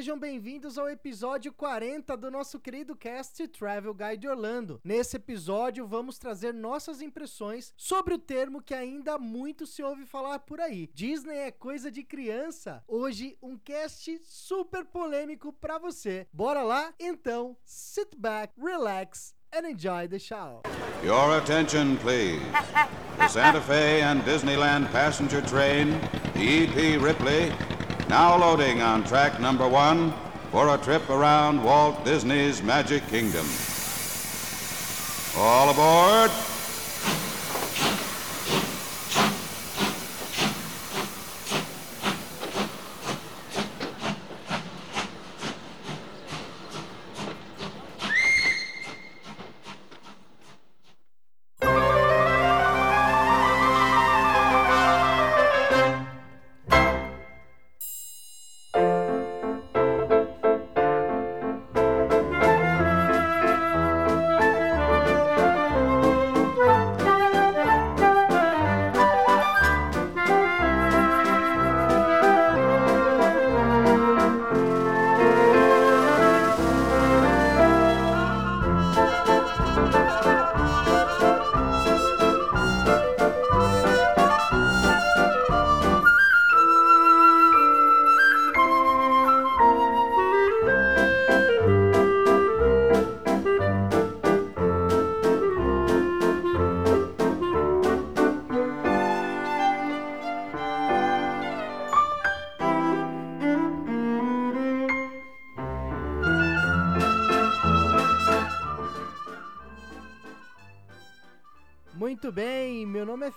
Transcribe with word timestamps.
Sejam 0.00 0.18
bem-vindos 0.18 0.78
ao 0.78 0.88
episódio 0.88 1.52
40 1.52 2.16
do 2.16 2.30
nosso 2.30 2.58
querido 2.58 2.96
cast 2.96 3.46
Travel 3.48 3.92
Guide 3.92 4.26
Orlando. 4.28 4.80
Nesse 4.82 5.16
episódio, 5.16 5.86
vamos 5.86 6.18
trazer 6.18 6.54
nossas 6.54 7.02
impressões 7.02 7.74
sobre 7.76 8.14
o 8.14 8.18
termo 8.18 8.62
que 8.62 8.72
ainda 8.72 9.18
muito 9.18 9.66
se 9.66 9.82
ouve 9.82 10.06
falar 10.06 10.38
por 10.38 10.58
aí. 10.58 10.88
Disney 10.94 11.36
é 11.36 11.50
coisa 11.50 11.90
de 11.90 12.02
criança. 12.02 12.82
Hoje, 12.88 13.36
um 13.42 13.58
cast 13.58 14.18
super 14.24 14.86
polêmico 14.86 15.52
pra 15.52 15.76
você. 15.78 16.26
Bora 16.32 16.62
lá? 16.62 16.94
Então, 16.98 17.54
sit 17.62 18.16
back, 18.16 18.54
relax 18.58 19.34
and 19.52 19.68
enjoy 19.68 20.08
the 20.08 20.18
show. 20.18 20.62
Your 21.04 21.36
attention, 21.36 21.96
please. 21.96 22.40
The 23.18 23.28
Santa 23.28 23.60
Fe 23.60 24.00
and 24.00 24.22
Disneyland 24.24 24.90
passenger 24.92 25.42
train, 25.42 25.88
E.P. 26.36 26.96
Ripley, 26.96 27.52
now 28.10 28.36
loading 28.36 28.82
on 28.82 29.04
track 29.04 29.38
number 29.38 29.68
one 29.68 30.12
for 30.50 30.74
a 30.74 30.78
trip 30.78 31.08
around 31.10 31.62
Walt 31.62 32.04
Disney's 32.04 32.60
Magic 32.60 33.06
Kingdom. 33.06 33.46
All 35.36 35.70
aboard! 35.70 36.59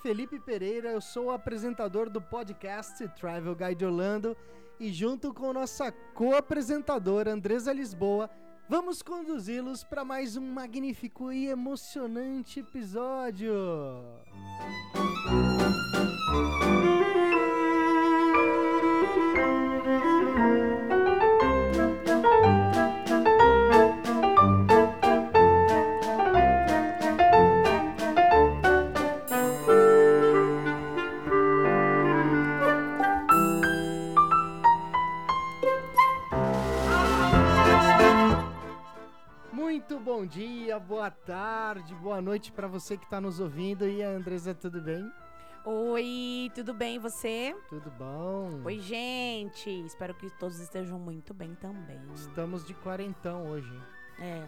Felipe 0.04 0.38
Pereira, 0.38 0.90
eu 0.92 1.00
sou 1.00 1.28
o 1.28 1.32
apresentador 1.32 2.10
do 2.10 2.22
podcast 2.22 3.08
Travel 3.18 3.56
Guide 3.56 3.86
Orlando 3.86 4.36
e 4.78 4.92
junto 4.92 5.34
com 5.34 5.54
nossa 5.54 5.94
co-apresentadora 6.14 7.32
Andresa 7.32 7.72
Lisboa, 7.72 8.30
vamos 8.68 9.02
conduzi-los 9.02 9.86
para 9.86 10.04
mais 10.04 10.36
um 10.36 10.46
magnífico 10.46 11.32
e 11.32 11.48
emocionante 11.48 12.60
episódio. 12.60 13.54
Muito 39.74 40.00
bom 40.00 40.24
dia, 40.24 40.80
boa 40.80 41.10
tarde, 41.10 41.96
boa 41.96 42.22
noite 42.22 42.52
para 42.52 42.68
você 42.68 42.96
que 42.96 43.06
está 43.06 43.20
nos 43.20 43.40
ouvindo. 43.40 43.88
E 43.90 44.04
a 44.04 44.10
Andresa, 44.10 44.54
tudo 44.54 44.80
bem? 44.80 45.12
Oi, 45.66 46.52
tudo 46.54 46.76
bem 46.76 46.98
e 46.98 47.00
você? 47.00 47.58
Tudo 47.70 47.90
bom? 47.90 48.62
Oi, 48.66 48.80
gente. 48.80 49.72
Espero 49.84 50.14
que 50.14 50.30
todos 50.38 50.60
estejam 50.60 51.00
muito 51.00 51.34
bem 51.34 51.56
também. 51.56 52.00
Estamos 52.14 52.64
de 52.68 52.76
quarentão 52.76 53.50
hoje. 53.50 53.82
É, 54.20 54.48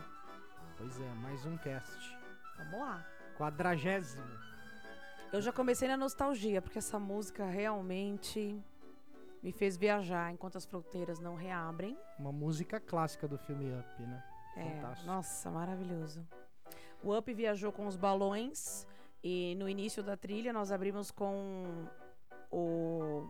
Pois 0.77 1.01
é, 1.01 1.13
mais 1.15 1.43
um 1.43 1.57
cast. 1.57 2.15
vamos 2.57 2.79
lá. 2.81 3.03
Quadragésimo. 3.35 4.23
Eu 5.33 5.41
já 5.41 5.51
comecei 5.51 5.87
na 5.87 5.97
nostalgia, 5.97 6.61
porque 6.61 6.77
essa 6.77 6.99
música 6.99 7.45
realmente 7.47 8.63
me 9.41 9.51
fez 9.51 9.75
viajar 9.75 10.31
enquanto 10.31 10.59
as 10.59 10.67
fronteiras 10.67 11.19
não 11.19 11.33
reabrem. 11.33 11.97
Uma 12.19 12.31
música 12.31 12.79
clássica 12.79 13.27
do 13.27 13.39
filme 13.39 13.73
Up, 13.73 14.03
né? 14.03 14.23
É, 14.55 14.63
Fantástico. 14.63 15.07
nossa, 15.07 15.51
maravilhoso. 15.51 16.25
O 17.03 17.15
Up 17.15 17.33
viajou 17.33 17.71
com 17.71 17.87
os 17.87 17.95
balões 17.95 18.87
e 19.23 19.55
no 19.57 19.67
início 19.67 20.01
da 20.01 20.15
trilha 20.15 20.53
nós 20.53 20.71
abrimos 20.71 21.11
com 21.11 21.87
o 22.51 23.29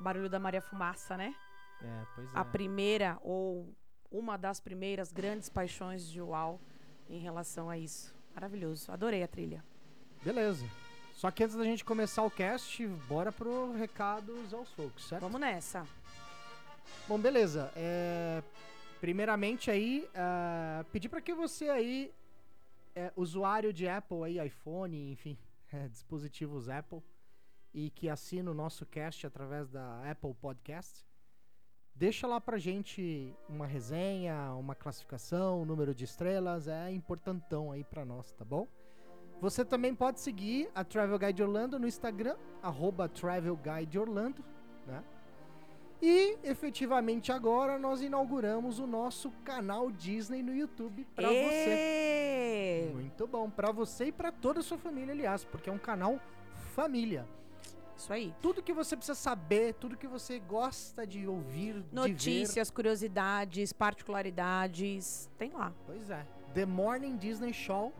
barulho 0.00 0.28
da 0.28 0.38
Maria 0.38 0.60
Fumaça, 0.60 1.16
né? 1.16 1.34
É, 1.82 2.04
pois 2.14 2.34
é. 2.34 2.38
a 2.38 2.44
primeira 2.44 3.18
ou 3.22 3.72
uma 4.10 4.36
das 4.36 4.60
primeiras 4.60 5.12
grandes 5.12 5.48
paixões 5.48 6.06
de 6.08 6.20
Uau 6.20 6.60
em 7.08 7.18
relação 7.18 7.70
a 7.70 7.78
isso. 7.78 8.14
Maravilhoso. 8.34 8.90
Adorei 8.92 9.22
a 9.22 9.28
trilha. 9.28 9.64
Beleza. 10.22 10.64
Só 11.14 11.30
que 11.30 11.42
antes 11.42 11.56
da 11.56 11.64
gente 11.64 11.84
começar 11.84 12.22
o 12.22 12.30
cast, 12.30 12.86
bora 13.08 13.32
pro 13.32 13.72
recados 13.72 14.54
aos 14.54 14.70
folks, 14.70 15.04
certo? 15.04 15.22
Vamos 15.22 15.40
nessa. 15.40 15.84
Bom, 17.08 17.18
beleza. 17.18 17.72
É, 17.74 18.42
primeiramente 19.00 19.70
aí, 19.70 20.08
ah, 20.14 20.84
pedir 20.92 21.08
para 21.08 21.20
que 21.20 21.34
você 21.34 21.68
aí, 21.68 22.12
é, 22.94 23.12
usuário 23.16 23.72
de 23.72 23.88
Apple 23.88 24.24
aí, 24.24 24.46
iPhone, 24.46 25.12
enfim, 25.12 25.38
é, 25.72 25.88
dispositivos 25.88 26.68
Apple, 26.68 27.02
e 27.72 27.90
que 27.90 28.08
assina 28.08 28.50
o 28.50 28.54
nosso 28.54 28.84
cast 28.86 29.26
através 29.26 29.68
da 29.68 30.10
Apple 30.10 30.34
Podcast, 30.34 31.06
deixa 31.94 32.26
lá 32.26 32.40
pra 32.40 32.58
gente 32.58 33.34
uma 33.48 33.66
resenha, 33.66 34.52
uma 34.54 34.74
classificação, 34.74 35.62
um 35.62 35.64
número 35.64 35.94
de 35.94 36.04
estrelas, 36.04 36.66
é 36.66 36.90
importantão 36.90 37.70
aí 37.70 37.84
pra 37.84 38.04
nós, 38.04 38.32
tá 38.32 38.44
bom? 38.44 38.66
Você 39.40 39.64
também 39.64 39.94
pode 39.94 40.18
seguir 40.18 40.68
a 40.74 40.82
Travel 40.82 41.18
Guide 41.18 41.42
Orlando 41.42 41.78
no 41.78 41.86
Instagram, 41.86 42.36
arroba 42.60 43.08
Travel 43.08 43.56
Guide 43.56 43.98
Orlando, 43.98 44.44
né? 44.84 45.04
E 46.00 46.38
efetivamente 46.44 47.32
agora 47.32 47.78
nós 47.78 48.00
inauguramos 48.00 48.78
o 48.78 48.86
nosso 48.86 49.30
canal 49.44 49.90
Disney 49.90 50.42
no 50.42 50.54
YouTube 50.54 51.04
pra 51.14 51.28
você. 51.28 52.92
Muito 52.94 53.26
bom, 53.26 53.50
pra 53.50 53.72
você 53.72 54.06
e 54.06 54.12
pra 54.12 54.30
toda 54.30 54.60
a 54.60 54.62
sua 54.62 54.78
família, 54.78 55.12
aliás, 55.12 55.44
porque 55.44 55.68
é 55.68 55.72
um 55.72 55.78
canal 55.78 56.20
família. 56.74 57.26
Isso 57.96 58.12
aí. 58.12 58.32
Tudo 58.40 58.62
que 58.62 58.72
você 58.72 58.96
precisa 58.96 59.16
saber, 59.16 59.74
tudo 59.74 59.96
que 59.96 60.06
você 60.06 60.38
gosta 60.38 61.04
de 61.04 61.26
ouvir, 61.26 61.74
de 61.74 61.80
ver. 61.80 61.86
Notícias, 61.92 62.70
curiosidades, 62.70 63.72
particularidades. 63.72 65.28
Tem 65.36 65.50
lá. 65.50 65.74
Pois 65.84 66.08
é. 66.08 66.24
The 66.54 66.64
Morning 66.64 67.16
Disney 67.16 67.52
Show. 67.52 67.92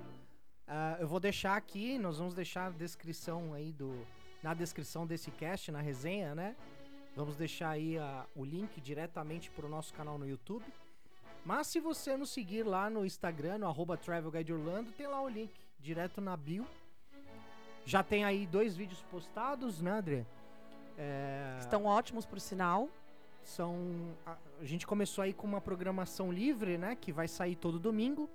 Ah, 0.69 0.99
eu 1.01 1.09
vou 1.09 1.19
deixar 1.19 1.57
aqui, 1.57 1.99
nós 1.99 2.19
vamos 2.19 2.33
deixar 2.33 2.67
a 2.67 2.71
descrição 2.71 3.53
aí 3.53 3.73
do. 3.73 4.07
Na 4.41 4.55
descrição 4.55 5.05
desse 5.05 5.33
cast, 5.33 5.73
na 5.73 5.81
resenha, 5.81 6.33
né? 6.33 6.55
Vamos 7.19 7.35
deixar 7.35 7.71
aí 7.71 7.99
a- 7.99 8.25
o 8.37 8.45
link 8.45 8.81
diretamente 8.81 9.51
pro 9.51 9.69
nosso 9.69 9.93
canal 9.93 10.17
no 10.19 10.25
YouTube. 10.25 10.65
Mas 11.45 11.67
se 11.67 11.81
você 11.81 12.17
nos 12.17 12.31
seguir 12.31 12.63
lá 12.63 12.89
no 12.89 13.05
Instagram, 13.05 13.59
no 13.59 13.67
arroba 13.67 13.97
Travel 13.97 14.31
Guide 14.31 14.53
Orlando, 14.53 14.93
tem 14.93 15.09
lá 15.09 15.21
o 15.21 15.29
link 15.29 15.51
direto 15.81 16.21
na 16.21 16.37
bio. 16.37 16.65
Já 17.85 18.05
tem 18.05 18.25
aí 18.25 18.47
dois 18.47 18.77
vídeos 18.77 19.03
postados, 19.11 19.81
né, 19.83 19.91
André? 19.99 20.25
É, 20.97 21.57
Estão 21.59 21.87
ótimos, 21.87 22.25
por 22.25 22.39
sinal. 22.39 22.89
são 23.43 24.15
a, 24.25 24.37
a 24.61 24.65
gente 24.65 24.87
começou 24.87 25.23
aí 25.25 25.33
com 25.33 25.45
uma 25.47 25.61
programação 25.61 26.31
livre, 26.31 26.79
né, 26.79 26.95
que 26.95 27.11
vai 27.11 27.27
sair 27.27 27.57
todo 27.57 27.81
domingo 27.81 28.31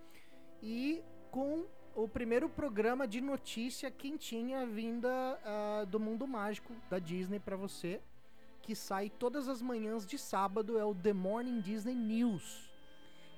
e 0.61 1.01
com 1.31 1.65
o 1.95 2.05
primeiro 2.05 2.49
programa 2.49 3.07
de 3.07 3.21
notícia 3.21 3.89
quentinha 3.89 4.65
vinda 4.65 5.09
ah, 5.45 5.85
do 5.87 6.01
mundo 6.01 6.27
mágico 6.27 6.73
da 6.89 6.99
Disney 6.99 7.39
pra 7.39 7.55
você, 7.55 8.01
que 8.63 8.73
sai 8.73 9.09
todas 9.09 9.47
as 9.49 9.61
manhãs 9.61 10.05
de 10.05 10.17
sábado 10.17 10.79
é 10.79 10.85
o 10.85 10.95
The 10.95 11.13
Morning 11.13 11.59
Disney 11.59 11.93
News. 11.93 12.71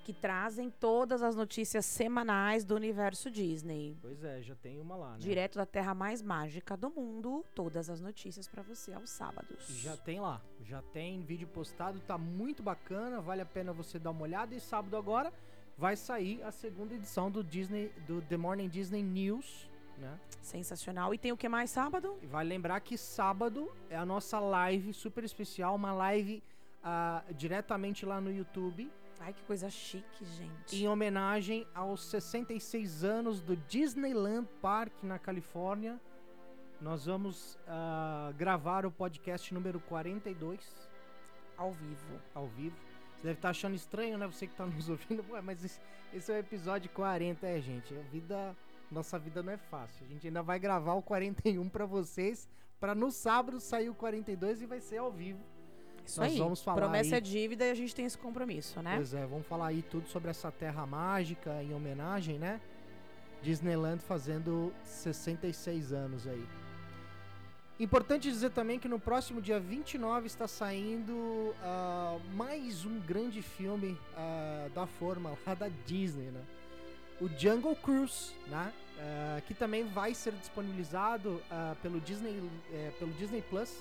Que 0.04 0.14
trazem 0.14 0.70
todas 0.70 1.24
as 1.24 1.36
notícias 1.36 1.84
semanais 1.84 2.64
do 2.64 2.76
universo 2.76 3.32
Disney. 3.32 3.98
Pois 4.00 4.24
é, 4.24 4.40
já 4.44 4.54
tem 4.54 4.80
uma 4.80 4.96
lá, 4.96 5.14
né? 5.14 5.18
Direto 5.18 5.56
da 5.56 5.66
terra 5.66 5.96
mais 5.96 6.22
mágica 6.22 6.78
do 6.78 6.92
mundo, 6.92 7.44
todas 7.56 7.90
as 7.90 8.00
notícias 8.00 8.48
pra 8.48 8.62
você 8.62 8.94
aos 8.94 9.10
sábados. 9.10 9.68
Já 9.82 9.98
tem 9.98 10.20
lá, 10.20 10.40
já 10.64 10.84
tem 10.84 11.24
vídeo 11.24 11.48
postado, 11.48 12.00
tá 12.02 12.20
muito 12.20 12.62
bacana, 12.62 13.20
vale 13.20 13.42
a 13.42 13.46
pena 13.48 13.74
você 13.74 13.98
dar 13.98 14.12
uma 14.12 14.22
olhada. 14.22 14.54
E 14.54 14.60
sábado 14.60 14.96
agora 14.96 15.34
vai 15.76 15.96
sair 15.96 16.44
a 16.44 16.52
segunda 16.52 16.94
edição 16.94 17.32
do 17.32 17.44
Disney, 17.44 17.92
do 18.06 18.22
The 18.22 18.38
Morning 18.38 18.70
Disney 18.70 19.02
News, 19.02 19.68
né? 19.98 20.20
Sensacional. 20.42 21.14
E 21.14 21.18
tem 21.18 21.32
o 21.32 21.38
que 21.38 21.48
mais 21.50 21.70
sábado? 21.70 22.18
E 22.22 22.26
vale 22.26 22.50
lembrar 22.50 22.80
que 22.82 22.98
sábado 22.98 23.72
é 23.90 23.96
a 23.96 24.06
nossa 24.06 24.40
live 24.40 24.94
super 24.94 25.24
especial, 25.24 25.76
uma 25.76 25.94
live 25.94 26.44
ah, 26.84 27.24
diretamente 27.32 28.06
lá 28.06 28.22
no 28.22 28.32
YouTube, 28.32 28.92
Ai, 29.20 29.34
que 29.34 29.42
coisa 29.44 29.70
chique, 29.70 30.26
gente. 30.26 30.76
em 30.76 30.88
homenagem 30.88 31.66
aos 31.74 32.04
66 32.06 33.04
anos 33.04 33.42
do 33.42 33.56
Disneyland 33.56 34.48
Park 34.62 34.92
na 35.02 35.18
Califórnia. 35.18 36.00
Nós 36.80 37.06
vamos 37.06 37.58
ah, 37.68 38.32
gravar 38.38 38.86
o 38.86 38.92
podcast 38.92 39.54
número 39.54 39.80
42 39.80 40.60
Ao 41.58 41.72
vivo. 41.72 42.22
ao 42.34 42.48
vivo. 42.48 42.76
Você 43.16 43.24
deve 43.28 43.38
estar 43.40 43.50
achando 43.50 43.76
estranho, 43.76 44.18
né? 44.18 44.28
Você 44.28 44.46
que 44.46 44.54
tá 44.54 44.66
nos 44.66 44.88
ouvindo. 44.90 45.26
Ué, 45.32 45.42
mas 45.42 45.64
esse, 45.64 45.80
esse 46.14 46.32
é 46.32 46.36
o 46.36 46.38
episódio 46.40 46.90
40, 46.92 47.48
é, 47.48 47.62
gente. 47.62 47.96
A 47.96 48.02
vida. 48.12 48.56
Nossa 48.92 49.18
vida 49.20 49.42
não 49.44 49.54
é 49.54 49.58
fácil. 49.58 50.06
A 50.06 50.10
gente 50.10 50.28
ainda 50.28 50.42
vai 50.44 50.60
gravar 50.60 50.94
o 50.94 51.02
41 51.02 51.68
pra 51.70 51.86
vocês. 51.86 52.48
Pra 52.80 52.94
no 52.94 53.10
sábado 53.12 53.60
sair 53.60 53.90
o 53.90 53.96
42 53.96 54.62
e 54.62 54.66
vai 54.66 54.80
ser 54.80 54.98
ao 54.98 55.12
vivo. 55.12 55.40
Isso 56.06 56.20
Nós 56.20 56.32
aí. 56.34 56.38
vamos 56.38 56.62
falar 56.62 56.82
Promessa 56.82 57.16
aí- 57.16 57.18
é 57.18 57.22
dívida 57.22 57.66
e 57.66 57.72
a 57.72 57.74
gente 57.74 57.96
tem 57.96 58.06
esse 58.06 58.18
compromisso, 58.18 58.80
né? 58.82 58.96
Pois 58.96 59.14
é, 59.14 59.26
vamos 59.26 59.48
falar 59.48 59.68
aí 59.68 59.82
tudo 59.82 60.08
sobre 60.08 60.30
essa 60.30 60.52
terra 60.52 60.86
mágica 60.86 61.64
em 61.64 61.74
homenagem, 61.74 62.38
né? 62.38 62.62
Disneyland 63.42 64.00
fazendo 64.04 64.72
66 64.84 65.92
anos 65.94 66.28
aí. 66.28 66.46
Importante 67.80 68.30
dizer 68.30 68.52
também 68.52 68.80
que 68.80 68.88
no 68.88 69.00
próximo 69.00 69.42
dia 69.42 69.60
29 69.60 70.28
está 70.28 70.48
saindo 70.48 71.54
ah, 71.62 72.18
mais 72.34 72.86
um 72.86 73.00
grande 73.02 73.42
filme 73.42 73.98
ah, 74.16 74.70
da 74.74 74.86
forma 74.88 75.36
lá 75.46 75.54
da 75.56 75.68
Disney, 75.86 76.32
né? 76.32 76.42
O 77.22 77.28
Jungle 77.30 77.76
Cruise, 77.76 78.34
né? 78.48 78.74
Ah, 78.98 79.42
que 79.46 79.54
também 79.54 79.84
vai 79.84 80.14
ser 80.14 80.32
disponibilizado 80.34 81.42
ah, 81.52 81.76
pelo 81.82 82.00
Disney, 82.00 82.42
eh, 82.72 82.92
pelo 82.98 83.12
Disney 83.14 83.42
Plus 83.42 83.74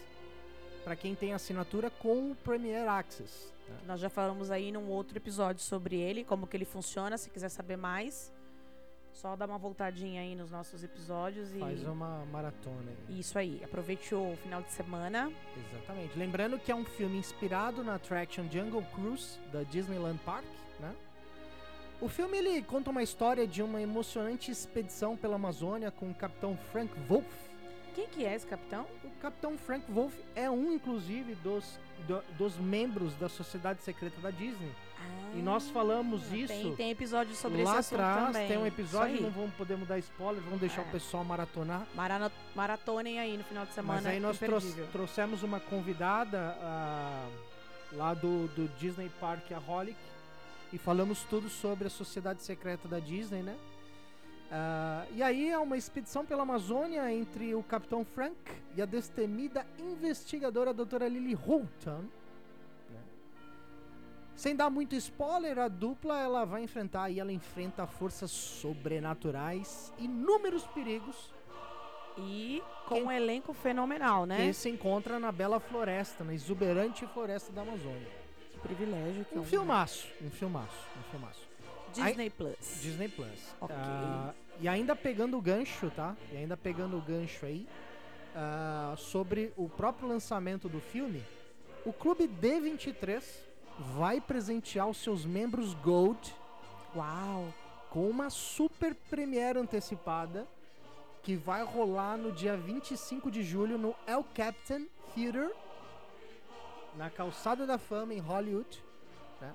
para 0.83 0.95
quem 0.97 1.15
tem 1.15 1.33
assinatura 1.33 1.89
com 1.89 2.33
o 2.33 2.35
Premier 2.35 2.87
Access. 2.89 3.53
né? 3.69 3.77
Nós 3.87 4.01
já 4.01 4.11
falamos 4.11 4.51
aí 4.51 4.71
num 4.71 4.89
outro 4.89 5.17
episódio 5.17 5.63
sobre 5.63 5.97
ele, 5.97 6.25
como 6.25 6.47
que 6.47 6.57
ele 6.57 6.67
funciona, 6.67 7.17
se 7.17 7.31
quiser 7.31 7.49
saber 7.49 7.77
mais. 7.77 8.33
Só 9.13 9.37
dá 9.37 9.47
uma 9.47 9.57
voltadinha 9.57 10.21
aí 10.21 10.35
nos 10.35 10.51
nossos 10.51 10.83
episódios 10.83 11.55
e 11.55 11.61
Faz 11.61 11.85
uma 11.85 12.27
maratona 12.27 12.91
aí. 13.09 13.21
isso 13.21 13.39
aí. 13.39 13.63
Aproveite 13.65 14.13
o 14.15 14.37
final 14.43 14.61
de 14.61 14.73
semana. 14.73 15.33
Exatamente. 15.57 16.19
Lembrando 16.19 16.59
que 16.59 16.73
é 16.73 16.75
um 16.75 16.85
filme 16.85 17.17
inspirado 17.17 17.85
na 17.85 17.95
attraction 17.95 18.51
Jungle 18.51 18.83
Cruise 18.93 19.39
da 19.53 19.63
Disneyland 19.63 20.19
Park? 20.25 20.45
O 22.05 22.09
filme 22.09 22.37
ele 22.37 22.63
conta 22.63 22.91
uma 22.91 23.03
história 23.03 23.47
de 23.47 23.63
uma 23.63 23.81
emocionante 23.81 24.51
expedição 24.51 25.17
pela 25.17 25.37
Amazônia 25.37 25.91
com 25.91 26.11
o 26.11 26.15
capitão 26.15 26.55
Frank 26.71 26.93
Wolf. 27.09 27.25
Quem 27.95 28.07
que 28.09 28.27
é 28.27 28.35
esse 28.35 28.47
capitão? 28.47 28.85
O 29.03 29.11
capitão 29.23 29.57
Frank 29.57 29.91
Wolf 29.91 30.13
é 30.35 30.51
um, 30.51 30.73
inclusive, 30.73 31.35
dos, 31.37 31.79
do- 32.07 32.23
dos 32.37 32.57
membros 32.59 33.15
da 33.15 33.29
Sociedade 33.29 33.81
Secreta 33.83 34.21
da 34.21 34.31
Disney. 34.31 34.71
E 35.35 35.39
nós 35.39 35.71
falamos 35.71 36.23
Ah, 36.31 36.37
isso 36.37 36.53
Tem, 36.53 36.77
tem 36.77 36.91
episódio 36.91 37.35
sobre 37.35 37.63
lá 37.63 37.71
esse 37.73 37.95
assunto 37.95 38.01
atrás. 38.01 38.27
também. 38.27 38.49
Tem 38.49 38.59
um 38.59 38.67
episódio, 38.67 39.23
não 39.23 39.31
vamos 39.31 39.55
poder 39.55 39.77
mudar 39.77 39.99
spoiler, 39.99 40.43
vamos 40.43 40.61
deixar 40.61 40.83
É. 40.83 40.85
o 40.85 40.89
pessoal 40.91 41.25
maratonar. 41.25 41.87
Marana- 41.95 42.33
Maratonem 42.55 43.19
aí 43.19 43.37
no 43.39 43.45
final 43.45 43.65
de 43.65 43.73
semana. 43.73 44.01
Mas 44.03 44.07
aí 44.13 44.21
nós 44.21 44.39
trou- 44.39 44.59
imperdível. 44.59 44.89
trouxemos 44.93 45.43
uma 45.43 45.59
convidada 45.61 46.57
ah, 46.61 47.29
lá 47.93 48.13
do, 48.15 48.47
do 48.49 48.69
Disney 48.79 49.11
Park 49.21 49.51
Aholic 49.53 49.97
e 50.75 50.79
falamos 50.79 51.23
tudo 51.25 51.49
sobre 51.49 51.87
a 51.87 51.91
sociedade 51.91 52.43
secreta 52.43 52.89
da 52.89 52.99
Disney, 52.99 53.43
né? 53.43 53.57
Ah, 54.51 55.07
e 55.15 55.23
aí 55.23 55.49
é 55.51 55.59
uma 55.59 55.77
expedição 55.77 56.25
pela 56.27 56.43
Amazônia 56.43 57.13
entre 57.13 57.55
o 57.55 57.63
Capitão 57.63 58.05
Frank 58.05 58.37
e 58.77 58.83
a 58.83 58.85
destemida 58.85 59.65
investigadora 59.79 60.75
doutora 60.75 61.07
Lily 61.09 61.33
Holton. 61.35 62.05
né? 62.91 63.01
Sem 64.35 64.57
dar 64.57 64.69
muito 64.69 64.97
spoiler, 64.97 65.59
a 65.61 65.69
dupla 65.69 66.19
ela 66.21 66.45
vai 66.45 66.63
enfrentar 66.65 67.09
e 67.09 67.21
ela 67.21 67.33
enfrenta 67.33 67.87
forças 67.87 68.31
sobrenaturais, 68.33 69.93
inúmeros 69.99 70.67
perigos 70.69 71.33
E 72.17 72.63
com 72.87 72.95
Quem- 72.97 73.05
um 73.07 73.11
elenco 73.13 73.53
fenomenal, 73.53 74.25
né? 74.25 74.37
que 74.47 74.53
se 74.53 74.69
encontra 74.69 75.19
na 75.19 75.33
bela 75.33 75.59
floresta, 75.59 76.23
na 76.23 76.33
exuberante 76.35 77.05
floresta 77.09 77.53
da 77.53 77.63
Amazônia. 77.63 78.24
Privilégio 78.65 79.25
que 79.27 79.37
é 79.37 79.41
Um 79.41 79.45
filmaço, 79.45 80.09
um 80.23 80.31
filmaço, 80.31 80.77
um 80.99 81.11
filmaço. 81.11 81.41
Disney 81.93 82.31
Plus. 82.31 82.81
Disney 82.81 83.09
Plus. 83.09 83.55
Ok. 83.61 83.77
Ah, 83.79 84.35
e 84.61 84.67
ainda 84.67 84.97
pegando 84.97 85.37
o 85.37 85.41
gancho, 85.41 85.91
tá? 85.91 86.17
E 86.33 86.37
ainda 86.37 86.57
pegando 86.57 86.97
o 86.97 87.01
gancho 87.01 87.47
aí, 87.47 87.69
ah, 88.35 88.95
sobre 88.97 89.53
o 89.57 89.69
próprio 89.69 90.09
lançamento 90.09 90.69
do 90.69 90.81
filme, 90.81 91.23
o 91.85 91.93
Clube 91.93 92.27
D23 92.27 93.23
vai 93.97 94.21
presentear 94.21 94.89
os 94.89 94.97
seus 94.97 95.25
membros 95.25 95.75
Gold 95.75 96.35
Uau! 96.97 97.53
com 97.91 98.09
uma 98.09 98.31
super 98.31 98.95
premiere 99.09 99.59
antecipada 99.59 100.47
que 101.23 101.37
vai 101.37 101.63
rolar 101.63 102.17
no 102.17 102.33
dia 102.33 102.57
25 102.57 103.31
de 103.31 103.43
julho 103.43 103.79
no 103.79 103.95
El 104.07 104.25
Captain 104.35 104.87
Theater, 105.15 105.51
na 106.97 107.11
Calçada 107.11 107.67
da 107.67 107.79
Fama, 107.79 108.15
em 108.15 108.19
Hollywood. 108.19 108.83
né? 109.41 109.53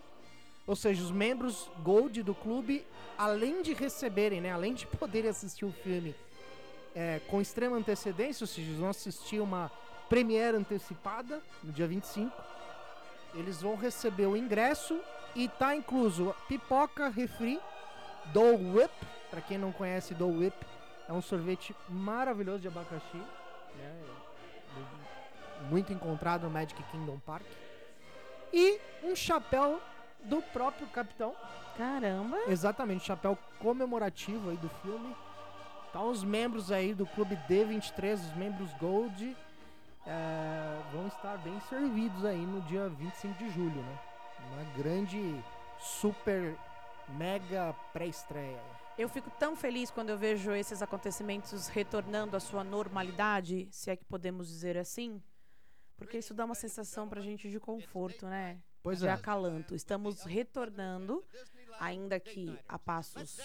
Ou 0.67 0.75
seja, 0.75 1.03
os 1.03 1.11
membros 1.11 1.69
Gold 1.83 2.21
do 2.23 2.35
clube, 2.35 2.85
além 3.17 3.61
de 3.61 3.73
receberem, 3.73 4.41
né, 4.41 4.51
além 4.51 4.73
de 4.73 4.85
poderem 4.97 5.29
assistir 5.29 5.65
o 5.65 5.71
filme 5.71 6.15
é, 6.95 7.19
com 7.27 7.41
extrema 7.41 7.77
antecedência, 7.77 8.43
ou 8.43 8.47
seja, 8.47 8.67
eles 8.67 8.79
vão 8.79 8.89
assistir 8.89 9.39
uma 9.39 9.71
premiere 10.09 10.57
antecipada 10.57 11.41
no 11.63 11.71
dia 11.71 11.87
25, 11.87 12.35
eles 13.35 13.61
vão 13.61 13.75
receber 13.75 14.25
o 14.25 14.35
ingresso 14.35 14.99
e 15.35 15.47
tá 15.47 15.75
incluso 15.75 16.35
pipoca, 16.47 17.09
refri, 17.09 17.59
Dole 18.33 18.71
Whip, 18.71 18.91
pra 19.29 19.39
quem 19.39 19.57
não 19.57 19.71
conhece 19.71 20.13
Dole 20.15 20.45
Whip, 20.45 20.65
é 21.07 21.13
um 21.13 21.21
sorvete 21.21 21.75
maravilhoso 21.87 22.59
de 22.59 22.67
abacaxi, 22.67 23.17
né? 23.77 24.03
Muito 25.69 25.91
encontrado 25.91 26.43
no 26.43 26.49
Magic 26.49 26.81
Kingdom 26.91 27.19
Park. 27.19 27.45
E 28.53 28.79
um 29.03 29.15
chapéu 29.15 29.79
do 30.23 30.41
próprio 30.41 30.87
capitão, 30.87 31.35
Caramba! 31.77 32.37
exatamente, 32.47 33.05
chapéu 33.05 33.37
comemorativo 33.59 34.49
aí 34.49 34.57
do 34.57 34.69
filme. 34.81 35.15
Então 35.89 36.09
os 36.09 36.23
membros 36.23 36.71
aí 36.71 36.93
do 36.93 37.05
Clube 37.05 37.37
D23, 37.47 38.13
os 38.13 38.35
membros 38.35 38.71
Gold, 38.73 39.35
é, 40.05 40.81
vão 40.91 41.07
estar 41.07 41.37
bem 41.37 41.59
servidos 41.69 42.25
aí 42.25 42.45
no 42.45 42.61
dia 42.63 42.89
25 42.89 43.37
de 43.37 43.49
julho, 43.51 43.81
né? 43.81 43.99
Uma 44.51 44.63
grande, 44.77 45.43
super, 45.79 46.55
mega 47.09 47.75
pré-estreia. 47.93 48.59
Eu 48.97 49.07
fico 49.07 49.29
tão 49.39 49.55
feliz 49.55 49.89
quando 49.89 50.09
eu 50.09 50.17
vejo 50.17 50.51
esses 50.51 50.81
acontecimentos 50.81 51.67
retornando 51.67 52.35
à 52.35 52.39
sua 52.39 52.63
normalidade, 52.63 53.67
se 53.71 53.89
é 53.89 53.95
que 53.95 54.03
podemos 54.03 54.47
dizer 54.47 54.77
assim. 54.77 55.21
Porque 55.99 56.17
isso 56.17 56.33
dá 56.33 56.45
uma 56.45 56.55
sensação 56.55 57.07
pra 57.07 57.21
gente 57.21 57.49
de 57.49 57.59
conforto, 57.59 58.25
né? 58.25 58.57
Pois 58.81 58.99
de 58.99 59.07
é. 59.07 59.11
acalanto. 59.11 59.75
Estamos 59.75 60.23
retornando, 60.23 61.23
ainda 61.79 62.19
que 62.19 62.57
a 62.67 62.79
passos 62.79 63.37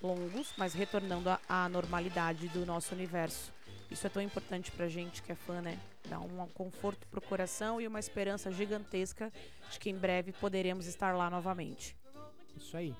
longos, 0.00 0.52
mas 0.56 0.72
retornando 0.74 1.28
à- 1.28 1.40
à 1.48 1.68
normalidade 1.68 2.48
do 2.48 2.64
nosso 2.64 2.94
universo. 2.94 3.52
Isso 3.90 4.06
é 4.06 4.10
tão 4.10 4.22
importante 4.22 4.70
pra 4.72 4.88
gente 4.88 5.22
que 5.22 5.32
é 5.32 5.34
fã, 5.34 5.60
né? 5.60 5.78
Dá 6.08 6.18
um 6.18 6.46
conforto 6.48 7.06
pro 7.08 7.20
coração 7.20 7.80
e 7.80 7.86
uma 7.86 7.98
esperança 8.00 8.50
gigantesca 8.50 9.30
de 9.70 9.78
que 9.78 9.90
em 9.90 9.96
breve 9.96 10.32
poderemos 10.32 10.86
estar 10.86 11.14
lá 11.14 11.28
novamente. 11.30 11.96
Isso 12.56 12.76
aí. 12.76 12.94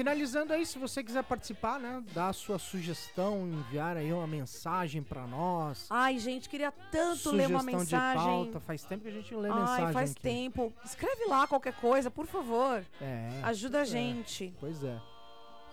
Finalizando 0.00 0.54
aí, 0.54 0.64
se 0.64 0.78
você 0.78 1.04
quiser 1.04 1.22
participar, 1.22 1.78
né, 1.78 2.02
dar 2.14 2.30
a 2.30 2.32
sua 2.32 2.58
sugestão, 2.58 3.46
enviar 3.46 3.98
aí 3.98 4.10
uma 4.10 4.26
mensagem 4.26 5.02
pra 5.02 5.26
nós. 5.26 5.86
Ai, 5.90 6.18
gente, 6.18 6.48
queria 6.48 6.72
tanto 6.72 7.30
ler 7.32 7.48
uma 7.48 7.60
sugestão 7.60 7.84
de 7.84 7.94
mensagem. 7.94 8.24
pauta. 8.24 8.60
Faz 8.60 8.82
tempo 8.82 9.02
que 9.02 9.08
a 9.10 9.12
gente 9.12 9.34
não 9.34 9.40
lê 9.40 9.50
mensagem 9.50 9.84
Ai, 9.84 9.92
faz 9.92 10.12
aqui. 10.12 10.22
tempo. 10.22 10.72
Escreve 10.82 11.26
lá 11.26 11.46
qualquer 11.46 11.74
coisa, 11.74 12.10
por 12.10 12.26
favor. 12.26 12.82
É. 12.98 13.28
Ajuda 13.42 13.80
a 13.80 13.82
é. 13.82 13.84
gente. 13.84 14.54
Pois 14.58 14.82
é. 14.82 14.98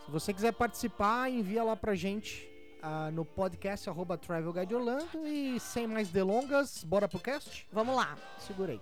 Se 0.03 0.11
você 0.11 0.33
quiser 0.33 0.51
participar, 0.51 1.29
envia 1.29 1.63
lá 1.63 1.77
pra 1.77 1.95
gente 1.95 2.45
ah, 2.81 3.09
no 3.09 3.23
podcast 3.23 3.89
arroba 3.89 4.17
Travel 4.17 4.51
Guide 4.51 4.75
Orlando. 4.75 5.25
E 5.25 5.57
sem 5.57 5.87
mais 5.87 6.09
delongas, 6.09 6.83
bora 6.83 7.07
pro 7.07 7.17
cast? 7.17 7.65
Vamos 7.71 7.95
lá. 7.95 8.17
Segura 8.39 8.73
aí. 8.73 8.81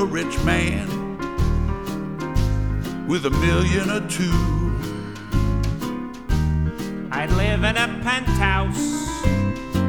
A 0.00 0.04
rich 0.06 0.42
man 0.44 0.88
with 3.06 3.26
a 3.26 3.30
million 3.30 3.90
or 3.90 4.00
two, 4.08 4.32
I'd 7.12 7.30
live 7.32 7.64
in 7.64 7.76
a 7.76 7.88
penthouse 8.02 9.24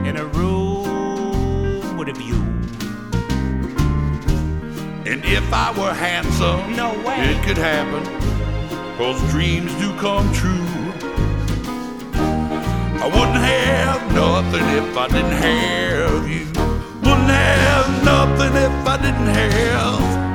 in 0.07 0.17
a 0.17 0.25
room 0.25 1.95
with 1.97 2.09
a 2.09 2.13
view. 2.13 2.41
and 5.09 5.23
if 5.23 5.53
I 5.53 5.71
were 5.79 5.93
handsome, 5.93 6.75
No 6.75 6.89
way. 7.05 7.31
it 7.31 7.43
could 7.45 7.57
happen, 7.57 8.03
cause 8.97 9.19
dreams 9.31 9.73
do 9.75 9.95
come 9.97 10.29
true. 10.33 10.67
I 13.03 13.05
wouldn't 13.07 13.43
have 13.53 14.13
nothing 14.13 14.65
if 14.77 14.97
I 14.97 15.07
didn't 15.07 15.37
have 15.47 16.29
you. 16.29 16.45
Wouldn't 17.01 17.29
have 17.29 17.90
nothing 18.03 18.55
if 18.55 18.87
I 18.87 18.97
didn't 18.97 19.29
have. 19.29 20.31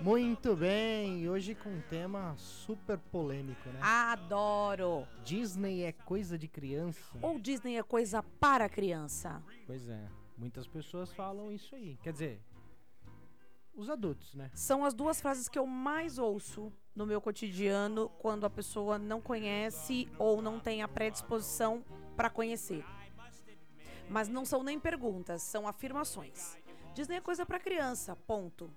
Muito 0.00 0.56
bem, 0.56 1.28
hoje 1.28 1.54
com 1.54 1.68
um 1.68 1.80
tema 1.82 2.34
super 2.36 2.96
polêmico, 2.98 3.68
né? 3.68 3.78
Adoro. 3.82 5.06
Disney 5.22 5.82
é 5.82 5.92
coisa 5.92 6.38
de 6.38 6.48
criança? 6.48 7.18
Ou 7.20 7.38
Disney 7.38 7.76
é 7.76 7.82
coisa 7.82 8.22
para 8.22 8.68
criança? 8.68 9.42
Pois 9.66 9.88
é, 9.88 10.08
muitas 10.36 10.66
pessoas 10.66 11.12
falam 11.12 11.52
isso 11.52 11.74
aí. 11.74 11.98
Quer 12.02 12.12
dizer, 12.12 12.40
os 13.74 13.90
adultos, 13.90 14.34
né? 14.34 14.50
São 14.54 14.84
as 14.84 14.94
duas 14.94 15.20
frases 15.20 15.48
que 15.48 15.58
eu 15.58 15.66
mais 15.66 16.18
ouço 16.18 16.72
no 16.94 17.04
meu 17.06 17.20
cotidiano 17.20 18.08
quando 18.18 18.46
a 18.46 18.50
pessoa 18.50 18.98
não 18.98 19.20
conhece 19.20 20.08
ou 20.18 20.40
não 20.40 20.58
tem 20.58 20.82
a 20.82 20.88
predisposição 20.88 21.84
para 22.16 22.30
conhecer. 22.30 22.84
Mas 24.08 24.28
não 24.28 24.44
são 24.44 24.62
nem 24.62 24.78
perguntas, 24.78 25.42
são 25.42 25.68
afirmações. 25.68 26.56
Disney 26.94 27.16
é 27.16 27.20
coisa 27.20 27.44
para 27.44 27.58
criança, 27.58 28.16
ponto. 28.16 28.70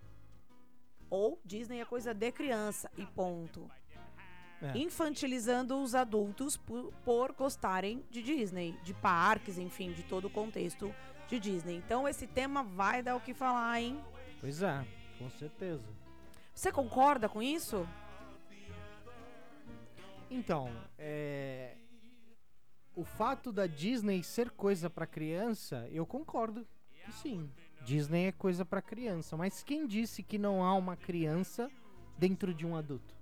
Ou 1.09 1.39
Disney 1.43 1.81
é 1.81 1.85
coisa 1.85 2.13
de 2.13 2.31
criança 2.31 2.89
e 2.97 3.05
ponto. 3.05 3.69
É. 4.61 4.77
Infantilizando 4.77 5.81
os 5.81 5.95
adultos 5.95 6.55
por, 6.55 6.93
por 7.03 7.31
gostarem 7.33 8.05
de 8.09 8.21
Disney, 8.21 8.77
de 8.83 8.93
parques, 8.93 9.57
enfim, 9.57 9.91
de 9.91 10.03
todo 10.03 10.25
o 10.25 10.29
contexto 10.29 10.93
de 11.27 11.39
Disney. 11.39 11.75
Então 11.77 12.07
esse 12.07 12.27
tema 12.27 12.63
vai 12.63 13.01
dar 13.01 13.15
o 13.15 13.21
que 13.21 13.33
falar, 13.33 13.81
hein? 13.81 13.99
Pois 14.39 14.61
é, 14.61 14.85
com 15.17 15.29
certeza. 15.31 15.83
Você 16.53 16.71
concorda 16.71 17.27
com 17.27 17.41
isso? 17.41 17.87
Então, 20.29 20.71
é... 20.97 21.60
o 22.95 23.03
fato 23.03 23.51
da 23.51 23.67
Disney 23.67 24.23
ser 24.23 24.49
coisa 24.51 24.89
pra 24.89 25.07
criança, 25.07 25.87
eu 25.91 26.05
concordo 26.05 26.65
que 27.05 27.11
sim. 27.13 27.49
Disney 27.83 28.27
é 28.27 28.31
coisa 28.31 28.63
pra 28.63 28.81
criança, 28.81 29.35
mas 29.35 29.63
quem 29.63 29.87
disse 29.87 30.21
que 30.21 30.37
não 30.37 30.63
há 30.63 30.75
uma 30.75 30.95
criança 30.95 31.69
dentro 32.17 32.53
de 32.53 32.65
um 32.65 32.75
adulto? 32.75 33.15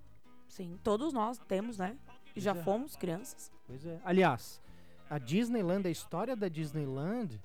Sim, 0.47 0.77
todos 0.83 1.13
nós 1.13 1.37
temos, 1.47 1.77
né? 1.77 1.97
E 2.35 2.41
já 2.41 2.51
é. 2.51 2.63
fomos 2.63 2.95
crianças. 2.95 3.51
Pois 3.65 3.85
é. 3.85 3.99
Aliás, 4.03 4.61
a 5.09 5.17
Disneyland, 5.17 5.87
a 5.87 5.91
história 5.91 6.35
da 6.35 6.47
Disneyland 6.47 7.39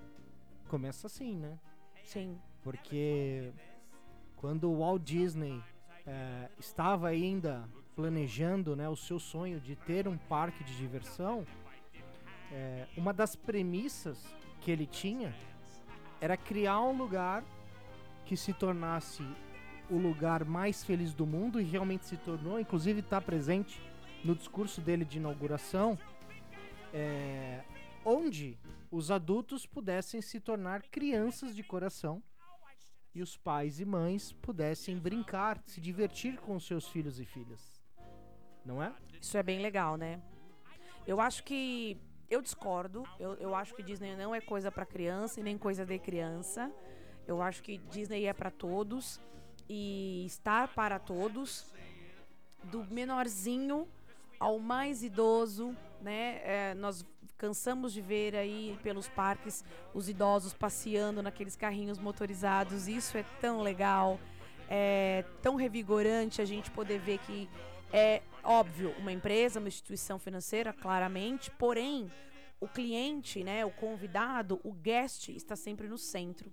começa 0.69 1.07
assim, 1.07 1.37
né? 1.37 1.59
Sim. 2.02 2.38
Porque 2.62 3.52
quando 4.37 4.71
o 4.71 4.78
Walt 4.78 5.02
Disney 5.02 5.62
eh, 6.07 6.50
estava 6.59 7.09
ainda 7.09 7.69
planejando 7.95 8.75
né, 8.75 8.88
o 8.88 8.97
seu 8.97 9.19
sonho 9.19 9.61
de 9.61 9.76
ter 9.76 10.09
um 10.09 10.19
parque 10.19 10.64
de 10.64 10.76
diversão, 10.76 11.47
eh, 12.54 12.87
uma 12.96 13.12
das 13.12 13.34
premissas 13.34 14.25
que 14.61 14.70
ele 14.70 14.87
tinha 14.87 15.34
era 16.20 16.37
criar 16.37 16.80
um 16.80 16.96
lugar 16.96 17.44
que 18.25 18.37
se 18.37 18.52
tornasse 18.52 19.25
o 19.90 19.99
lugar 19.99 20.44
mais 20.44 20.84
feliz 20.84 21.12
do 21.12 21.26
mundo 21.26 21.61
e 21.61 21.64
realmente 21.64 22.06
se 22.06 22.16
tornou, 22.16 22.61
inclusive 22.61 23.00
está 23.00 23.20
presente 23.20 23.82
no 24.25 24.37
discurso 24.37 24.80
dele 24.80 25.04
de 25.04 25.18
inauguração, 25.18 25.99
eh, 26.92 27.64
onde 28.04 28.56
os 28.88 29.11
adultos 29.11 29.66
pudessem 29.66 30.23
se 30.23 30.38
tornar 30.38 30.82
crianças 30.82 31.56
de 31.56 31.62
coração 31.64 32.23
e 33.12 33.20
os 33.20 33.37
pais 33.37 33.80
e 33.80 33.84
mães 33.84 34.32
pudessem 34.32 34.96
brincar, 34.96 35.61
se 35.66 35.80
divertir 35.80 36.38
com 36.38 36.61
seus 36.61 36.87
filhos 36.87 37.18
e 37.18 37.25
filhas. 37.25 37.82
Não 38.64 38.80
é? 38.80 38.94
Isso 39.20 39.37
é 39.37 39.42
bem 39.42 39.61
legal, 39.61 39.96
né? 39.96 40.23
Eu 41.06 41.20
acho 41.20 41.42
que. 41.42 42.00
Eu 42.31 42.40
discordo. 42.40 43.04
Eu, 43.19 43.35
eu 43.35 43.54
acho 43.54 43.75
que 43.75 43.83
Disney 43.83 44.16
não 44.16 44.35
é 44.35 44.40
coisa 44.40 44.71
pra 44.71 44.85
criança 44.85 45.40
e 45.40 45.43
nem 45.43 45.57
coisa 45.59 45.85
de 45.85 45.99
criança. 45.99 46.71
Eu 47.26 47.40
acho 47.40 47.62
que 47.62 47.78
Disney 47.78 48.26
é 48.26 48.33
pra 48.33 48.50
todos 48.50 49.21
e 49.69 50.25
estar 50.26 50.69
para 50.69 50.99
todos, 50.99 51.73
do 52.64 52.85
menorzinho 52.85 53.88
ao 54.38 54.59
mais 54.59 55.02
idoso, 55.02 55.75
né? 56.00 56.40
É, 56.45 56.75
nós 56.75 57.04
cansamos 57.37 57.93
de 57.93 58.00
ver 58.00 58.37
aí 58.37 58.78
pelos 58.83 59.09
parques 59.09 59.64
os 59.93 60.09
idosos 60.09 60.52
passeando 60.54 61.23
naqueles 61.23 61.57
carrinhos 61.57 61.99
motorizados. 61.99 62.88
Isso 62.88 63.16
é 63.16 63.25
tão 63.40 63.62
legal, 63.62 64.19
é 64.69 65.25
tão 65.43 65.57
revigorante 65.57 66.43
a 66.43 66.45
gente 66.45 66.71
poder 66.71 66.99
ver 66.99 67.19
que 67.19 67.49
é 67.96 68.22
óbvio 68.42 68.92
uma 68.98 69.12
empresa, 69.12 69.60
uma 69.60 69.68
instituição 69.68 70.18
financeira, 70.18 70.72
claramente, 70.72 71.48
porém 71.52 72.10
o 72.60 72.66
cliente, 72.66 73.44
né, 73.44 73.64
o 73.64 73.70
convidado, 73.70 74.60
o 74.64 74.72
guest 74.72 75.28
está 75.28 75.54
sempre 75.54 75.86
no 75.86 75.96
centro. 75.96 76.52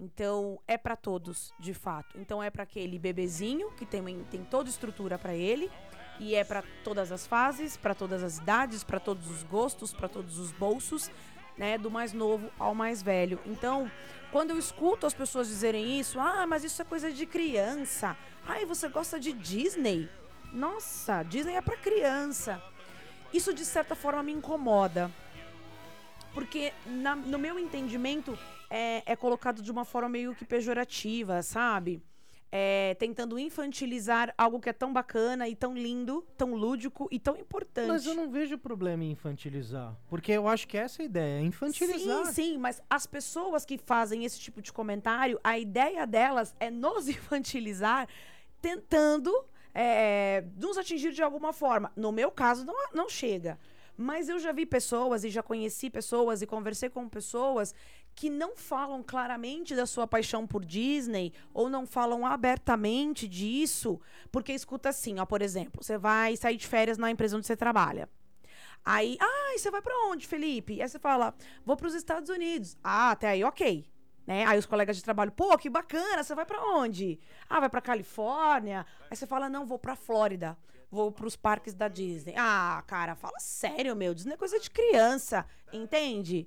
Então 0.00 0.58
é 0.66 0.78
para 0.78 0.96
todos, 0.96 1.52
de 1.60 1.74
fato. 1.74 2.18
Então 2.18 2.42
é 2.42 2.48
para 2.48 2.62
aquele 2.62 2.98
bebezinho 2.98 3.70
que 3.72 3.84
tem, 3.84 4.02
tem 4.30 4.42
toda 4.44 4.70
estrutura 4.70 5.18
para 5.18 5.34
ele 5.34 5.70
e 6.18 6.34
é 6.34 6.42
para 6.42 6.64
todas 6.82 7.12
as 7.12 7.26
fases, 7.26 7.76
para 7.76 7.94
todas 7.94 8.22
as 8.22 8.38
idades, 8.38 8.82
para 8.82 8.98
todos 8.98 9.30
os 9.30 9.42
gostos, 9.42 9.92
para 9.92 10.08
todos 10.08 10.38
os 10.38 10.52
bolsos, 10.52 11.10
né, 11.58 11.76
do 11.76 11.90
mais 11.90 12.14
novo 12.14 12.50
ao 12.58 12.74
mais 12.74 13.02
velho. 13.02 13.38
Então, 13.44 13.90
quando 14.32 14.50
eu 14.50 14.58
escuto 14.58 15.06
as 15.06 15.12
pessoas 15.12 15.48
dizerem 15.48 16.00
isso, 16.00 16.18
ah, 16.18 16.46
mas 16.46 16.64
isso 16.64 16.80
é 16.80 16.84
coisa 16.86 17.12
de 17.12 17.26
criança. 17.26 18.16
Ai, 18.46 18.64
você 18.64 18.88
gosta 18.88 19.20
de 19.20 19.34
Disney? 19.34 20.08
Nossa, 20.52 21.22
Disney 21.22 21.54
é 21.54 21.60
para 21.60 21.76
criança. 21.76 22.60
Isso 23.32 23.52
de 23.52 23.64
certa 23.64 23.94
forma 23.94 24.22
me 24.22 24.32
incomoda. 24.32 25.10
Porque 26.32 26.72
na- 26.86 27.16
no 27.16 27.38
meu 27.38 27.58
entendimento 27.58 28.38
é, 28.70 29.02
é 29.06 29.16
colocado 29.16 29.62
de 29.62 29.70
uma 29.70 29.84
forma 29.84 30.08
meio 30.08 30.34
que 30.34 30.44
pejorativa, 30.44 31.42
sabe? 31.42 32.02
É, 32.50 32.94
tentando 32.98 33.38
infantilizar 33.38 34.32
algo 34.38 34.58
que 34.58 34.70
é 34.70 34.72
tão 34.72 34.90
bacana 34.90 35.46
e 35.46 35.54
tão 35.54 35.74
lindo, 35.74 36.24
tão 36.36 36.54
lúdico 36.54 37.06
e 37.10 37.18
tão 37.18 37.36
importante. 37.36 37.88
Mas 37.88 38.06
eu 38.06 38.14
não 38.14 38.30
vejo 38.30 38.56
problema 38.56 39.04
em 39.04 39.10
infantilizar. 39.10 39.94
Porque 40.08 40.32
eu 40.32 40.48
acho 40.48 40.66
que 40.66 40.78
essa 40.78 41.02
é 41.02 41.04
a 41.04 41.06
ideia, 41.06 41.40
é 41.40 41.42
infantilizar. 41.42 42.24
Sim, 42.26 42.32
sim, 42.32 42.58
mas 42.58 42.80
as 42.88 43.06
pessoas 43.06 43.66
que 43.66 43.76
fazem 43.76 44.24
esse 44.24 44.40
tipo 44.40 44.62
de 44.62 44.72
comentário, 44.72 45.38
a 45.44 45.58
ideia 45.58 46.06
delas 46.06 46.54
é 46.58 46.70
nos 46.70 47.06
infantilizar, 47.08 48.08
tentando 48.62 49.30
é, 49.80 50.44
nos 50.56 50.76
atingir 50.76 51.12
de 51.12 51.22
alguma 51.22 51.52
forma. 51.52 51.92
No 51.94 52.10
meu 52.10 52.32
caso, 52.32 52.64
não, 52.64 52.74
não 52.92 53.08
chega. 53.08 53.56
Mas 53.96 54.28
eu 54.28 54.36
já 54.40 54.50
vi 54.50 54.66
pessoas 54.66 55.22
e 55.22 55.30
já 55.30 55.40
conheci 55.40 55.88
pessoas 55.88 56.42
e 56.42 56.46
conversei 56.46 56.88
com 56.88 57.08
pessoas 57.08 57.72
que 58.12 58.28
não 58.28 58.56
falam 58.56 59.04
claramente 59.04 59.76
da 59.76 59.86
sua 59.86 60.04
paixão 60.04 60.48
por 60.48 60.64
Disney 60.64 61.32
ou 61.54 61.68
não 61.68 61.86
falam 61.86 62.26
abertamente 62.26 63.28
disso, 63.28 64.00
porque 64.32 64.52
escuta 64.52 64.88
assim, 64.88 65.20
ó, 65.20 65.24
por 65.24 65.42
exemplo, 65.42 65.84
você 65.84 65.96
vai 65.96 66.36
sair 66.36 66.56
de 66.56 66.66
férias 66.66 66.98
na 66.98 67.12
empresa 67.12 67.36
onde 67.36 67.46
você 67.46 67.56
trabalha. 67.56 68.08
Aí, 68.84 69.16
ah, 69.20 69.54
e 69.54 69.60
você 69.60 69.70
vai 69.70 69.82
pra 69.82 69.94
onde, 70.08 70.26
Felipe? 70.26 70.82
Aí 70.82 70.88
você 70.88 70.98
fala, 70.98 71.32
vou 71.64 71.76
pros 71.76 71.94
Estados 71.94 72.30
Unidos. 72.30 72.76
Ah, 72.82 73.12
até 73.12 73.28
aí, 73.28 73.44
ok. 73.44 73.88
Né? 74.28 74.44
Aí 74.44 74.58
os 74.58 74.66
colegas 74.66 74.94
de 74.94 75.02
trabalho, 75.02 75.32
pô, 75.32 75.56
que 75.56 75.70
bacana, 75.70 76.22
você 76.22 76.34
vai 76.34 76.44
pra 76.44 76.62
onde? 76.62 77.18
Ah, 77.48 77.60
vai 77.60 77.70
pra 77.70 77.80
Califórnia? 77.80 78.84
Aí 79.10 79.16
você 79.16 79.26
fala, 79.26 79.48
não, 79.48 79.64
vou 79.64 79.78
pra 79.78 79.96
Flórida. 79.96 80.54
Vou 80.90 81.10
pros 81.10 81.34
parques 81.34 81.72
da 81.72 81.88
Disney. 81.88 82.34
Ah, 82.36 82.84
cara, 82.86 83.14
fala 83.14 83.40
sério, 83.40 83.96
meu. 83.96 84.12
Disney 84.12 84.34
é 84.34 84.36
coisa 84.36 84.60
de 84.60 84.68
criança, 84.68 85.46
entende? 85.72 86.46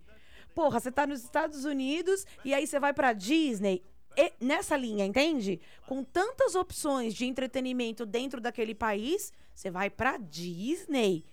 Porra, 0.53 0.79
você 0.79 0.91
tá 0.91 1.07
nos 1.07 1.23
Estados 1.23 1.65
Unidos 1.65 2.23
e 2.45 2.53
aí 2.53 2.67
você 2.67 2.79
vai 2.79 2.93
pra 2.93 3.13
Disney. 3.13 3.83
E 4.15 4.31
nessa 4.39 4.77
linha, 4.77 5.03
entende? 5.03 5.59
Com 5.87 6.03
tantas 6.03 6.53
opções 6.53 7.15
de 7.15 7.25
entretenimento 7.25 8.05
dentro 8.05 8.39
daquele 8.39 8.75
país, 8.75 9.33
você 9.55 9.71
vai 9.71 9.89
pra 9.89 10.17
Disney. 10.17 11.25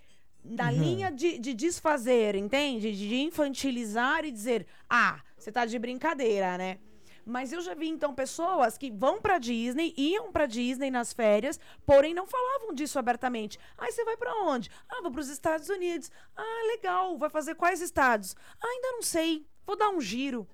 Na 0.42 0.70
linha 0.70 1.10
de, 1.12 1.38
de 1.38 1.52
desfazer, 1.52 2.36
entende? 2.36 2.90
De 2.92 3.16
infantilizar 3.16 4.24
e 4.24 4.30
dizer, 4.30 4.66
ah, 4.88 5.20
você 5.38 5.50
tá 5.52 5.64
de 5.64 5.78
brincadeira, 5.78 6.57
né? 6.59 6.78
Mas 7.25 7.52
eu 7.52 7.61
já 7.61 7.75
vi, 7.75 7.88
então, 7.88 8.14
pessoas 8.14 8.78
que 8.78 8.90
vão 8.90 9.21
pra 9.21 9.38
Disney, 9.38 9.92
iam 9.99 10.33
pra 10.33 10.47
Disney 10.47 10.90
nas 10.90 11.12
férias, 11.12 11.61
porém 11.85 12.14
não 12.14 12.26
falavam 12.26 12.73
disso 12.75 12.99
abertamente. 12.99 13.59
Aí 13.76 13.92
você 13.92 14.02
vai 14.02 14.16
pra 14.16 14.35
onde? 14.45 14.71
Ah, 14.88 15.02
vou 15.02 15.11
pros 15.11 15.28
Estados 15.28 15.68
Unidos. 15.68 16.11
Ah, 16.35 16.62
legal. 16.75 17.18
Vai 17.18 17.28
fazer 17.28 17.54
quais 17.54 17.83
estados? 17.83 18.35
Ah, 18.59 18.66
ainda 18.66 18.92
não 18.92 19.02
sei. 19.02 19.47
Vou 19.66 19.76
dar 19.76 19.90
um 19.90 20.00
giro. 20.00 20.49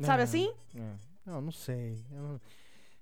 Sabe 0.00 0.22
É, 0.22 0.24
assim? 0.24 0.52
é. 0.74 0.94
Não, 1.24 1.40
não 1.40 1.52
sei. 1.52 2.02
Não- 2.10 2.40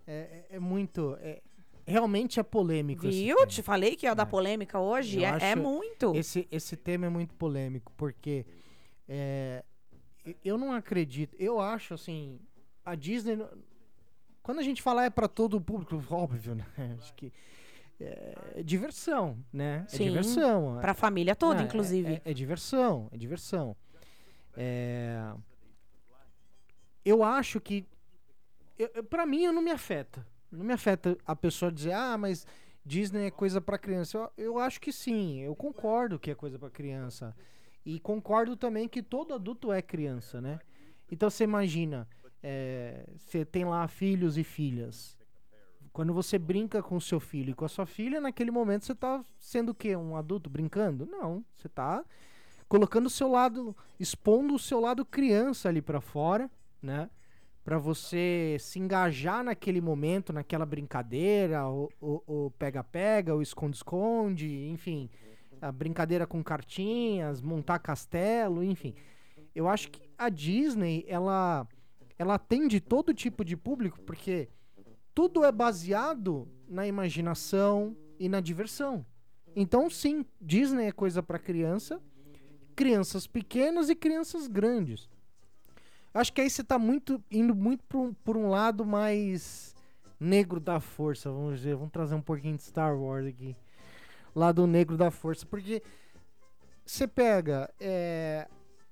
É, 0.06 0.44
é- 0.50 0.56
é 0.56 0.58
muito. 0.58 1.16
é- 1.22 1.40
realmente 1.86 2.38
é 2.38 2.42
polêmico. 2.42 3.02
Viu? 3.08 3.46
Te 3.46 3.62
falei 3.62 3.96
que 3.96 4.04
ia 4.06 4.14
dar 4.14 4.26
polêmica 4.26 4.78
hoje. 4.78 5.24
É, 5.24 5.52
é 5.52 5.56
muito. 5.56 6.14
Esse, 6.14 6.46
esse 6.50 6.76
tema 6.76 7.06
é 7.06 7.08
muito 7.08 7.34
polêmico, 7.34 7.92
porque 7.96 8.44
é, 9.08 9.64
eu 10.44 10.56
não 10.58 10.72
acredito. 10.72 11.34
Eu 11.38 11.60
acho 11.60 11.94
assim. 11.94 12.38
A 12.84 12.94
Disney. 12.94 13.38
Quando 14.42 14.58
a 14.58 14.62
gente 14.62 14.82
fala 14.82 15.04
é 15.04 15.10
pra 15.10 15.28
todo 15.28 15.56
o 15.56 15.60
público, 15.60 16.02
óbvio, 16.10 16.54
né? 16.54 16.64
Acho 16.98 17.14
que. 17.14 17.32
É, 18.00 18.34
é 18.56 18.62
diversão, 18.62 19.36
né? 19.52 19.84
É 19.86 19.96
Sim, 19.96 20.04
diversão. 20.04 20.78
Pra 20.80 20.94
família 20.94 21.36
toda, 21.36 21.60
é- 21.60 21.64
inclusive. 21.64 22.14
É, 22.24 22.30
é 22.30 22.32
diversão, 22.34 23.08
é 23.12 23.16
diversão. 23.18 23.76
É, 24.56 25.32
Eu 27.04 27.22
acho 27.22 27.60
que. 27.60 27.86
Eu- 28.78 29.04
pra 29.04 29.26
mim, 29.26 29.46
não 29.48 29.60
me 29.62 29.70
afeta. 29.70 30.26
Não 30.50 30.64
me 30.64 30.72
afeta 30.72 31.16
a 31.26 31.36
pessoa 31.36 31.70
dizer, 31.70 31.92
ah, 31.92 32.16
mas 32.18 32.46
Disney 32.84 33.26
é 33.26 33.30
coisa 33.30 33.60
pra 33.60 33.78
criança. 33.78 34.16
Eu, 34.18 34.32
eu 34.36 34.58
acho 34.58 34.80
que 34.80 34.90
sim, 34.92 35.40
eu 35.40 35.54
concordo 35.54 36.18
que 36.18 36.30
é 36.30 36.34
coisa 36.34 36.58
pra 36.58 36.70
criança. 36.70 37.36
E 37.84 37.98
concordo 38.00 38.56
também 38.56 38.88
que 38.88 39.02
todo 39.02 39.34
adulto 39.34 39.72
é 39.72 39.80
criança, 39.80 40.40
né? 40.40 40.58
Então 41.10 41.28
você 41.30 41.44
imagina, 41.44 42.06
é, 42.42 43.04
você 43.16 43.44
tem 43.44 43.64
lá 43.64 43.86
filhos 43.88 44.36
e 44.38 44.44
filhas. 44.44 45.18
Quando 45.92 46.14
você 46.14 46.38
brinca 46.38 46.82
com 46.82 47.00
seu 47.00 47.18
filho 47.18 47.50
e 47.50 47.54
com 47.54 47.64
a 47.64 47.68
sua 47.68 47.86
filha, 47.86 48.20
naquele 48.20 48.50
momento 48.50 48.84
você 48.84 48.94
tá 48.94 49.24
sendo 49.38 49.70
o 49.70 49.74
quê? 49.74 49.96
Um 49.96 50.14
adulto 50.14 50.48
brincando? 50.48 51.04
Não, 51.06 51.44
você 51.56 51.68
tá 51.68 52.04
colocando 52.68 53.06
o 53.06 53.10
seu 53.10 53.28
lado, 53.28 53.76
expondo 53.98 54.54
o 54.54 54.58
seu 54.58 54.78
lado 54.78 55.04
criança 55.04 55.68
ali 55.68 55.82
pra 55.82 56.00
fora, 56.00 56.48
né? 56.80 57.10
Pra 57.64 57.76
você 57.76 58.56
se 58.60 58.78
engajar 58.78 59.42
naquele 59.42 59.80
momento, 59.80 60.32
naquela 60.32 60.64
brincadeira, 60.64 61.66
o 61.68 61.90
o- 62.00 62.22
o 62.46 62.50
pega-pega, 62.52 63.34
o 63.34 63.42
esconde-esconde, 63.42 64.48
enfim, 64.68 65.10
a 65.60 65.70
brincadeira 65.70 66.26
com 66.26 66.42
cartinhas, 66.42 67.40
montar 67.40 67.78
castelo, 67.78 68.62
enfim. 68.62 68.94
Eu 69.54 69.68
acho 69.68 69.90
que 69.90 70.00
a 70.16 70.28
Disney, 70.28 71.04
ela, 71.08 71.66
ela 72.18 72.34
atende 72.34 72.80
todo 72.80 73.12
tipo 73.12 73.44
de 73.44 73.56
público, 73.56 74.00
porque 74.02 74.48
tudo 75.14 75.44
é 75.44 75.52
baseado 75.52 76.48
na 76.68 76.86
imaginação 76.86 77.96
e 78.18 78.28
na 78.28 78.40
diversão. 78.40 79.04
Então, 79.54 79.90
sim, 79.90 80.24
Disney 80.40 80.86
é 80.86 80.92
coisa 80.92 81.22
pra 81.22 81.38
criança, 81.38 82.00
crianças 82.76 83.26
pequenas 83.26 83.90
e 83.90 83.94
crianças 83.94 84.46
grandes. 84.46 85.08
Acho 86.14 86.32
que 86.32 86.40
aí 86.40 86.50
você 86.50 86.64
tá 86.64 86.78
muito 86.78 87.22
indo 87.30 87.54
muito 87.54 87.84
por 87.84 87.98
um, 87.98 88.14
por 88.14 88.36
um 88.36 88.48
lado 88.48 88.84
mais 88.84 89.74
negro 90.18 90.60
da 90.60 90.80
força, 90.80 91.30
vamos 91.30 91.58
dizer. 91.58 91.76
Vamos 91.76 91.92
trazer 91.92 92.14
um 92.14 92.22
pouquinho 92.22 92.56
de 92.56 92.62
Star 92.62 92.96
Wars 92.96 93.26
aqui. 93.26 93.56
Lado 94.34 94.66
negro 94.66 94.96
da 94.96 95.10
força. 95.10 95.44
Porque 95.46 95.82
você 96.84 97.06
pega. 97.06 97.72
é, 97.80 98.46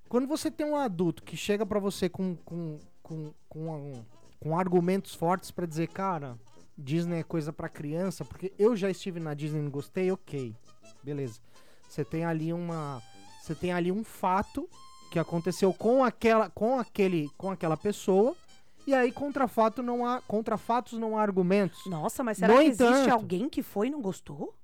quando 0.09 0.27
você 0.27 0.51
tem 0.51 0.67
um 0.67 0.77
adulto 0.77 1.23
que 1.23 1.37
chega 1.37 1.67
pra 1.67 1.79
você 1.79 2.09
com, 2.09 2.35
com, 2.37 2.79
com, 3.03 3.33
com, 3.49 4.05
com 4.41 4.59
argumentos 4.59 5.15
fortes 5.15 5.51
pra 5.51 5.67
dizer, 5.67 5.89
cara, 5.89 6.39
Disney 6.77 7.19
é 7.21 7.23
coisa 7.23 7.53
pra 7.53 7.69
criança, 7.69 8.25
porque 8.25 8.53
eu 8.59 8.75
já 8.77 8.89
estive 8.91 9.21
na 9.21 9.35
Disney 9.35 9.61
e 9.61 9.63
não 9.63 9.71
gostei, 9.71 10.11
ok. 10.11 10.55
Beleza. 11.03 11.41
Você 11.89 12.05
tem 12.05 12.25
ali 12.25 12.53
uma. 12.53 13.03
Você 13.43 13.55
tem 13.55 13.73
ali 13.73 13.91
um 13.91 14.05
fato 14.05 14.69
que 15.11 15.19
aconteceu 15.19 15.73
com 15.73 16.05
aquela, 16.05 16.51
com 16.51 16.79
aquele, 16.79 17.31
com 17.37 17.51
aquela 17.51 17.77
pessoa. 17.77 18.37
E 18.87 18.95
aí, 18.95 19.13
contra 19.13 19.47
fato 19.47 19.83
não 19.83 20.07
há, 20.07 20.21
contra 20.23 20.57
fatos 20.57 20.99
não 20.99 21.19
há 21.19 21.23
argumentos. 21.23 21.85
Nossa, 21.87 22.23
mas 22.25 22.39
será 22.39 22.55
No 22.55 22.61
que 22.61 22.67
existe 22.69 22.85
entanto- 22.85 23.13
alguém 23.13 23.49
que 23.49 23.63
foi 23.63 23.89
e 23.89 23.91
não 23.91 24.01
gostou? 24.01 24.55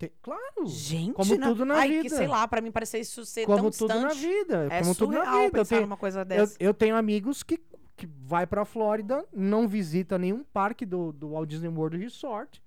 Te- 0.00 0.10
claro. 0.22 0.64
Gente, 0.64 1.12
como 1.12 1.36
na- 1.36 1.46
tudo 1.48 1.64
na 1.66 1.74
Ai, 1.76 1.88
vida. 1.90 2.02
que 2.04 2.08
sei 2.08 2.26
lá, 2.26 2.48
pra 2.48 2.62
mim 2.62 2.72
parecer 2.72 3.00
isso 3.00 3.22
ser 3.26 3.44
como 3.44 3.70
tão 3.70 3.70
tudo 3.70 4.00
na 4.00 4.08
distante. 4.08 4.18
vida. 4.26 4.68
É 4.70 4.80
como 4.80 4.94
tudo 4.94 5.12
na 5.12 5.24
vida. 5.42 5.58
Eu 5.58 5.66
tenho, 5.66 5.80
numa 5.82 5.96
coisa 5.98 6.20
eu, 6.20 6.24
dessa. 6.24 6.56
eu 6.58 6.72
tenho 6.72 6.96
amigos 6.96 7.42
que, 7.42 7.58
que 7.98 8.06
vai 8.06 8.46
pra 8.46 8.64
Flórida, 8.64 9.26
não 9.30 9.68
visita 9.68 10.16
nenhum 10.18 10.42
parque 10.42 10.86
do, 10.86 11.12
do 11.12 11.32
Walt 11.32 11.50
Disney 11.50 11.68
World 11.68 11.98
Resort 11.98 12.62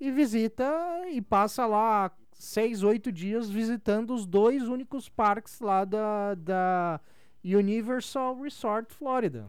e 0.00 0.10
visita 0.10 0.68
e 1.12 1.22
passa 1.22 1.64
lá 1.64 2.10
seis, 2.32 2.82
oito 2.82 3.12
dias 3.12 3.48
visitando 3.48 4.12
os 4.12 4.26
dois 4.26 4.64
únicos 4.66 5.08
parques 5.08 5.60
lá 5.60 5.84
da, 5.84 6.34
da 6.34 7.00
Universal 7.44 8.40
Resort 8.40 8.92
Flórida. 8.92 9.48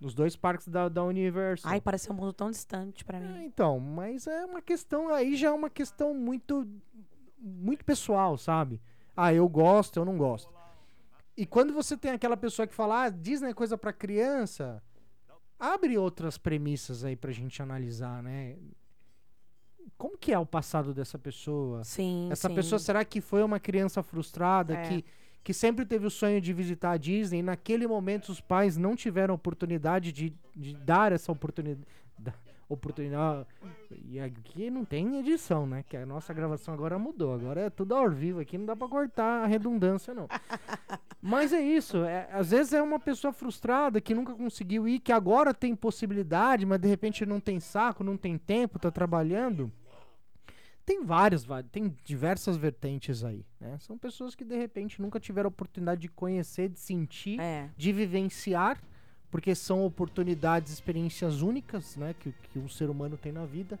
Os 0.00 0.14
dois 0.14 0.36
parques 0.36 0.68
da, 0.68 0.88
da 0.88 1.02
Universal. 1.02 1.70
Ai, 1.72 1.80
parece 1.80 2.10
um 2.12 2.14
mundo 2.14 2.32
tão 2.32 2.50
distante 2.50 3.04
pra 3.04 3.18
É, 3.18 3.20
mim. 3.20 3.44
então, 3.44 3.80
mas 3.80 4.26
é 4.26 4.44
uma 4.44 4.60
questão, 4.60 5.08
aí 5.08 5.36
já 5.36 5.48
é 5.48 5.52
uma 5.52 5.70
questão 5.70 6.12
muito, 6.12 6.68
muito 7.38 7.84
pessoal, 7.84 8.36
sabe? 8.36 8.80
Ah, 9.16 9.32
eu 9.32 9.48
gosto, 9.48 9.96
eu 9.98 10.04
não 10.04 10.18
gosto. 10.18 10.52
E 11.36 11.46
quando 11.46 11.72
você 11.72 11.96
tem 11.96 12.10
aquela 12.12 12.36
pessoa 12.36 12.66
que 12.66 12.74
fala, 12.74 13.04
ah, 13.04 13.08
Disney 13.08 13.50
é 13.50 13.54
coisa 13.54 13.78
pra 13.78 13.92
criança, 13.92 14.82
abre 15.58 15.96
outras 15.96 16.36
premissas 16.36 17.02
aí 17.04 17.16
pra 17.16 17.32
gente 17.32 17.62
analisar, 17.62 18.22
né? 18.22 18.56
Como 19.96 20.18
que 20.18 20.32
é 20.32 20.38
o 20.38 20.44
passado 20.44 20.92
dessa 20.92 21.18
pessoa? 21.18 21.82
Sim, 21.84 22.28
Essa 22.30 22.48
sim. 22.48 22.54
pessoa, 22.54 22.78
será 22.78 23.02
que 23.04 23.20
foi 23.22 23.42
uma 23.42 23.58
criança 23.58 24.02
frustrada 24.02 24.74
É. 24.74 24.88
que, 24.88 25.04
que 25.46 25.54
sempre 25.54 25.86
teve 25.86 26.04
o 26.04 26.10
sonho 26.10 26.40
de 26.40 26.52
visitar 26.52 26.90
a 26.90 26.96
Disney 26.96 27.38
e 27.38 27.42
naquele 27.42 27.86
momento 27.86 28.30
os 28.30 28.40
pais 28.40 28.76
não 28.76 28.96
tiveram 28.96 29.32
oportunidade 29.32 30.10
de, 30.10 30.34
de 30.56 30.74
dar 30.74 31.12
essa 31.12 31.30
oportunidade. 31.30 31.86
oportunidade. 32.68 33.46
E 34.06 34.18
aqui 34.18 34.68
não 34.68 34.84
tem 34.84 35.20
edição, 35.20 35.64
né? 35.64 35.84
Que 35.88 35.96
a 35.96 36.04
nossa 36.04 36.34
gravação 36.34 36.74
agora 36.74 36.98
mudou. 36.98 37.32
Agora 37.32 37.60
é 37.60 37.70
tudo 37.70 37.94
ao 37.94 38.10
vivo 38.10 38.40
aqui, 38.40 38.58
não 38.58 38.66
dá 38.66 38.74
pra 38.74 38.88
cortar 38.88 39.44
a 39.44 39.46
redundância, 39.46 40.12
não. 40.12 40.26
Mas 41.22 41.52
é 41.52 41.60
isso. 41.60 41.98
é- 41.98 42.28
às 42.32 42.50
vezes 42.50 42.72
é 42.72 42.82
uma 42.82 42.98
pessoa 42.98 43.32
frustrada 43.32 44.00
que 44.00 44.14
nunca 44.16 44.34
conseguiu 44.34 44.88
ir, 44.88 44.98
que 44.98 45.12
agora 45.12 45.54
tem 45.54 45.76
possibilidade, 45.76 46.66
mas 46.66 46.80
de 46.80 46.88
repente 46.88 47.24
não 47.24 47.38
tem 47.38 47.60
saco, 47.60 48.02
não 48.02 48.16
tem 48.16 48.36
tempo, 48.36 48.80
tá 48.80 48.90
trabalhando. 48.90 49.70
Tem 50.86 51.04
várias, 51.04 51.44
tem 51.72 51.92
diversas 52.04 52.56
vertentes 52.56 53.24
aí, 53.24 53.44
né? 53.60 53.76
São 53.80 53.98
pessoas 53.98 54.36
que 54.36 54.44
de 54.44 54.56
repente 54.56 55.02
nunca 55.02 55.18
tiveram 55.18 55.48
oportunidade 55.48 56.00
de 56.00 56.08
conhecer, 56.08 56.68
de 56.68 56.78
sentir, 56.78 57.40
É. 57.40 57.68
de 57.76 57.92
vivenciar, 57.92 58.80
porque 59.28 59.52
são 59.54 59.84
oportunidades, 59.84 60.72
experiências 60.72 61.42
únicas, 61.42 61.96
né? 61.96 62.14
Que, 62.20 62.32
que 62.52 62.58
um 62.60 62.68
ser 62.68 62.88
humano 62.88 63.16
tem 63.16 63.32
na 63.32 63.44
vida. 63.44 63.78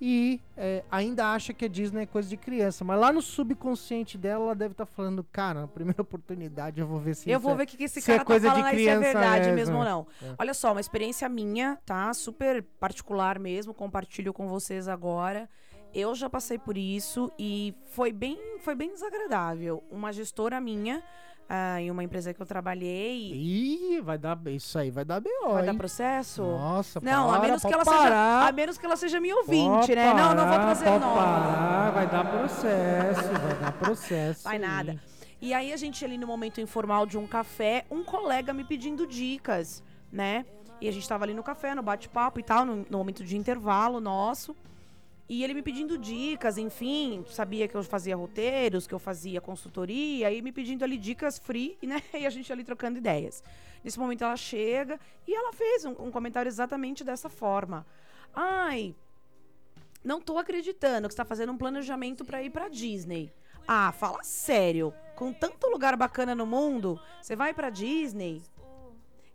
E 0.00 0.40
é, 0.56 0.82
ainda 0.90 1.32
acha 1.32 1.54
que 1.54 1.64
a 1.64 1.68
Disney 1.68 2.02
é 2.02 2.06
coisa 2.06 2.28
de 2.28 2.36
criança, 2.36 2.84
mas 2.84 2.98
lá 2.98 3.12
no 3.12 3.22
subconsciente 3.22 4.18
dela, 4.18 4.46
ela 4.46 4.54
deve 4.54 4.72
estar 4.72 4.84
falando, 4.86 5.22
cara, 5.30 5.60
na 5.62 5.68
primeira 5.68 6.02
oportunidade 6.02 6.80
eu 6.80 6.86
vou 6.86 6.98
ver 6.98 7.14
se 7.14 7.30
Eu 7.30 7.38
vou 7.38 7.52
é- 7.52 7.56
ver 7.58 7.62
o 7.62 7.66
que, 7.68 7.76
que 7.76 7.84
esse 7.84 8.00
se 8.00 8.10
é 8.10 8.14
cara 8.14 8.18
tá 8.18 8.24
coisa 8.26 8.48
de 8.48 8.54
falando 8.56 8.66
aí, 8.66 8.76
se 8.76 8.88
é 8.88 8.96
criança 8.96 9.00
verdade 9.00 9.44
mesmo. 9.52 9.54
mesmo 9.56 9.76
ou 9.78 9.84
não. 9.84 10.06
É. 10.20 10.34
Olha 10.36 10.52
só, 10.52 10.72
uma 10.72 10.80
experiência 10.80 11.28
minha, 11.28 11.78
tá? 11.86 12.12
Super 12.12 12.60
particular 12.80 13.38
mesmo, 13.38 13.72
compartilho 13.72 14.32
com 14.34 14.48
vocês 14.48 14.88
agora. 14.88 15.48
Eu 15.94 16.14
já 16.14 16.28
passei 16.28 16.58
por 16.58 16.76
isso 16.76 17.30
e 17.38 17.72
foi 17.86 18.12
bem, 18.12 18.58
foi 18.60 18.74
bem 18.74 18.92
desagradável. 18.92 19.82
Uma 19.88 20.12
gestora 20.12 20.60
minha, 20.60 21.00
ah, 21.48 21.80
em 21.80 21.88
uma 21.90 22.02
empresa 22.02 22.34
que 22.34 22.42
eu 22.42 22.46
trabalhei, 22.46 23.32
Ih, 23.32 24.00
vai 24.00 24.18
dar 24.18 24.36
isso 24.46 24.76
aí, 24.76 24.90
vai 24.90 25.04
dar 25.04 25.20
B.O., 25.20 25.52
vai 25.52 25.64
dar 25.64 25.72
hein? 25.72 25.78
processo? 25.78 26.42
Nossa, 26.42 27.00
Não, 27.00 27.28
para, 27.28 27.36
a 27.38 27.40
menos 27.40 27.62
que 27.62 27.72
ela 27.72 27.84
parar. 27.84 28.00
seja, 28.40 28.48
a 28.48 28.52
menos 28.52 28.78
que 28.78 28.86
ela 28.86 28.96
seja 28.96 29.20
minha 29.20 29.36
ouvinte, 29.36 29.68
Pode 29.68 29.94
né? 29.94 30.12
Não, 30.14 30.34
não 30.34 30.48
vou 30.48 30.58
parar, 30.58 30.64
trazer 30.64 30.98
nome. 30.98 31.14
parar, 31.14 31.90
vai 31.92 32.06
dar 32.08 32.30
processo, 32.30 33.22
vai 33.22 33.60
dar 33.60 33.72
processo. 33.78 34.42
Vai 34.42 34.58
nada. 34.58 35.00
E 35.40 35.54
aí 35.54 35.72
a 35.72 35.76
gente 35.76 36.04
ali 36.04 36.18
no 36.18 36.26
momento 36.26 36.60
informal 36.60 37.06
de 37.06 37.16
um 37.16 37.26
café, 37.26 37.84
um 37.88 38.02
colega 38.02 38.52
me 38.52 38.64
pedindo 38.64 39.06
dicas, 39.06 39.82
né? 40.10 40.44
E 40.80 40.88
a 40.88 40.92
gente 40.92 41.08
tava 41.08 41.24
ali 41.24 41.34
no 41.34 41.42
café, 41.42 41.72
no 41.72 41.82
bate-papo 41.82 42.40
e 42.40 42.42
tal, 42.42 42.64
no, 42.64 42.84
no 42.90 42.98
momento 42.98 43.22
de 43.22 43.36
intervalo 43.36 44.00
nosso. 44.00 44.56
E 45.28 45.42
ele 45.42 45.54
me 45.54 45.62
pedindo 45.62 45.96
dicas, 45.96 46.58
enfim, 46.58 47.24
sabia 47.28 47.66
que 47.66 47.74
eu 47.74 47.82
fazia 47.82 48.14
roteiros, 48.14 48.86
que 48.86 48.92
eu 48.92 48.98
fazia 48.98 49.40
consultoria, 49.40 50.30
e 50.30 50.42
me 50.42 50.52
pedindo 50.52 50.84
ali 50.84 50.98
dicas 50.98 51.38
free, 51.38 51.78
né? 51.82 52.02
E 52.12 52.26
a 52.26 52.30
gente 52.30 52.52
ali 52.52 52.62
trocando 52.62 52.98
ideias. 52.98 53.42
Nesse 53.82 53.98
momento 53.98 54.24
ela 54.24 54.36
chega 54.36 55.00
e 55.26 55.34
ela 55.34 55.52
fez 55.52 55.84
um, 55.84 55.92
um 55.98 56.10
comentário 56.10 56.48
exatamente 56.48 57.02
dessa 57.02 57.28
forma. 57.28 57.86
Ai, 58.34 58.94
não 60.02 60.20
tô 60.20 60.36
acreditando 60.36 61.08
que 61.08 61.14
você 61.14 61.18
tá 61.18 61.24
fazendo 61.24 61.52
um 61.52 61.56
planejamento 61.56 62.24
para 62.24 62.42
ir 62.42 62.50
pra 62.50 62.68
Disney. 62.68 63.32
Ah, 63.66 63.92
fala 63.92 64.22
sério. 64.22 64.92
Com 65.16 65.32
tanto 65.32 65.68
lugar 65.68 65.96
bacana 65.96 66.34
no 66.34 66.44
mundo, 66.44 67.00
você 67.22 67.34
vai 67.34 67.54
pra 67.54 67.70
Disney? 67.70 68.42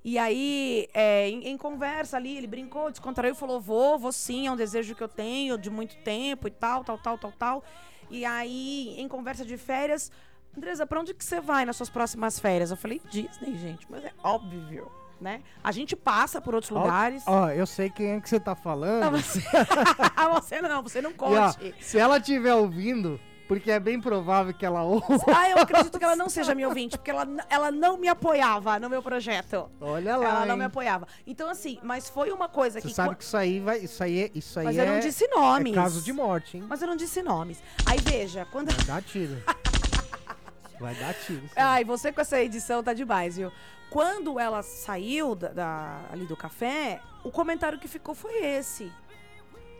E 0.04 0.18
aí, 0.18 0.88
é, 0.94 1.28
em, 1.28 1.50
em 1.50 1.58
conversa 1.58 2.16
ali, 2.18 2.38
ele 2.38 2.48
brincou, 2.48 2.90
descontraiu, 2.90 3.36
falou: 3.36 3.60
vou, 3.60 4.00
vou 4.00 4.12
sim, 4.12 4.48
é 4.48 4.52
um 4.52 4.56
desejo 4.56 4.96
que 4.96 5.04
eu 5.04 5.10
tenho 5.10 5.58
de 5.58 5.70
muito 5.70 5.96
tempo 5.98 6.48
e 6.48 6.52
tal, 6.52 6.84
tal, 6.84 6.98
tal, 6.98 7.18
tal, 7.18 7.32
tal. 7.34 7.64
E 8.10 8.24
aí, 8.26 8.96
em 8.98 9.08
conversa 9.08 9.46
de 9.46 9.58
férias, 9.58 10.12
Andresa, 10.58 10.86
pra 10.88 11.00
onde 11.00 11.14
que 11.14 11.24
você 11.24 11.40
vai 11.40 11.66
nas 11.66 11.76
suas 11.76 11.90
próximas 11.90 12.40
férias? 12.40 12.72
Eu 12.72 12.78
falei, 12.78 13.02
Disney, 13.10 13.58
gente, 13.58 13.86
mas 13.90 14.04
é 14.04 14.12
óbvio, 14.24 14.92
né? 15.22 15.44
A 15.64 15.72
gente 15.72 15.96
passa 15.96 16.42
por 16.42 16.56
outros 16.56 16.72
lugares. 16.72 17.24
Ó, 17.28 17.50
eu 17.50 17.68
sei 17.68 17.90
quem 17.90 18.12
é 18.14 18.22
que 18.22 18.28
você 18.30 18.40
tá 18.40 18.56
falando. 18.56 19.04
Ah, 19.06 19.10
você... 19.10 19.42
você 20.58 20.62
não, 20.62 20.82
você 20.82 21.02
não 21.02 21.12
E, 21.12 21.16
ó, 21.20 21.54
conte. 21.54 21.76
se 21.80 22.00
ela 22.00 22.18
estiver 22.18 22.54
ouvindo, 22.56 23.20
porque 23.50 23.72
é 23.72 23.80
bem 23.80 24.00
provável 24.00 24.54
que 24.54 24.64
ela 24.64 24.84
ouça. 24.84 25.26
Ah, 25.36 25.50
eu 25.50 25.58
acredito 25.58 25.98
que 25.98 26.06
ela 26.06 26.16
não 26.16 26.30
seja 26.30 26.54
minha 26.54 26.68
ouvinte, 26.68 26.98
porque 27.00 27.10
ela, 27.10 27.28
ela 27.50 27.72
não 27.72 27.98
me 27.98 28.08
apoiava 28.08 28.80
no 28.80 28.88
meu 28.88 29.02
projeto. 29.02 29.70
Olha 29.82 30.16
lá. 30.16 30.30
ela 30.30 30.46
não 30.46 30.54
hein? 30.54 30.60
me 30.60 30.66
apoiava. 30.66 31.08
Então, 31.26 31.50
assim, 31.50 31.80
mas 31.82 32.08
foi 32.08 32.32
uma 32.32 32.48
coisa 32.48 32.80
Você 32.80 32.88
que. 32.88 32.94
sabe 32.94 33.10
quan- 33.10 33.16
que 33.16 33.24
isso 33.24 33.36
aí 33.36 33.60
vai. 33.60 33.80
Isso 33.80 34.04
aí 34.04 34.24
é. 34.24 34.32
Isso 34.36 34.60
aí 34.60 34.66
Mas 34.66 34.78
é, 34.78 34.84
eu 34.88 34.94
não 34.94 35.00
disse 35.00 35.28
nomes. 35.30 35.74
É 35.74 35.76
caso 35.76 36.02
de 36.04 36.14
morte, 36.14 36.58
hein? 36.58 36.66
Mas 36.70 36.82
eu 36.84 36.88
não 36.88 36.96
disse 36.96 37.24
nomes. 37.24 37.62
Aí 37.88 37.98
veja, 38.00 38.46
quando. 38.52 38.72
Vai 38.72 38.86
dar 38.86 39.02
tiro. 39.02 39.36
Vai 40.80 40.96
dar 40.96 41.14
tiro. 41.14 41.42
sim. 41.42 41.54
Ai, 41.58 41.84
você 41.84 42.10
com 42.12 42.22
essa 42.22 42.40
edição 42.42 42.82
tá 42.82 42.94
demais, 42.94 43.36
viu? 43.36 43.52
Quando 43.90 44.40
ela 44.40 44.62
saiu 44.64 45.34
da, 45.36 45.50
da- 45.50 46.00
ali 46.12 46.26
do 46.26 46.38
café, 46.38 47.02
o 47.24 47.32
comentário 47.32 47.80
que 47.80 47.88
ficou 47.88 48.14
foi 48.16 48.46
esse. 48.46 48.90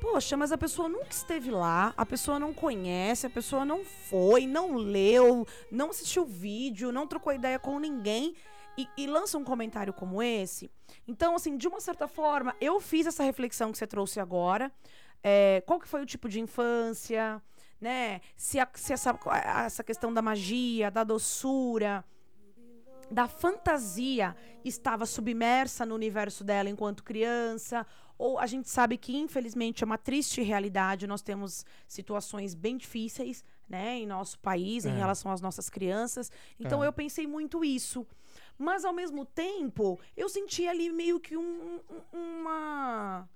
Poxa, 0.02 0.38
mas 0.38 0.52
a 0.52 0.58
pessoa 0.58 0.88
nunca 0.88 1.10
esteve 1.12 1.52
lá, 1.52 1.94
a 1.98 2.06
pessoa 2.06 2.40
não 2.40 2.54
conhece, 2.54 3.28
a 3.28 3.30
pessoa 3.30 3.66
não 3.66 3.84
foi, 3.84 4.48
não 4.48 4.76
leu, 4.76 5.46
não 5.70 5.90
assistiu 5.90 6.26
vídeo, 6.26 6.92
não 6.92 7.06
trocou 7.06 7.34
ideia 7.34 7.60
com 7.60 7.78
ninguém 7.80 8.34
e, 8.78 8.88
e 8.98 9.06
lança 9.08 9.38
um 9.38 9.44
comentário 9.44 9.92
como 9.92 10.24
esse. 10.24 10.72
Então, 11.06 11.36
assim, 11.36 11.58
de 11.58 11.68
uma 11.68 11.82
certa 11.82 12.08
forma, 12.08 12.56
eu 12.62 12.80
fiz 12.80 13.08
essa 13.08 13.24
reflexão 13.24 13.72
que 13.74 13.78
você 13.78 13.86
trouxe 13.86 14.20
agora. 14.22 14.72
É, 15.22 15.62
qual 15.66 15.80
que 15.80 15.88
foi 15.88 16.02
o 16.02 16.06
tipo 16.06 16.30
de 16.30 16.40
infância, 16.40 17.42
né? 17.82 18.22
Se, 18.38 18.58
a- 18.58 18.70
se 18.74 18.94
essa, 18.94 19.18
essa 19.66 19.84
questão 19.84 20.14
da 20.14 20.22
magia, 20.22 20.90
da 20.90 21.04
doçura, 21.04 22.06
da 23.12 23.28
fantasia 23.28 24.34
estava 24.64 25.06
submersa 25.06 25.86
no 25.86 25.94
universo 25.96 26.44
dela 26.44 26.70
enquanto 26.70 27.04
criança, 27.04 27.86
ou 28.20 28.38
a 28.38 28.46
gente 28.46 28.70
sabe 28.70 28.98
que 28.98 29.16
infelizmente 29.18 29.84
é 29.84 29.86
uma 29.86 29.98
triste 29.98 30.42
realidade, 30.44 31.08
nós 31.08 31.22
temos 31.24 31.66
situações 31.88 32.54
bem 32.54 32.78
difíceis, 32.78 33.44
né, 33.68 33.98
em 34.00 34.06
nosso 34.06 34.38
país 34.40 34.86
em 34.86 34.92
É. 34.92 34.96
relação 34.98 35.32
às 35.32 35.42
nossas 35.42 35.70
crianças. 35.70 36.32
Então 36.60 36.84
É. 36.84 36.88
eu 36.88 36.94
pensei 36.94 37.26
muito 37.26 37.64
isso. 37.64 38.06
Mas 38.58 38.84
ao 38.84 38.92
mesmo 38.94 39.24
tempo, 39.26 39.98
eu 40.18 40.28
senti 40.28 40.68
ali 40.68 40.92
meio 40.92 41.18
que 41.20 41.38
um- 41.38 41.80
um- 42.14 42.18
uma 42.20 43.28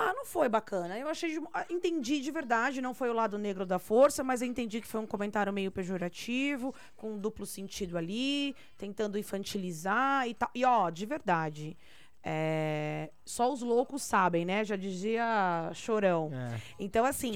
ah, 0.00 0.14
não 0.14 0.24
foi 0.24 0.48
bacana. 0.48 0.96
Eu 0.96 1.08
achei. 1.08 1.28
de- 1.40 1.44
ah, 1.52 1.66
Entendi 1.68 2.20
de 2.20 2.30
verdade, 2.30 2.80
não 2.80 2.94
foi 2.94 3.10
o 3.10 3.12
lado 3.12 3.36
negro 3.36 3.66
da 3.66 3.80
força, 3.80 4.22
mas 4.22 4.40
eu 4.40 4.46
entendi 4.46 4.80
que 4.80 4.86
foi 4.86 5.00
um 5.00 5.06
comentário 5.06 5.52
meio 5.52 5.72
pejorativo, 5.72 6.72
com 6.96 7.14
um 7.14 7.18
duplo 7.18 7.44
sentido 7.44 7.98
ali, 7.98 8.54
tentando 8.76 9.18
infantilizar 9.18 10.28
e 10.28 10.34
tal. 10.34 10.48
E 10.54 10.64
ó, 10.64 10.88
de 10.90 11.04
verdade. 11.04 11.76
É, 12.22 13.10
Só 13.24 13.52
os 13.52 13.62
loucos 13.62 14.02
sabem, 14.02 14.44
né? 14.44 14.64
Já 14.64 14.76
dizia 14.76 15.70
Chorão. 15.74 16.30
É. 16.32 16.60
Então, 16.78 17.04
assim. 17.04 17.32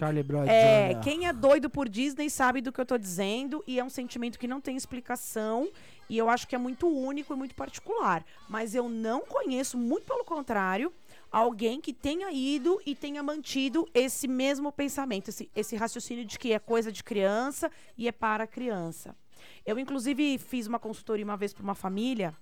É, 0.49 0.95
quem 1.03 1.27
é 1.27 1.33
doido 1.33 1.71
por 1.71 1.89
Disney 1.89 2.29
sabe 2.29 2.61
do 2.61 2.73
que 2.73 2.81
eu 2.81 2.87
tô 2.87 2.99
dizendo 2.99 3.63
e 3.67 3.79
é 3.79 3.85
um 3.85 3.91
sentimento 3.91 4.39
que 4.39 4.47
não 4.47 4.61
tem 4.61 4.77
explicação 4.77 5.71
e 6.09 6.19
eu 6.19 6.29
acho 6.29 6.47
que 6.47 6.55
é 6.55 6.59
muito 6.59 6.87
único 6.87 7.33
e 7.33 7.37
muito 7.37 7.55
particular. 7.55 8.25
Mas 8.49 8.75
eu 8.75 8.89
não 8.89 9.23
conheço, 9.23 9.79
muito 9.79 10.05
pelo 10.05 10.25
contrário, 10.25 10.93
alguém 11.31 11.81
que 11.81 11.93
tenha 11.93 12.31
ido 12.31 12.81
e 12.85 12.95
tenha 12.95 13.23
mantido 13.23 13.89
esse 13.95 14.29
mesmo 14.29 14.71
pensamento, 14.71 15.29
esse, 15.29 15.51
esse 15.57 15.77
raciocínio 15.77 16.25
de 16.25 16.39
que 16.39 16.53
é 16.53 16.59
coisa 16.59 16.93
de 16.93 17.03
criança 17.03 17.71
e 17.97 18.09
é 18.09 18.13
para 18.13 18.47
criança. 18.47 19.17
Eu, 19.65 19.79
inclusive, 19.79 20.39
fiz 20.39 20.67
uma 20.67 20.79
consultoria 20.79 21.25
uma 21.25 21.37
vez 21.37 21.53
para 21.53 21.63
uma 21.63 21.75
família 21.75 22.37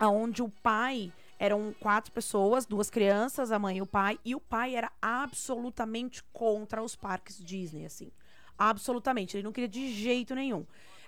onde 0.00 0.42
o 0.42 0.48
pai 0.48 1.12
eram 1.38 1.74
quatro 1.80 2.12
pessoas, 2.12 2.66
duas 2.66 2.90
crianças, 2.90 3.52
a 3.52 3.58
mãe 3.58 3.78
e 3.78 3.82
o 3.82 3.86
pai, 3.86 4.18
e 4.24 4.34
o 4.34 4.40
pai 4.40 4.74
era 4.74 4.90
absolutamente 5.00 6.22
contra 6.32 6.82
os 6.82 6.96
parques 6.96 7.42
Disney, 7.42 7.84
assim. 7.86 8.10
Absolutamente. 8.58 9.36
Ele 9.36 9.44
não 9.44 9.52
queria 9.52 9.68
de 9.68 9.92
jeito 9.92 10.34
nenhum. 10.34 10.64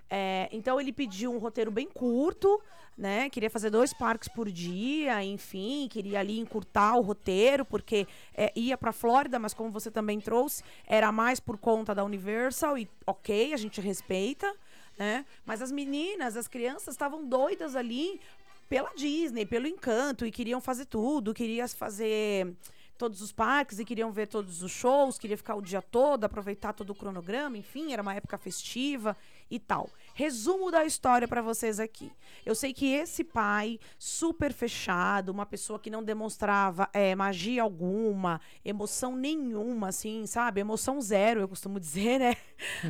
É, 0.09 0.49
então 0.53 0.81
ele 0.81 0.93
pediu 0.93 1.33
um 1.33 1.39
roteiro 1.39 1.71
bem 1.71 1.89
curto, 1.89 2.61
né? 2.97 3.29
Queria 3.29 3.51
fazer 3.51 3.71
dois 3.71 3.93
parques 3.93 4.29
por 4.29 4.51
dia, 4.51 5.23
enfim, 5.25 5.89
queria 5.91 6.21
ali 6.21 6.39
encurtar 6.39 6.95
o 6.97 7.03
roteiro, 7.03 7.65
porque 7.65 8.07
é, 8.33 8.53
ia 8.55 8.79
pra 8.79 8.93
Flórida, 8.93 9.39
mas 9.39 9.53
como 9.53 9.71
você 9.71 9.91
também 9.91 10.21
trouxe, 10.21 10.63
era 10.87 11.11
mais 11.11 11.41
por 11.41 11.59
conta 11.59 11.95
da 11.95 12.05
Universal, 12.05 12.79
e 12.79 12.89
ok, 13.05 13.53
a 13.53 13.57
gente 13.57 13.81
respeita, 13.81 14.51
né? 14.97 15.27
Mas 15.45 15.61
as 15.61 15.71
meninas, 15.71 16.37
as 16.37 16.49
crianças 16.49 16.95
estavam 16.95 17.27
doidas 17.27 17.77
ali 17.77 18.21
pela 18.69 18.93
Disney, 18.95 19.47
pelo 19.47 19.67
encanto, 19.67 20.27
e 20.27 20.31
queriam 20.31 20.61
fazer 20.61 20.87
tudo, 20.87 21.35
queriam 21.35 21.69
fazer 21.69 22.55
todos 22.97 23.21
os 23.21 23.31
parques 23.31 23.79
e 23.79 23.85
queriam 23.85 24.11
ver 24.11 24.27
todos 24.27 24.63
os 24.63 24.73
shows, 24.73 25.19
queria 25.19 25.37
ficar 25.37 25.55
o 25.55 25.63
dia 25.63 25.83
todo, 25.83 26.25
aproveitar 26.25 26.73
todo 26.73 26.91
o 26.91 26.95
cronograma, 26.95 27.57
enfim, 27.57 27.93
era 27.93 28.03
uma 28.03 28.15
época 28.15 28.39
festiva 28.39 29.17
e 29.51 29.59
tal. 29.59 29.89
Resumo 30.15 30.71
da 30.71 30.85
história 30.85 31.29
para 31.29 31.43
vocês 31.43 31.79
aqui. 31.79 32.11
Eu 32.45 32.55
sei 32.55 32.73
que 32.73 32.87
esse 32.87 33.23
pai, 33.23 33.79
super 33.99 34.53
fechado, 34.53 35.29
uma 35.29 35.47
pessoa 35.47 35.79
que 35.79 35.91
não 35.91 36.03
demonstrava 36.03 36.89
é, 36.93 37.15
magia 37.15 37.63
alguma, 37.63 38.41
emoção 38.65 39.15
nenhuma, 39.15 39.89
assim, 39.89 40.27
sabe? 40.27 40.61
Emoção 40.61 41.01
zero, 41.01 41.41
eu 41.41 41.49
costumo 41.49 41.79
dizer, 41.79 42.19
né? 42.19 42.37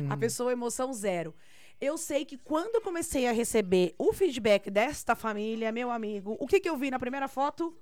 A 0.09 0.15
pessoa, 0.17 0.51
emoção 0.51 0.93
zero. 0.93 1.35
Eu 1.79 1.95
sei 1.95 2.25
que 2.25 2.37
quando 2.37 2.75
eu 2.75 2.81
comecei 2.81 3.27
a 3.27 3.31
receber 3.31 3.93
o 3.99 4.11
feedback 4.11 4.71
desta 4.71 5.15
família, 5.15 5.71
meu 5.71 5.91
amigo, 5.91 6.35
o 6.39 6.47
que, 6.47 6.59
que 6.59 6.67
eu 6.67 6.75
vi 6.75 6.89
na 6.89 6.97
primeira 6.97 7.27
foto? 7.27 7.75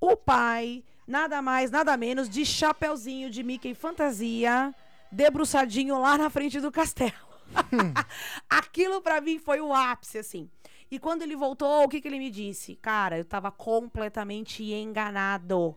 O 0.00 0.16
pai, 0.16 0.82
nada 1.06 1.40
mais, 1.40 1.70
nada 1.70 1.96
menos, 1.96 2.28
de 2.28 2.44
chapeuzinho 2.44 3.30
de 3.30 3.44
Mickey 3.44 3.72
Fantasia, 3.72 4.74
debruçadinho 5.12 6.00
lá 6.00 6.18
na 6.18 6.28
frente 6.28 6.60
do 6.60 6.72
castelo. 6.72 7.12
Aquilo 8.50 9.00
pra 9.00 9.20
mim 9.20 9.38
foi 9.38 9.60
o 9.60 9.72
ápice, 9.72 10.18
assim. 10.18 10.50
E 10.90 10.98
quando 10.98 11.22
ele 11.22 11.36
voltou, 11.36 11.84
o 11.84 11.88
que, 11.88 12.00
que 12.00 12.08
ele 12.08 12.18
me 12.18 12.30
disse? 12.30 12.74
Cara, 12.74 13.16
eu 13.16 13.24
tava 13.24 13.52
completamente 13.52 14.64
enganado. 14.64 15.76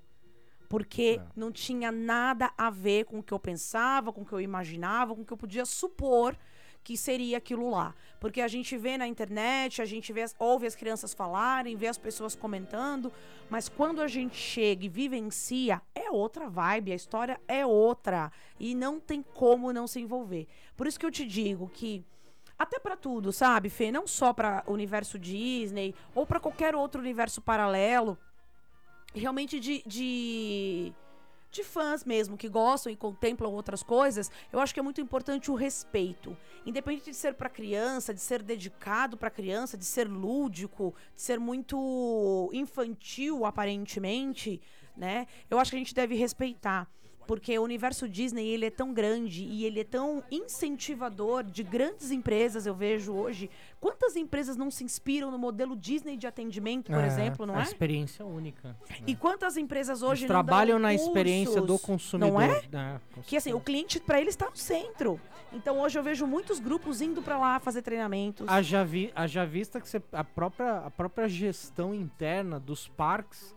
Porque 0.68 1.22
não 1.36 1.52
tinha 1.52 1.92
nada 1.92 2.52
a 2.58 2.72
ver 2.72 3.06
com 3.06 3.20
o 3.20 3.24
que 3.24 3.34
eu 3.34 3.40
pensava, 3.40 4.12
com 4.12 4.22
o 4.22 4.26
que 4.26 4.34
eu 4.34 4.42
imaginava, 4.42 5.14
com 5.14 5.22
o 5.22 5.26
que 5.26 5.34
eu 5.34 5.38
podia 5.38 5.66
supor 5.66 6.36
que 6.84 6.98
seria 6.98 7.38
aquilo 7.38 7.70
lá. 7.70 7.94
Porque 8.20 8.42
a 8.42 8.48
gente 8.48 8.78
vê 8.78 8.98
na 8.98 9.08
internet, 9.08 9.82
a 9.82 9.86
gente 9.86 10.12
vê, 10.12 10.26
ouve 10.38 10.68
as 10.68 10.76
crianças 10.76 11.13
falarem, 11.13 11.76
vê 11.76 11.88
as 11.88 11.98
pessoas 11.98 12.36
comentando, 12.36 13.12
mas 13.50 13.70
quando 13.70 14.02
a 14.02 14.08
gente 14.08 14.36
chega 14.36 14.86
e 14.86 14.89
vivencia, 14.89 15.82
é 15.96 16.12
outra 16.12 16.50
vibe, 16.50 16.92
a 16.92 16.96
história 16.96 17.39
é 17.48 17.65
outra. 17.65 18.32
E 18.60 18.76
não 18.76 19.00
tem 19.00 19.22
como 19.22 19.72
não 19.72 19.88
se 19.88 20.00
envolver. 20.00 20.48
Por 20.76 20.88
isso 20.88 21.00
que 21.00 21.06
eu 21.06 21.12
te 21.12 21.26
digo 21.26 21.70
que 21.74 22.04
até 22.58 22.78
pra 22.78 22.98
tudo, 22.98 23.32
sabe, 23.32 23.70
Fê? 23.70 23.89
Não 23.89 24.06
só 24.06 24.34
pra 24.34 24.63
universo 24.68 25.18
Disney 25.18 25.96
ou 26.13 26.26
pra 26.26 26.42
qualquer 26.42 26.76
outro 26.76 27.00
universo 27.00 27.42
paralelo. 27.42 28.18
Realmente 29.15 29.60
de, 29.62 29.82
de, 29.88 30.94
de 31.52 31.64
fãs 31.64 32.04
mesmo, 32.04 32.38
que 32.38 32.48
gostam 32.48 32.92
e 32.92 32.96
contemplam 32.96 33.52
outras 33.52 33.82
coisas, 33.82 34.30
eu 34.52 34.60
acho 34.60 34.74
que 34.74 34.80
é 34.80 34.84
muito 34.84 35.02
importante 35.02 35.50
o 35.50 35.56
respeito. 35.56 36.38
Independente 36.66 37.10
de 37.10 37.16
ser 37.16 37.34
pra 37.34 37.50
criança, 37.50 38.14
de 38.14 38.22
ser 38.22 38.44
dedicado 38.44 39.18
pra 39.18 39.30
criança, 39.30 39.78
de 39.78 39.86
ser 39.86 40.08
lúdico, 40.08 40.94
de 41.16 41.22
ser 41.22 41.40
muito 41.40 42.50
infantil, 42.54 43.46
aparentemente, 43.46 44.62
né? 44.96 45.26
Eu 45.50 45.60
acho 45.60 45.72
que 45.72 45.78
a 45.78 45.80
gente 45.80 45.96
deve 45.96 46.16
respeitar. 46.16 46.88
Porque 47.30 47.60
o 47.60 47.62
universo 47.62 48.10
Disney 48.10 48.48
ele 48.48 48.65
é 48.65 48.72
tão 48.72 48.92
grande 48.92 49.44
e 49.44 49.63
ele 49.63 49.82
é 49.82 49.84
tão 49.84 50.24
incentivador 50.32 51.44
de 51.44 51.62
grandes 51.62 52.10
empresas, 52.10 52.65
eu 52.65 52.74
vejo 52.74 53.13
hoje. 53.13 53.52
Quantas 53.80 54.15
empresas 54.15 54.56
não 54.58 54.72
se 54.72 54.84
inspiram 54.84 55.30
no 55.30 55.38
modelo 55.38 55.76
Disney 55.76 56.18
de 56.18 56.26
atendimento, 56.26 56.92
por 56.92 57.00
É, 57.04 57.06
exemplo, 57.06 57.46
não 57.46 57.56
é? 57.60 57.62
experiência 57.62 58.26
única. 58.26 58.76
E 59.06 59.15
quantas 59.15 59.58
empresas 59.58 60.02
hoje 60.02 60.22
Eles 60.24 60.30
não 60.32 60.38
dão 60.38 60.44
trabalham 60.46 60.80
na 60.80 60.92
experiência 60.92 61.62
do 61.62 61.68
cursos, 61.78 61.86
consumidor. 61.86 62.32
Não 62.34 62.42
é? 62.42 62.63
né? 62.72 63.00
Que 63.28 63.38
assim, 63.38 63.54
o 63.54 63.60
cliente 63.60 64.00
para 64.00 64.20
ele 64.20 64.32
está 64.32 64.50
no 64.50 64.58
centro. 64.58 65.22
Então 65.54 65.80
hoje 65.82 66.00
eu 66.00 66.04
vejo 66.04 66.26
muitos 66.26 66.60
grupos 66.60 67.00
indo 67.00 67.22
para 67.22 67.38
lá 67.38 67.60
fazer 67.60 67.84
treinamentos. 67.84 68.48
Haja, 68.50 68.84
vi, 68.84 69.12
haja 69.15 69.46
vista 69.46 69.80
que 69.80 69.88
você- 69.88 70.02
a, 70.12 70.24
própria, 70.24 70.78
a 70.80 70.89
própria 70.89 71.30
gestão 71.30 71.94
interna 71.94 72.60
dos 72.60 72.88
parques, 72.88 73.56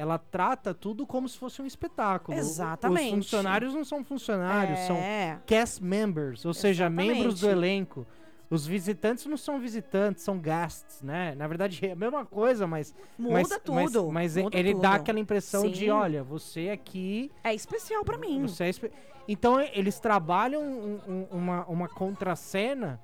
ela 0.00 0.18
trata 0.18 0.72
tudo 0.72 1.06
como 1.06 1.28
se 1.28 1.36
fosse 1.38 1.60
um 1.60 1.66
espetáculo. 1.66 2.36
Exatamente. 2.36 3.18
Os 3.18 3.26
funcionários 3.26 3.74
não 3.74 3.84
são 3.84 4.02
funcionários, 4.04 4.78
são 4.80 4.96
é. 4.96 5.38
cast 5.46 5.82
members, 5.82 6.44
ou 6.44 6.54
seja, 6.54 6.88
membros 6.88 7.40
do 7.40 7.46
Exatamente. 7.46 7.58
elenco. 7.58 8.06
Os 8.48 8.66
visitantes 8.66 9.26
não 9.26 9.36
são 9.36 9.60
visitantes, 9.60 10.24
são 10.24 10.36
guests, 10.38 11.02
né? 11.02 11.34
Na 11.36 11.46
verdade, 11.46 11.86
é 11.86 11.92
a 11.92 11.96
mesma 11.96 12.24
coisa, 12.26 12.66
mas. 12.66 12.92
Muda 13.16 13.34
mas, 13.34 13.48
tudo. 13.62 14.10
Mas, 14.10 14.34
mas 14.34 14.42
muda 14.42 14.58
ele 14.58 14.72
tudo. 14.72 14.82
dá 14.82 14.94
aquela 14.94 15.20
impressão 15.20 15.68
de: 15.70 15.80
Sim. 15.84 15.90
olha, 15.90 16.24
você 16.24 16.68
aqui 16.70 17.30
É 17.44 17.54
especial 17.54 18.04
para 18.04 18.18
mim. 18.18 18.42
Você 18.42 18.64
é 18.64 18.68
espe- 18.70 18.90
Então 19.28 19.60
eles 19.60 20.00
trabalham 20.00 20.62
um- 20.62 21.00
um- 21.06 21.26
uma, 21.30 21.64
uma 21.66 21.88
contracena 21.88 23.00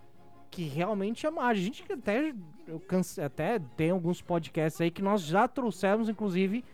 que 0.50 0.64
realmente 0.64 1.26
é 1.26 1.30
mágica. 1.30 1.50
A 1.60 1.64
gente 1.64 1.92
até, 1.92 2.34
eu 2.66 2.80
canse- 2.80 3.20
até 3.20 3.60
tem 3.76 3.90
alguns 3.90 4.20
podcasts 4.20 4.80
aí 4.80 4.90
que 4.90 5.02
nós 5.02 5.22
já 5.22 5.46
trouxemos, 5.46 6.08
inclusive, 6.08 6.64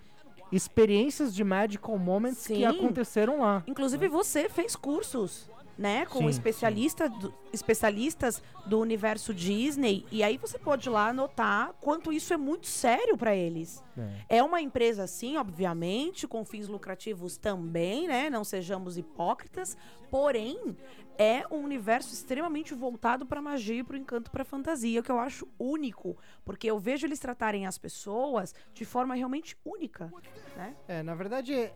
experiências 0.52 1.34
de 1.34 1.42
Magical 1.42 1.98
Moments 1.98 2.46
que 2.46 2.56
Sim. 2.56 2.64
aconteceram 2.64 3.40
lá. 3.40 3.64
Inclusive 3.66 4.06
você 4.08 4.48
fez 4.48 4.76
cursos, 4.76 5.48
né, 5.82 6.06
com 6.06 6.20
Sim, 6.20 6.28
especialista 6.28 7.08
do- 7.08 7.34
especialistas 7.52 8.40
do 8.64 8.78
universo 8.78 9.34
Disney 9.34 10.06
e 10.12 10.22
aí 10.22 10.38
você 10.38 10.56
pode 10.56 10.88
lá 10.88 11.12
notar 11.12 11.72
quanto 11.80 12.12
isso 12.12 12.32
é 12.32 12.36
muito 12.36 12.68
sério 12.68 13.16
para 13.18 13.34
eles. 13.34 13.82
É 14.28 14.40
uma 14.44 14.60
empresa 14.62 15.08
sim, 15.08 15.36
obviamente, 15.36 16.28
com 16.28 16.44
fins 16.44 16.68
lucrativos 16.68 17.36
também, 17.36 18.06
né? 18.06 18.30
Não 18.30 18.44
sejamos 18.44 18.96
hipócritas, 18.96 19.76
porém 20.08 20.76
é 21.18 21.42
um 21.50 21.56
universo 21.64 22.14
extremamente 22.14 22.74
voltado 22.74 23.26
para 23.26 23.42
magia 23.42 23.80
e 23.80 23.84
para 23.84 23.94
o 23.94 23.98
encanto 23.98 24.30
para 24.30 24.44
fantasia, 24.44 25.02
que 25.02 25.10
eu 25.10 25.18
acho 25.18 25.48
único, 25.58 26.16
porque 26.44 26.70
eu 26.70 26.78
vejo 26.78 27.06
eles 27.08 27.18
tratarem 27.18 27.66
as 27.66 27.76
pessoas 27.76 28.54
de 28.72 28.84
forma 28.84 29.14
realmente 29.16 29.56
única, 29.64 30.12
né? 30.56 30.76
É, 30.86 31.02
na 31.02 31.14
verdade, 31.16 31.72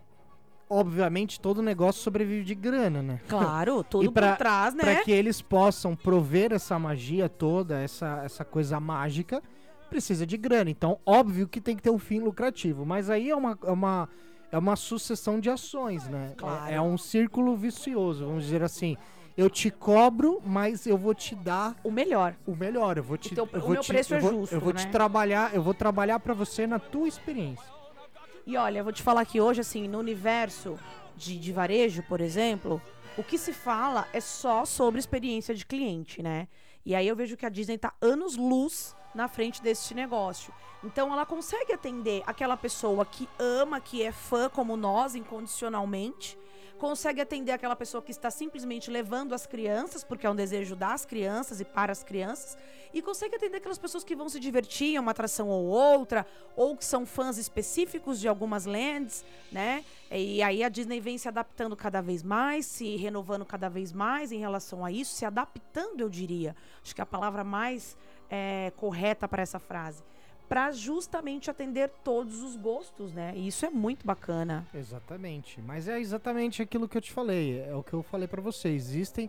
obviamente, 0.69 1.41
todo 1.41 1.63
negócio 1.63 2.03
sobrevive 2.03 2.45
de 2.45 2.55
grana, 2.55 3.03
né? 3.03 3.21
Claro, 3.29 3.83
tudo 3.89 4.11
pra- 4.13 4.33
por 4.33 4.39
trás, 4.39 4.75
né? 4.75 4.83
Para 4.83 4.97
que 5.05 5.11
eles 5.13 5.41
possam 5.43 5.95
prover 5.97 6.53
essa 6.53 6.79
magia 6.79 7.29
toda, 7.29 7.79
essa, 7.81 8.23
essa 8.25 8.45
coisa 8.45 8.79
mágica, 8.81 9.43
precisa 9.89 10.27
de 10.27 10.37
grana. 10.37 10.71
Então, 10.71 10.99
óbvio 11.07 11.47
que 11.49 11.61
tem 11.61 11.77
que 11.77 11.83
ter 11.83 11.91
um 11.91 11.99
fim 11.99 12.19
lucrativo. 12.21 12.85
Mas 12.85 13.09
aí 13.09 13.31
é 13.31 13.37
uma, 13.37 13.59
é 13.65 13.71
uma, 13.71 14.09
é 14.51 14.59
uma 14.59 14.77
sucessão 14.77 15.39
de 15.39 15.49
ações, 15.49 16.09
né? 16.09 16.33
Claro. 16.37 16.71
É, 16.71 16.75
é 16.75 16.81
um 16.81 16.99
círculo 16.99 17.57
vicioso, 17.57 18.27
vamos 18.27 18.45
dizer 18.45 18.63
assim. 18.63 18.97
Eu 19.37 19.51
te 19.51 19.71
cobro, 19.71 20.41
mas 20.47 20.87
eu 20.87 20.97
vou 20.97 21.15
te 21.15 21.35
dar 21.35 21.77
O 21.85 21.91
melhor. 21.91 22.35
o 22.47 22.57
melhor. 22.57 22.97
Eu 22.97 23.03
vou 23.05 23.19
te, 23.19 23.33
O 23.33 23.35
teu- 23.35 23.49
eu 23.53 23.59
o 23.59 23.63
vou 23.63 23.71
meu 23.73 23.83
te, 23.83 23.89
preço 23.89 24.15
eu 24.15 24.19
é 24.19 24.21
vou, 24.23 24.31
justo, 24.31 24.55
Eu 24.55 24.61
vou 24.63 24.73
né? 24.73 24.81
te 24.81 24.87
trabalhar, 24.89 25.55
eu 25.55 25.63
vou 25.63 25.75
trabalhar 25.75 26.19
para 26.21 26.33
você 26.33 26.67
na 26.67 26.79
tua 26.79 27.07
experiência. 27.07 27.76
E 28.47 28.57
olha, 28.57 28.79
eu 28.79 28.85
vou 28.85 28.93
te 28.93 29.03
falar 29.03 29.27
que 29.27 29.41
hoje, 29.41 29.61
assim, 29.61 29.89
no 29.89 29.99
universo 29.99 30.79
de, 31.17 31.37
de 31.37 31.53
varejo, 31.53 32.05
por 32.05 32.21
exemplo, 32.21 32.81
o 33.19 33.25
que 33.25 33.37
se 33.37 33.53
fala 33.53 34.07
é 34.13 34.21
só 34.21 34.65
sobre 34.65 35.01
experiência 35.01 35.53
de 35.53 35.67
cliente, 35.67 36.23
né? 36.23 36.47
E 36.85 36.95
aí 36.95 37.09
eu 37.09 37.17
vejo 37.17 37.37
que 37.37 37.45
a 37.45 37.49
Disney 37.49 37.77
tá 37.77 37.93
anos 38.01 38.37
luz 38.37 38.95
na 39.13 39.27
frente 39.27 39.61
desse 39.61 39.95
negócio. 39.95 40.55
Então 40.85 41.13
ela 41.13 41.27
consegue 41.27 41.73
atender 41.73 42.23
aquela 42.25 42.57
pessoa 42.57 43.05
que 43.05 43.29
ama, 43.37 43.81
que 43.81 44.01
é 44.01 44.13
fã 44.13 44.49
como 44.49 44.77
nós, 44.77 45.17
incondicionalmente. 45.17 46.39
Consegue 46.79 47.23
atender 47.23 47.53
aquela 47.53 47.75
pessoa 47.75 48.03
que 48.03 48.11
está 48.11 48.31
simplesmente 48.31 48.91
levando 48.91 49.35
as 49.35 49.47
crianças, 49.47 50.05
porque 50.05 50.27
é 50.27 50.31
um 50.31 50.37
desejo 50.37 50.77
das 50.77 51.07
crianças 51.07 51.59
e 51.59 51.65
para 51.65 51.91
as 51.91 52.03
crianças. 52.03 52.57
E 52.93 53.01
consegue 53.01 53.37
atender 53.37 53.57
aquelas 53.57 53.79
pessoas 53.79 54.05
que 54.05 54.15
vão 54.15 54.29
se 54.29 54.39
divertir 54.39 54.95
em 54.95 54.99
uma 54.99 55.13
atração 55.13 55.49
ou 55.49 55.65
outra, 55.65 56.27
ou 56.55 56.77
que 56.77 56.85
são 56.85 57.07
fãs 57.07 57.39
específicos 57.39 58.21
de 58.21 58.29
algumas 58.29 58.67
lands, 58.67 59.25
né? 59.51 59.85
E 60.11 60.43
aí 60.43 60.63
a 60.63 60.69
Disney 60.69 61.01
vem 61.01 61.17
se 61.17 61.29
adaptando 61.29 61.75
cada 61.75 62.03
vez 62.03 62.23
mais, 62.23 62.67
se 62.67 62.97
renovando 62.97 63.45
cada 63.45 63.71
vez 63.71 63.93
mais 63.93 64.31
em 64.31 64.39
relação 64.39 64.85
a 64.85 64.93
isso, 64.93 65.15
se 65.15 65.25
adaptando, 65.25 66.01
eu 66.01 66.11
diria. 66.11 66.55
Acho 66.83 66.95
que 66.95 67.01
é 67.01 67.05
a 67.05 67.07
palavra 67.07 67.43
mais 67.43 67.97
é, 68.31 68.71
correta 68.77 69.27
para 69.27 69.43
essa 69.43 69.59
frase. 69.59 70.03
Para 70.49 70.71
justamente 70.71 71.51
atender 71.51 71.89
todos 72.05 72.41
os 72.43 72.55
gostos, 72.57 73.13
né? 73.13 73.33
E 73.35 73.49
isso 73.49 73.67
é 73.67 73.71
muito 73.71 74.07
bacana. 74.07 74.65
Exatamente. 74.73 75.61
Mas 75.61 75.89
é 75.89 75.99
exatamente 75.99 76.63
aquilo 76.63 76.89
que 76.89 76.97
eu 76.97 77.03
te 77.03 77.13
falei. 77.13 77.61
É 77.63 77.75
o 77.75 77.83
que 77.83 77.93
eu 77.93 78.03
falei 78.03 78.29
pra 78.29 78.41
você. 78.41 78.69
Existem, 78.69 79.29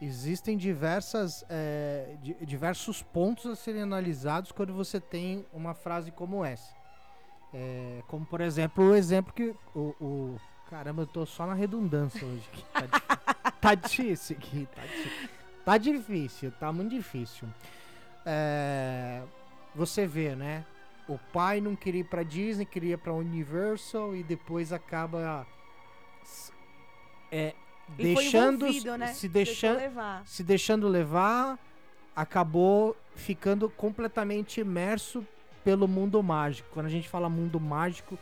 existem 0.00 0.56
diversas, 0.56 1.44
é, 1.48 2.16
di- 2.22 2.36
diversos 2.44 3.02
pontos 3.02 3.46
a 3.46 3.54
serem 3.54 3.82
analisados 3.82 4.50
quando 4.50 4.72
você 4.74 5.00
tem 5.00 5.46
uma 5.52 5.74
frase 5.74 6.10
como 6.10 6.44
essa. 6.44 6.74
É, 7.54 8.02
como, 8.08 8.24
por 8.26 8.40
exemplo, 8.40 8.90
o 8.90 8.94
exemplo 8.96 9.32
que 9.32 9.54
o, 9.74 9.94
o- 10.00 10.40
Caramba, 10.68 11.02
eu 11.02 11.06
tô 11.06 11.24
só 11.26 11.46
na 11.46 11.52
redundância 11.54 12.26
hoje. 12.26 12.48
Tá, 12.72 13.52
tá 13.60 13.74
difícil 13.74 14.36
aqui. 14.38 14.66
Tá, 14.74 14.82
tá 15.66 15.78
difícil, 15.78 16.50
tá 16.58 16.72
muito 16.72 16.90
difícil. 16.90 17.46
É, 18.24 19.22
você 19.74 20.06
vê, 20.06 20.34
né? 20.34 20.64
O 21.08 21.18
pai 21.32 21.60
não 21.60 21.74
queria 21.74 22.00
ir 22.00 22.04
pra 22.04 22.22
Disney, 22.22 22.64
queria 22.64 22.94
ir 22.94 22.98
pra 22.98 23.12
Universal 23.12 24.14
e 24.14 24.22
depois 24.22 24.72
acaba 24.72 25.46
é, 27.30 27.54
deixando 27.88 28.66
né? 28.96 29.08
se 29.08 29.28
deixando 29.28 29.78
levar. 29.78 30.26
se 30.26 30.42
deixando 30.42 30.88
levar, 30.88 31.58
acabou 32.14 32.96
ficando 33.14 33.68
completamente 33.68 34.60
imerso 34.60 35.26
pelo 35.64 35.88
mundo 35.88 36.22
mágico. 36.22 36.68
Quando 36.72 36.86
a 36.86 36.90
gente 36.90 37.08
fala 37.08 37.28
mundo 37.28 37.58
mágico, 37.58 38.18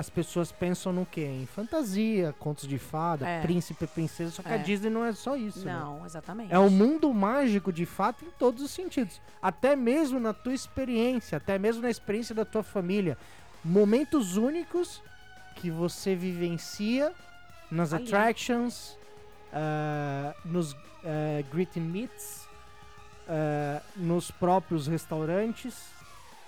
as 0.00 0.08
pessoas 0.08 0.50
pensam 0.50 0.92
no 0.94 1.04
quê? 1.04 1.20
Em 1.42 1.44
fantasia, 1.44 2.34
contos 2.38 2.66
de 2.66 2.78
fada, 2.78 3.28
É. 3.28 3.42
príncipe, 3.42 3.86
princesa. 3.86 4.30
Só 4.30 4.42
que 4.42 4.48
a 4.48 4.54
É. 4.54 4.58
Disney 4.58 4.88
não 4.88 5.04
é 5.04 5.12
só 5.12 5.36
isso. 5.36 5.64
né? 5.66 5.74
Não, 5.74 6.06
exatamente. 6.06 6.50
É 6.52 6.58
um 6.58 6.70
mundo 6.70 7.12
mágico 7.12 7.70
de 7.70 7.84
fato 7.84 8.24
em 8.24 8.30
todos 8.38 8.62
os 8.62 8.70
sentidos. 8.70 9.20
Até 9.42 9.76
mesmo 9.76 10.18
na 10.18 10.32
tua 10.32 10.54
experiência, 10.54 11.36
até 11.36 11.58
mesmo 11.58 11.82
na 11.82 11.90
experiência 11.90 12.34
da 12.34 12.46
tua 12.46 12.62
família. 12.62 13.18
Momentos 13.62 14.38
únicos 14.38 15.02
que 15.56 15.70
você 15.70 16.14
vivencia 16.16 17.12
nas 17.70 17.92
Ali. 17.92 18.04
attractions, 18.04 18.96
ah, 19.52 20.34
nos 20.46 20.72
ah, 21.04 21.42
greet 21.52 21.78
and 21.78 21.82
meets, 21.82 22.48
ah, 23.28 23.82
nos 23.96 24.30
próprios 24.30 24.86
restaurantes. 24.86 25.74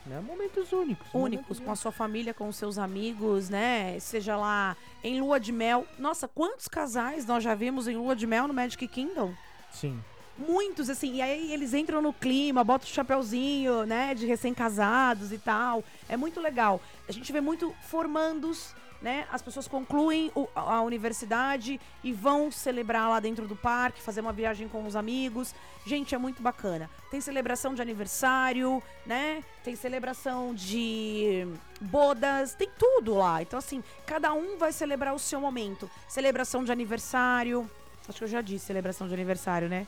Né? 0.05 0.21
Momentos 0.21 0.73
únicos. 0.73 1.07
únicos 1.15 1.61
com 1.61 1.71
a 1.71 1.77
sua 1.77 1.93
família, 1.93 2.35
com 2.35 2.49
os 2.49 2.57
seus 2.57 2.77
amigos, 2.77 3.49
né? 3.49 3.99
Seja 4.01 4.37
lá 4.37 4.77
em 5.05 5.21
lua 5.21 5.39
de 5.39 5.53
mel. 5.53 5.87
Nossa, 5.99 6.27
quantos 6.27 6.67
casais 6.67 7.25
nós 7.25 7.45
já 7.45 7.55
vimos 7.55 7.87
em 7.87 7.97
lua 7.97 8.17
de 8.17 8.27
mel 8.27 8.49
no 8.49 8.55
Magic 8.55 8.87
Kingdom? 8.89 9.33
Sim. 9.71 10.03
Muitos, 10.37 10.91
assim, 10.91 11.17
e 11.17 11.23
aí 11.23 11.53
eles 11.53 11.73
entram 11.73 12.03
no 12.03 12.13
clima, 12.13 12.65
botam 12.65 12.89
o 12.89 12.91
chapéuzinho, 12.91 13.85
né, 13.85 14.15
de 14.15 14.27
recém-casados 14.27 15.31
e 15.31 15.39
tal. 15.39 15.85
É 16.09 16.17
muito 16.17 16.41
legal. 16.41 16.81
A 17.09 17.13
gente 17.13 17.31
vê 17.33 17.41
muito 17.41 17.73
formandos, 17.83 18.75
né? 19.03 19.27
As 19.33 19.43
pessoas 19.43 19.67
concluem 19.67 20.31
o- 20.35 20.49
a 20.55 20.81
universidade 20.83 21.81
e 22.05 22.13
vão 22.13 22.51
celebrar 22.51 23.09
lá 23.11 23.19
dentro 23.21 23.47
do 23.49 23.57
parque, 23.57 24.01
fazer 24.01 24.21
uma 24.21 24.33
viagem 24.33 24.69
com 24.69 24.87
os 24.87 24.95
amigos. 24.97 25.55
Gente, 25.85 26.15
é 26.15 26.19
muito 26.19 26.41
bacana. 26.41 26.89
Tem 27.11 27.21
celebração 27.21 27.75
de 27.75 27.83
aniversário, 27.83 28.81
né? 29.05 29.43
Tem 29.65 29.75
celebração 29.75 30.55
de 30.55 31.47
bodas, 31.81 32.55
tem 32.55 32.71
tudo 32.79 33.15
lá. 33.15 33.43
Então, 33.43 33.59
assim, 33.59 33.83
cada 34.07 34.33
um 34.33 34.57
vai 34.57 34.73
celebrar 34.73 35.13
o 35.15 35.19
seu 35.19 35.41
momento. 35.41 35.91
Celebração 36.09 36.63
de 36.65 36.71
aniversário. 36.71 37.69
Acho 38.09 38.19
que 38.19 38.25
eu 38.25 38.29
já 38.29 38.41
disse 38.41 38.67
celebração 38.67 39.09
de 39.09 39.15
aniversário, 39.15 39.69
né? 39.69 39.87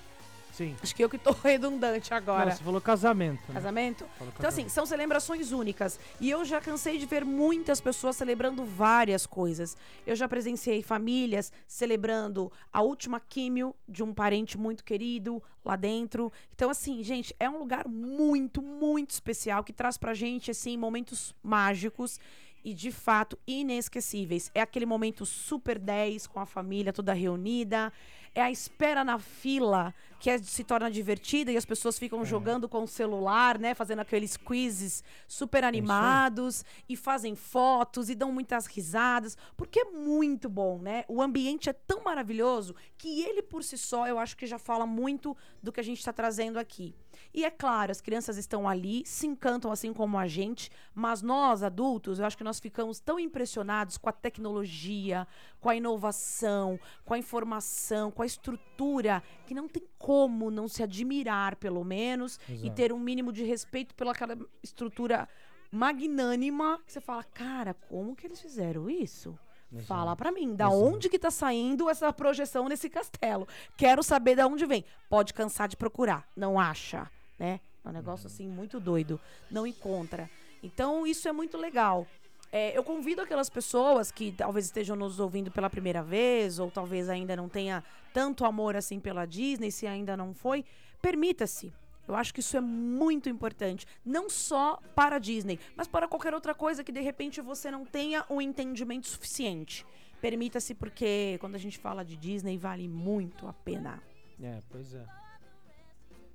Sim. 0.54 0.76
Acho 0.82 0.94
que 0.94 1.02
eu 1.02 1.08
que 1.10 1.18
tô 1.18 1.32
redundante 1.42 2.14
agora. 2.14 2.46
Não, 2.46 2.52
você 2.56 2.62
falou 2.62 2.80
casamento. 2.80 3.40
né? 3.48 3.54
Casamento? 3.54 4.04
Falou 4.16 4.32
Então, 4.36 4.48
assim, 4.48 4.62
casamento. 4.62 4.70
são 4.72 4.86
celebrações 4.86 5.50
únicas. 5.52 5.98
E 6.20 6.30
eu 6.30 6.44
já 6.44 6.60
cansei 6.60 6.96
de 6.96 7.06
ver 7.06 7.24
muitas 7.24 7.80
pessoas 7.80 8.16
celebrando 8.16 8.64
várias 8.64 9.26
coisas. 9.26 9.76
Eu 10.06 10.14
já 10.14 10.28
presenciei 10.28 10.82
famílias 10.82 11.52
celebrando 11.66 12.52
a 12.72 12.82
última 12.82 13.18
químio 13.18 13.74
de 13.88 14.02
um 14.02 14.14
parente 14.14 14.56
muito 14.56 14.84
querido 14.84 15.42
lá 15.64 15.74
dentro. 15.76 16.32
Então, 16.54 16.70
assim, 16.70 17.02
gente, 17.02 17.34
é 17.40 17.50
um 17.50 17.58
lugar 17.58 17.88
muito, 17.88 18.62
muito 18.62 19.10
especial 19.10 19.64
que 19.64 19.72
traz 19.72 19.96
pra 19.98 20.14
gente, 20.14 20.50
assim, 20.50 20.76
momentos 20.76 21.34
mágicos. 21.42 22.20
e 22.66 22.72
de 22.72 22.90
fato 22.90 23.38
inesquecíveis. 23.46 24.50
É 24.54 24.60
aquele 24.62 24.86
momento 24.86 25.26
super 25.26 25.78
10 25.78 26.26
com 26.26 26.40
a 26.40 26.46
família 26.46 26.94
toda 26.94 27.12
reunida, 27.12 27.92
é 28.34 28.40
a 28.40 28.50
espera 28.50 29.04
na 29.04 29.18
fila 29.18 29.94
que 30.24 30.30
é- 30.30 30.38
se 30.38 30.64
torna 30.64 30.90
divertida 30.90 31.52
e 31.52 31.56
as 31.58 31.66
pessoas 31.66 31.98
ficam 31.98 32.24
jogando 32.24 32.66
com 32.66 32.84
o 32.84 32.88
celular, 32.88 33.58
né, 33.58 33.74
fazendo 33.74 33.98
aqueles 33.98 34.38
quizzes 34.38 35.04
super 35.28 35.62
animados 35.64 36.64
e 36.88 36.96
fazem 36.96 37.34
fotos 37.34 38.08
e 38.08 38.14
dão 38.14 38.32
muitas 38.32 38.64
risadas, 38.64 39.37
porque 39.54 39.80
é 39.80 39.84
muito 39.84 40.48
bom, 40.48 40.78
né? 40.78 41.04
O 41.08 41.20
ambiente 41.20 41.68
é 41.68 41.74
tão 41.74 42.02
maravilhoso 42.02 42.74
que 42.96 43.20
ele 43.20 43.42
por 43.42 43.62
si 43.62 43.76
só 43.76 44.08
eu 44.08 44.18
acho 44.18 44.34
que 44.34 44.46
já 44.46 44.58
fala 44.58 44.87
muito 44.87 45.37
do 45.62 45.70
que 45.70 45.78
a 45.80 45.84
gente 45.84 45.98
está 45.98 46.10
trazendo 46.10 46.58
aqui. 46.58 46.94
E 47.32 47.44
é 47.44 47.50
claro, 47.50 47.92
as 47.92 48.00
crianças 48.00 48.37
estão 48.37 48.68
ali, 48.68 49.02
se 49.04 49.26
encantam 49.26 49.70
assim 49.70 49.92
como 49.92 50.18
a 50.18 50.26
gente, 50.26 50.70
mas 50.94 51.20
nós, 51.20 51.62
adultos, 51.62 52.18
eu 52.18 52.24
acho 52.24 52.37
que 52.37 52.42
nós 52.44 52.58
ficamos 52.58 52.98
tão 52.98 53.18
impressionados 53.20 53.98
com 53.98 54.08
a 54.08 54.12
tecnologia, 54.12 55.26
com 55.60 55.68
a 55.68 55.76
inovação, 55.76 56.78
com 57.04 57.14
a 57.14 57.18
informação, 57.18 58.10
com 58.10 58.22
a 58.22 58.26
estrutura, 58.26 59.22
que 59.44 59.54
não 59.54 59.68
tem 59.68 59.83
como 59.98 60.50
não 60.50 60.66
se 60.66 60.83
admirar, 60.83 61.57
pelo 61.57 61.85
menos, 61.85 62.38
e 62.48 62.52
Exato. 62.52 62.74
ter 62.74 62.92
um 62.92 62.98
mínimo 62.98 63.33
de 63.33 63.44
respeito 63.44 63.94
pelaquela 63.94 64.37
estrutura 64.62 65.28
magnânima. 65.70 66.80
que 66.87 66.92
Você 66.92 67.00
fala, 67.00 67.22
cara, 67.22 67.74
como 67.88 68.14
que 68.16 68.26
eles 68.26 68.40
fizeram 68.40 68.88
isso? 68.88 69.38
Fala 69.87 70.14
pra 70.14 70.30
mim, 70.30 70.54
da 70.54 70.68
onde 70.68 71.09
que 71.09 71.18
tá 71.18 71.33
saindo 71.33 71.90
essa 71.90 72.12
projeção 72.12 72.68
nesse 72.68 72.88
castelo? 72.88 73.48
Quero 73.76 74.02
saber 74.04 74.37
da 74.37 74.46
onde 74.46 74.64
vem. 74.66 74.85
Pode 75.09 75.35
cansar 75.35 75.66
de 75.66 75.76
procurar, 75.76 76.28
não 76.37 76.61
acha, 76.61 77.11
né? 77.38 77.59
É 77.85 77.88
um 77.88 77.92
negócio 77.92 78.26
assim 78.28 78.48
muito 78.48 78.78
doido, 78.78 79.20
não 79.50 79.66
encontra. 79.66 80.30
Então 80.62 81.07
isso 81.07 81.28
é 81.28 81.33
muito 81.33 81.57
legal. 81.59 82.07
É, 82.56 82.70
eu 82.78 82.84
convido 82.84 83.20
aquelas 83.20 83.50
pessoas 83.50 84.12
que 84.12 84.30
talvez 84.30 84.66
estejam 84.66 84.94
nos 84.94 85.18
ouvindo 85.18 85.50
pela 85.50 85.68
primeira 85.68 86.04
vez, 86.04 86.60
ou 86.60 86.70
talvez 86.70 87.08
ainda 87.08 87.34
não 87.34 87.48
tenha 87.48 87.82
tanto 88.12 88.44
amor 88.44 88.76
assim 88.76 89.00
pela 89.00 89.26
Disney, 89.26 89.72
se 89.72 89.88
ainda 89.88 90.16
não 90.16 90.32
foi, 90.32 90.64
permita-se. 91.02 91.72
Eu 92.06 92.14
acho 92.14 92.32
que 92.32 92.38
isso 92.38 92.56
é 92.56 92.60
muito 92.60 93.28
importante, 93.28 93.88
não 94.06 94.30
só 94.30 94.80
para 94.94 95.16
a 95.16 95.18
Disney, 95.18 95.58
mas 95.74 95.88
para 95.88 96.06
qualquer 96.06 96.32
outra 96.32 96.54
coisa 96.54 96.84
que 96.84 96.92
de 96.92 97.00
repente 97.00 97.40
você 97.40 97.72
não 97.72 97.84
tenha 97.84 98.24
o 98.28 98.40
entendimento 98.40 99.08
suficiente. 99.08 99.84
Permita-se, 100.20 100.76
porque 100.76 101.38
quando 101.40 101.56
a 101.56 101.58
gente 101.58 101.76
fala 101.76 102.04
de 102.04 102.16
Disney, 102.16 102.56
vale 102.56 102.86
muito 102.86 103.48
a 103.48 103.52
pena. 103.52 104.00
É, 104.40 104.62
pois 104.70 104.94
é. 104.94 105.04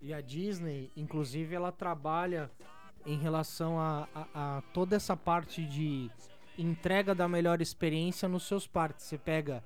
E 0.01 0.13
a 0.13 0.19
Disney, 0.19 0.91
inclusive, 0.97 1.55
ela 1.55 1.71
trabalha 1.71 2.51
em 3.05 3.17
relação 3.17 3.79
a, 3.79 4.07
a- 4.13 4.57
a 4.57 4.61
toda 4.73 4.95
essa 4.95 5.15
parte 5.15 5.65
de 5.65 6.09
entrega 6.57 7.15
da 7.15 7.27
melhor 7.27 7.61
experiência 7.61 8.27
nos 8.27 8.43
seus 8.43 8.67
parques. 8.67 9.05
Você 9.05 9.17
pega, 9.17 9.63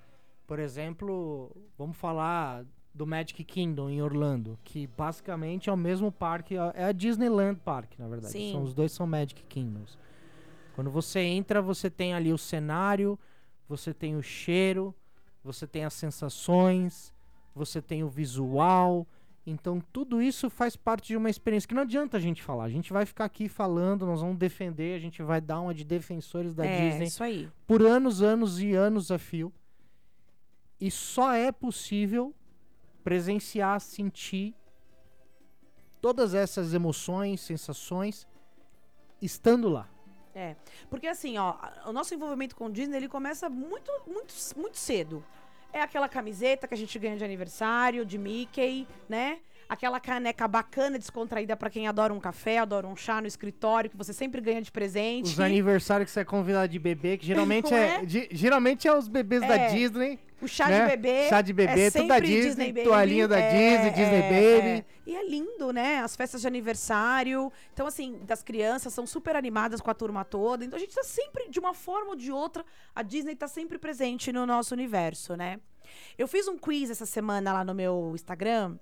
por 0.47 0.59
exemplo, 0.59 1.51
vamos 1.77 1.97
falar 1.97 2.63
do 2.93 3.07
Magic 3.07 3.43
Kingdom 3.43 3.89
em 3.89 4.01
Orlando, 4.01 4.57
que 4.63 4.85
basicamente 4.85 5.69
é 5.69 5.73
o 5.73 5.77
mesmo 5.77 6.11
parque, 6.11 6.55
é 6.75 6.83
a 6.85 6.91
Disneyland 6.91 7.59
Park, 7.65 7.93
na 7.97 8.07
verdade. 8.07 8.33
Sim. 8.33 8.51
São, 8.51 8.63
os 8.63 8.73
dois 8.73 8.91
são 8.91 9.07
Magic 9.07 9.43
Kingdoms. 9.45 9.97
Quando 10.75 10.91
você 10.91 11.19
entra, 11.21 11.61
você 11.61 11.89
tem 11.89 12.13
ali 12.13 12.31
o 12.31 12.37
cenário, 12.37 13.17
você 13.67 13.93
tem 13.93 14.15
o 14.15 14.21
cheiro, 14.21 14.93
você 15.43 15.65
tem 15.65 15.83
as 15.85 15.93
sensações, 15.93 17.11
você 17.55 17.81
tem 17.81 18.03
o 18.03 18.09
visual. 18.09 19.07
Então 19.45 19.81
tudo 19.91 20.21
isso 20.21 20.49
faz 20.49 20.75
parte 20.75 21.07
de 21.07 21.17
uma 21.17 21.29
experiência 21.29 21.67
que 21.67 21.75
não 21.75 21.81
adianta 21.81 22.17
a 22.17 22.19
gente 22.19 22.41
falar. 22.41 22.63
A 22.63 22.69
gente 22.69 22.93
vai 22.93 23.05
ficar 23.05 23.25
aqui 23.25 23.49
falando, 23.49 24.05
nós 24.05 24.21
vamos 24.21 24.37
defender, 24.37 24.95
a 24.95 24.99
gente 24.99 25.21
vai 25.21 25.41
dar 25.41 25.59
uma 25.59 25.73
de 25.73 25.83
defensores 25.83 26.55
da 26.55 26.65
é, 26.65 26.89
Disney 26.89 27.07
isso 27.07 27.23
aí. 27.23 27.49
por 27.67 27.81
anos, 27.81 28.21
anos 28.21 28.59
e 28.61 28.73
anos 28.73 29.11
a 29.11 29.19
fio. 29.19 29.51
E 30.79 30.89
só 30.89 31.33
é 31.33 31.51
possível 31.51 32.33
presenciar, 33.03 33.79
sentir 33.81 34.55
todas 36.01 36.33
essas 36.33 36.73
emoções, 36.73 37.41
sensações 37.41 38.27
estando 39.21 39.69
lá. 39.69 39.89
É, 40.35 40.55
porque 40.89 41.07
assim, 41.07 41.37
ó, 41.37 41.55
o 41.85 41.93
nosso 41.93 42.13
envolvimento 42.13 42.55
com 42.55 42.65
o 42.65 42.71
Disney, 42.71 42.97
ele 42.97 43.07
começa 43.07 43.49
muito, 43.49 43.91
muito, 44.07 44.33
muito 44.57 44.77
cedo. 44.77 45.23
É 45.73 45.81
aquela 45.81 46.07
camiseta 46.07 46.67
que 46.67 46.73
a 46.73 46.77
gente 46.77 46.97
ganha 46.99 47.17
de 47.17 47.25
aniversário, 47.25 48.05
de 48.05 48.17
Mickey, 48.17 48.87
né? 49.09 49.39
Aquela 49.67 49.99
caneca 49.99 50.47
bacana, 50.47 50.99
descontraída 50.99 51.55
pra 51.57 51.69
quem 51.69 51.87
adora 51.87 52.13
um 52.13 52.19
café, 52.19 52.59
adora 52.59 52.85
um 52.85 52.95
chá 52.95 53.19
no 53.19 53.25
escritório, 53.27 53.89
que 53.89 53.97
você 53.97 54.13
sempre 54.13 54.39
ganha 54.39 54.61
de 54.61 54.71
presente. 54.71 55.25
Os 55.25 55.39
aniversários 55.39 56.05
que 56.09 56.11
você 56.13 56.19
é 56.19 56.25
convidado 56.25 56.67
de 56.67 56.77
bebê, 56.77 57.17
que 57.17 57.25
geralmente 57.25 57.73
é, 57.73 58.01
é? 58.03 58.27
geralmente 58.31 58.87
é 58.87 58.95
os 58.95 59.07
bebês 59.07 59.41
da 59.41 59.55
É. 59.55 59.69
Disney. 59.69 60.19
O 60.43 60.47
chá 60.47 60.67
né? 60.67 60.81
de 60.81 60.91
bebê. 60.91 61.29
Chá 61.29 61.41
de 61.41 61.53
bebê, 61.53 61.81
é 61.87 61.91
tudo 61.91 62.07
da 62.07 62.19
Disney, 62.19 62.67
Baby. 62.73 62.83
toalhinha 62.83 63.27
da 63.27 63.39
É, 63.39 63.49
Disney, 63.49 63.89
Disney 63.91 64.17
é, 64.17 64.21
Baby. 64.21 64.67
é. 64.69 64.85
E 65.05 65.15
é 65.15 65.27
lindo, 65.29 65.71
né? 65.71 65.99
As 65.99 66.15
festas 66.15 66.41
de 66.41 66.47
aniversário. 66.47 67.51
Então, 67.73 67.87
assim, 67.87 68.19
das 68.25 68.43
crianças 68.43 68.93
são 68.93 69.05
super 69.07 69.35
animadas 69.35 69.79
com 69.81 69.89
a 69.89 69.93
turma 69.93 70.23
toda. 70.25 70.65
Então, 70.65 70.77
a 70.77 70.79
gente 70.79 70.93
tá 70.93 71.03
sempre, 71.03 71.49
de 71.49 71.59
uma 71.59 71.73
forma 71.73 72.09
ou 72.11 72.15
de 72.15 72.31
outra, 72.31 72.65
a 72.95 73.01
Disney 73.01 73.35
tá 73.35 73.47
sempre 73.47 73.77
presente 73.77 74.31
no 74.31 74.45
nosso 74.45 74.73
universo, 74.73 75.35
né? 75.35 75.59
Eu 76.17 76.27
fiz 76.27 76.47
um 76.47 76.57
quiz 76.57 76.89
essa 76.89 77.05
semana 77.05 77.53
lá 77.53 77.63
no 77.63 77.73
meu 77.73 78.11
Instagram. 78.13 78.77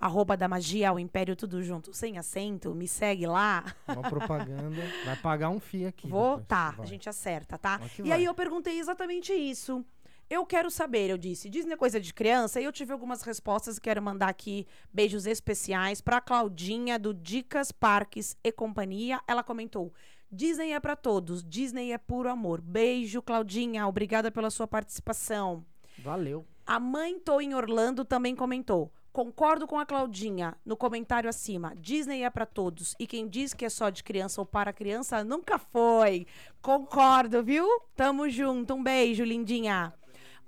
Arroba 0.00 0.34
da 0.34 0.48
magia, 0.48 0.90
o 0.94 0.98
império, 0.98 1.36
tudo 1.36 1.62
junto, 1.62 1.92
sem 1.92 2.16
acento. 2.16 2.74
Me 2.74 2.88
segue 2.88 3.26
lá. 3.26 3.62
Uma 3.86 4.00
propaganda. 4.08 4.82
Vai 5.04 5.16
pagar 5.16 5.50
um 5.50 5.60
FII 5.60 5.86
aqui. 5.86 6.08
Vou, 6.08 6.30
depois. 6.38 6.46
tá, 6.48 6.70
Vai. 6.70 6.86
a 6.86 6.88
gente 6.88 7.06
acerta, 7.06 7.58
tá? 7.58 7.78
E 7.98 8.02
vai. 8.02 8.12
aí 8.12 8.24
eu 8.24 8.34
perguntei 8.34 8.78
exatamente 8.80 9.30
isso. 9.34 9.84
Eu 10.30 10.46
quero 10.46 10.70
saber, 10.70 11.10
eu 11.10 11.18
disse, 11.18 11.50
Disney 11.50 11.72
é 11.72 11.76
coisa 11.76 12.00
de 12.00 12.14
criança? 12.14 12.60
E 12.60 12.64
eu 12.64 12.70
tive 12.70 12.92
algumas 12.92 13.22
respostas 13.22 13.76
e 13.78 13.80
quero 13.80 14.00
mandar 14.00 14.28
aqui 14.28 14.64
beijos 14.94 15.26
especiais 15.26 16.00
pra 16.00 16.20
Claudinha 16.20 17.00
do 17.00 17.12
Dicas 17.12 17.72
Parques 17.72 18.36
e 18.44 18.52
Companhia. 18.52 19.20
Ela 19.26 19.42
comentou: 19.42 19.92
Disney 20.30 20.70
é 20.70 20.78
pra 20.78 20.94
todos, 20.94 21.42
Disney 21.42 21.90
é 21.90 21.98
puro 21.98 22.30
amor. 22.30 22.60
Beijo, 22.60 23.20
Claudinha, 23.20 23.88
obrigada 23.88 24.30
pela 24.30 24.50
sua 24.50 24.68
participação. 24.68 25.64
Valeu. 25.98 26.46
A 26.64 26.78
mãe 26.78 27.18
Tô 27.18 27.40
em 27.40 27.52
Orlando 27.52 28.04
também 28.04 28.36
comentou. 28.36 28.92
Concordo 29.12 29.66
com 29.66 29.80
a 29.80 29.84
Claudinha 29.84 30.56
no 30.64 30.76
comentário 30.76 31.28
acima. 31.28 31.74
Disney 31.74 32.22
é 32.22 32.30
pra 32.30 32.46
todos. 32.46 32.94
E 33.00 33.08
quem 33.08 33.26
diz 33.26 33.52
que 33.52 33.64
é 33.64 33.68
só 33.68 33.90
de 33.90 34.04
criança 34.04 34.40
ou 34.40 34.46
para 34.46 34.72
criança 34.72 35.24
nunca 35.24 35.58
foi. 35.58 36.28
Concordo, 36.62 37.42
viu? 37.42 37.66
Tamo 37.96 38.30
junto. 38.30 38.74
Um 38.74 38.82
beijo, 38.84 39.24
lindinha. 39.24 39.92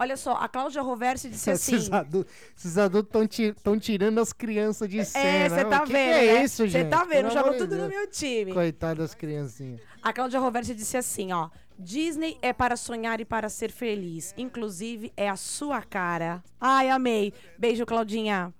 Olha 0.03 0.17
só, 0.17 0.33
a 0.35 0.49
Cláudia 0.49 0.83
Roversi 0.83 1.29
disse 1.29 1.49
assim. 1.49 1.77
Esses 1.77 2.77
adultos 2.77 3.39
estão 3.39 3.79
tirando 3.79 4.19
as 4.21 4.33
crianças 4.33 4.89
de 4.89 4.99
É, 4.99 5.05
cena. 5.05 5.49
você 5.55 5.65
O 5.65 5.69
tá 5.71 5.81
que 5.81 5.87
que 5.87 5.93
vendo, 5.93 6.09
é 6.11 6.27
né? 6.35 6.45
isso, 6.45 6.57
Você 6.57 6.69
gente? 6.69 6.89
tá 6.91 7.05
vendo, 7.05 7.31
jogou 7.31 7.53
tudo 7.57 7.77
no 7.77 7.89
Deus. 7.89 7.89
meu 7.89 8.11
time. 8.11 8.53
Coitado 8.53 9.01
das 9.01 9.15
criancinhas. 9.15 9.81
A 10.03 10.13
Cláudia 10.13 10.41
Roversi 10.41 10.75
disse 10.75 10.97
assim, 10.97 11.33
ó. 11.33 11.49
Disney 11.79 12.37
é 12.43 12.53
para 12.53 12.75
sonhar 12.77 13.21
e 13.21 13.25
para 13.25 13.49
ser 13.49 13.71
feliz. 13.71 14.35
Inclusive, 14.37 15.13
é 15.17 15.29
a 15.29 15.37
sua 15.37 15.81
cara. 15.83 16.43
Ai, 16.61 16.91
amei. 16.91 17.33
Beijo, 17.57 17.87
Claudinha. 17.87 18.53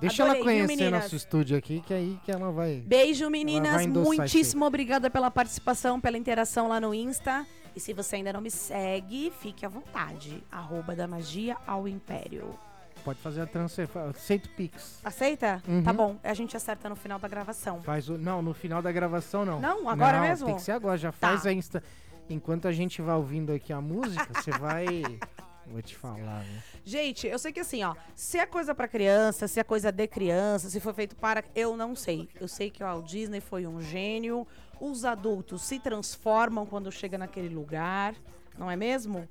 Deixa 0.00 0.24
Adorei, 0.24 0.40
ela 0.42 0.50
viu, 0.50 0.66
conhecer 0.66 0.76
meninas? 0.84 1.02
nosso 1.04 1.14
estúdio 1.14 1.56
aqui, 1.56 1.80
que 1.86 1.94
aí 1.94 2.18
que 2.24 2.32
ela 2.32 2.50
vai. 2.50 2.82
Beijo, 2.84 3.22
vai 3.24 3.30
meninas. 3.30 3.82
endossar 3.82 4.16
Muitíssimo 4.16 4.64
obrigada 4.64 5.08
pela 5.08 5.30
participação, 5.30 6.00
pela 6.00 6.18
interação 6.18 6.66
lá 6.66 6.80
no 6.80 6.92
Insta. 6.92 7.46
E 7.74 7.80
se 7.80 7.92
você 7.92 8.16
ainda 8.16 8.32
não 8.32 8.40
me 8.40 8.50
segue, 8.50 9.32
fique 9.40 9.64
à 9.64 9.68
vontade. 9.68 10.42
Arroba 10.50 10.94
da 10.94 11.06
magia 11.06 11.56
ao 11.66 11.88
império. 11.88 12.58
Pode 13.04 13.18
fazer 13.18 13.40
a 13.40 13.46
transferência. 13.46 14.00
Aceito 14.10 14.46
o 14.46 14.48
Pix. 14.50 15.00
Aceita? 15.02 15.62
Uhum. 15.66 15.82
Tá 15.82 15.92
bom. 15.92 16.16
A 16.22 16.34
gente 16.34 16.56
acerta 16.56 16.88
no 16.88 16.94
final 16.94 17.18
da 17.18 17.26
gravação. 17.26 17.82
Faz 17.82 18.08
o. 18.08 18.16
Não, 18.16 18.40
no 18.42 18.54
final 18.54 18.80
da 18.80 18.92
gravação 18.92 19.44
não. 19.44 19.58
Não? 19.60 19.88
Agora 19.88 20.20
Não, 20.20 20.28
mesmo? 20.28 20.46
Tem 20.46 20.56
que 20.56 20.62
ser 20.62 20.72
agora. 20.72 20.96
Já 20.96 21.10
Tá. 21.10 21.28
faz 21.28 21.46
a 21.46 21.52
Insta. 21.52 21.82
Enquanto 22.30 22.68
a 22.68 22.72
gente 22.72 23.02
vai 23.02 23.16
ouvindo 23.16 23.52
aqui 23.52 23.72
a 23.72 23.80
música, 23.80 24.28
você 24.40 24.50
vai. 24.52 24.86
Vou 25.66 25.80
te 25.80 25.96
falar, 25.96 26.40
né? 26.44 26.62
Gente, 26.84 27.26
eu 27.26 27.38
sei 27.38 27.52
que 27.52 27.60
assim, 27.60 27.82
ó, 27.84 27.94
se 28.16 28.36
é 28.36 28.44
coisa 28.44 28.74
pra 28.74 28.86
criança, 28.88 29.46
se 29.48 29.58
é 29.60 29.64
coisa 29.64 29.90
de 29.92 30.06
criança, 30.08 30.68
se 30.68 30.80
foi 30.80 30.92
feito 30.92 31.14
para, 31.16 31.44
eu 31.54 31.76
não 31.76 31.94
sei. 31.94 32.28
Eu 32.40 32.48
sei 32.48 32.68
que 32.68 32.82
o 32.82 32.86
Walt 32.86 33.06
Disney 33.06 33.40
foi 33.40 33.66
um 33.66 33.80
gênio. 33.80 34.46
Os 34.84 35.04
adultos 35.04 35.62
se 35.62 35.78
transformam 35.78 36.66
quando 36.66 36.90
chega 36.90 37.16
naquele 37.16 37.48
lugar, 37.48 38.16
não 38.58 38.68
é 38.68 38.74
mesmo? 38.74 39.28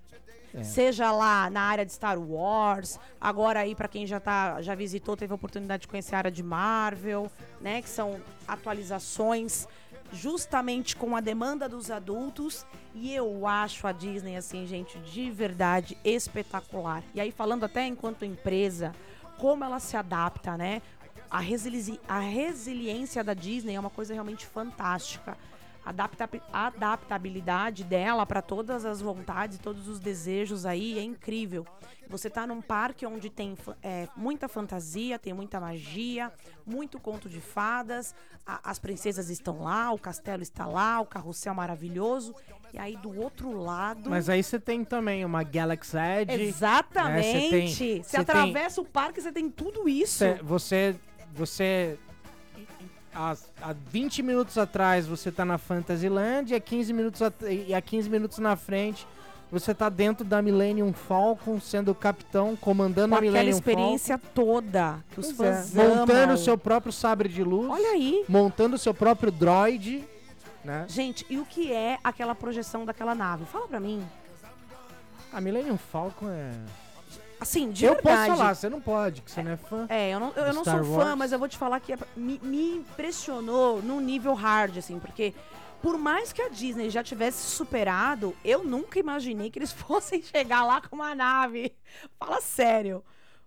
É. 0.53 0.63
Seja 0.63 1.11
lá 1.11 1.49
na 1.49 1.63
área 1.63 1.85
de 1.85 1.91
Star 1.91 2.17
Wars, 2.17 2.97
agora 3.19 3.59
aí 3.59 3.75
pra 3.75 3.89
quem 3.89 4.07
já 4.07 4.17
tá, 4.17 4.61
já 4.61 4.73
visitou, 4.75 5.17
teve 5.17 5.33
a 5.33 5.35
oportunidade 5.35 5.81
de 5.81 5.87
conhecer 5.89 6.15
a 6.15 6.19
área 6.19 6.31
de 6.31 6.41
Marvel, 6.41 7.29
né, 7.59 7.81
que 7.81 7.89
são 7.89 8.21
atualizações 8.47 9.67
justamente 10.13 10.95
com 10.95 11.17
a 11.17 11.19
demanda 11.19 11.67
dos 11.67 11.91
adultos, 11.91 12.65
e 12.95 13.13
eu 13.13 13.45
acho 13.45 13.85
a 13.85 13.91
Disney 13.91 14.37
assim, 14.37 14.65
gente, 14.65 14.97
de 14.99 15.29
verdade 15.31 15.97
espetacular. 16.01 17.03
E 17.13 17.19
aí 17.19 17.29
falando 17.29 17.65
até 17.65 17.85
enquanto 17.85 18.23
empresa, 18.23 18.95
como 19.37 19.65
ela 19.65 19.81
se 19.81 19.97
adapta, 19.97 20.55
né? 20.55 20.81
A, 21.31 21.39
resili 21.39 21.99
a 22.07 22.19
resiliência 22.19 23.23
da 23.23 23.33
Disney 23.33 23.75
é 23.75 23.79
uma 23.79 23.89
coisa 23.89 24.13
realmente 24.13 24.45
fantástica. 24.45 25.37
adapta 25.85 26.29
adaptabilidade 26.51 27.83
dela 27.83 28.25
para 28.25 28.41
todas 28.41 28.85
as 28.85 29.01
vontades, 29.01 29.57
todos 29.57 29.87
os 29.87 29.99
desejos 29.99 30.65
aí 30.65 30.99
é 30.99 31.03
incrível. 31.03 31.65
Você 32.09 32.29
tá 32.29 32.45
num 32.45 32.61
parque 32.61 33.05
onde 33.05 33.29
tem 33.29 33.57
é, 33.81 34.07
muita 34.15 34.47
fantasia, 34.49 35.17
tem 35.17 35.33
muita 35.33 35.59
magia, 35.59 36.31
muito 36.65 36.99
conto 36.99 37.29
de 37.29 37.39
fadas, 37.39 38.13
a- 38.45 38.59
as 38.69 38.77
princesas 38.79 39.29
estão 39.29 39.61
lá, 39.63 39.91
o 39.91 39.97
castelo 39.97 40.43
está 40.43 40.65
lá, 40.65 40.99
o 40.99 41.05
carrossel 41.05 41.53
maravilhoso. 41.55 42.35
E 42.73 42.77
aí 42.79 42.95
do 42.97 43.17
outro 43.19 43.51
lado. 43.51 44.09
Mas 44.09 44.29
aí 44.29 44.41
você 44.43 44.57
tem 44.59 44.83
também 44.85 45.25
uma 45.25 45.43
Galaxy 45.43 45.97
Edge. 45.97 46.41
Exatamente. 46.43 47.49
tem- 47.49 47.67
você 47.67 48.03
você 48.03 48.11
tem- 48.11 48.21
atravessa 48.21 48.81
o 48.81 48.85
parque, 48.85 49.21
você 49.21 49.31
tem 49.31 49.49
tudo 49.49 49.89
isso. 49.89 50.19
Você, 50.19 50.33
você, 50.41 50.95
você 51.33 51.97
há, 53.13 53.35
há 53.61 53.73
20 53.91 54.21
minutos 54.23 54.57
atrás 54.57 55.07
você 55.07 55.31
tá 55.31 55.43
na 55.45 55.57
Fantasyland 55.57 56.51
e 56.51 56.55
há 56.55 56.59
15 56.59 56.93
minutos, 56.93 57.21
at- 57.21 57.41
e 57.43 57.73
há 57.73 57.81
15 57.81 58.09
minutos 58.09 58.37
na 58.39 58.55
frente 58.55 59.07
você 59.51 59.73
tá 59.75 59.89
dentro 59.89 60.23
da 60.23 60.41
Millennium 60.41 60.93
Falcon, 60.93 61.59
sendo 61.59 61.91
o 61.91 61.95
capitão, 61.95 62.55
comandando 62.55 63.09
Com 63.09 63.15
a 63.15 63.17
aquela 63.17 63.31
Millennium 63.33 63.57
experiência 63.57 64.17
toda 64.17 65.03
que 65.11 65.19
os 65.19 65.31
Falcon. 65.31 65.43
Pois 65.43 65.71
fãs 65.73 65.77
é, 65.77 65.87
montando 65.89 66.23
amam. 66.23 66.35
o 66.35 66.37
seu 66.37 66.57
próprio 66.57 66.93
sabre 66.93 67.27
de 67.27 67.43
luz, 67.43 67.69
Olha 67.69 67.89
aí. 67.89 68.23
montando 68.29 68.77
o 68.77 68.79
seu 68.79 68.93
próprio 68.93 69.29
droid, 69.29 70.05
né? 70.63 70.85
Gente, 70.87 71.25
e 71.29 71.37
o 71.37 71.45
que 71.45 71.69
é 71.73 71.97
aquela 72.01 72.33
projeção 72.33 72.85
daquela 72.85 73.13
nave? 73.13 73.43
Fala 73.45 73.67
pra 73.67 73.79
mim. 73.79 74.01
A 75.33 75.41
Millennium 75.41 75.77
Falcon 75.77 76.29
é... 76.29 76.51
Assim, 77.41 77.71
de 77.71 77.85
eu 77.85 77.95
verdade. 77.95 78.27
posso 78.27 78.37
falar, 78.37 78.53
você 78.53 78.69
não 78.69 78.79
pode, 78.79 79.21
que 79.23 79.31
você 79.31 79.41
não 79.41 79.51
é 79.51 79.57
fã. 79.57 79.87
É, 79.89 80.11
eu 80.11 80.19
não, 80.19 80.31
eu, 80.35 80.43
eu 80.45 80.53
não 80.53 80.63
sou 80.63 80.83
fã, 80.83 81.05
Wars. 81.05 81.17
mas 81.17 81.31
eu 81.31 81.39
vou 81.39 81.47
te 81.47 81.57
falar 81.57 81.79
que 81.79 81.93
é- 81.93 81.97
me, 82.15 82.39
me 82.43 82.75
impressionou 82.75 83.81
num 83.81 83.99
nível 83.99 84.35
hard, 84.35 84.77
assim, 84.77 84.99
porque 84.99 85.33
por 85.81 85.97
mais 85.97 86.31
que 86.31 86.39
a 86.39 86.49
Disney 86.49 86.91
já 86.91 87.03
tivesse 87.03 87.49
superado, 87.49 88.35
eu 88.45 88.63
nunca 88.63 88.99
imaginei 88.99 89.49
que 89.49 89.57
eles 89.57 89.71
fossem 89.73 90.21
chegar 90.21 90.63
lá 90.63 90.81
com 90.81 90.95
uma 90.95 91.15
nave. 91.15 91.73
Fala 92.19 92.39
sério. 92.41 93.03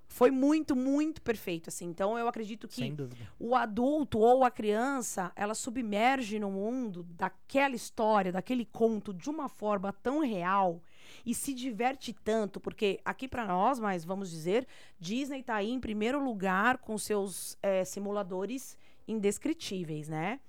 Foi 0.08 0.30
muito, 0.30 0.74
muito 0.76 1.22
perfeito, 1.22 1.68
assim. 1.68 1.86
Então 1.86 2.18
eu 2.18 2.26
acredito 2.28 2.68
que 2.68 2.94
o 3.38 3.54
adulto 3.54 4.18
ou 4.18 4.44
a 4.44 4.50
criança, 4.50 5.32
ela 5.34 5.54
submerge 5.54 6.38
no 6.38 6.50
mundo 6.50 7.04
daquela 7.04 7.74
história, 7.74 8.30
daquele 8.32 8.64
conto 8.64 9.14
de 9.14 9.30
uma 9.30 9.48
forma 9.48 9.92
tão 10.02 10.20
real 10.20 10.80
e 11.24 11.34
se 11.34 11.54
diverte 11.54 12.12
tanto, 12.12 12.60
porque 12.60 13.00
aqui 13.04 13.26
pra 13.26 13.46
nós, 13.46 13.80
mas 13.80 14.04
vamos 14.04 14.30
dizer, 14.30 14.66
Disney 14.98 15.42
tá 15.42 15.56
aí 15.56 15.70
em 15.70 15.80
primeiro 15.80 16.22
lugar 16.22 16.78
com 16.78 16.98
seus 16.98 17.56
eh, 17.62 17.84
simuladores 17.84 18.76
indescritíveis, 19.08 20.08
né? 20.08 20.40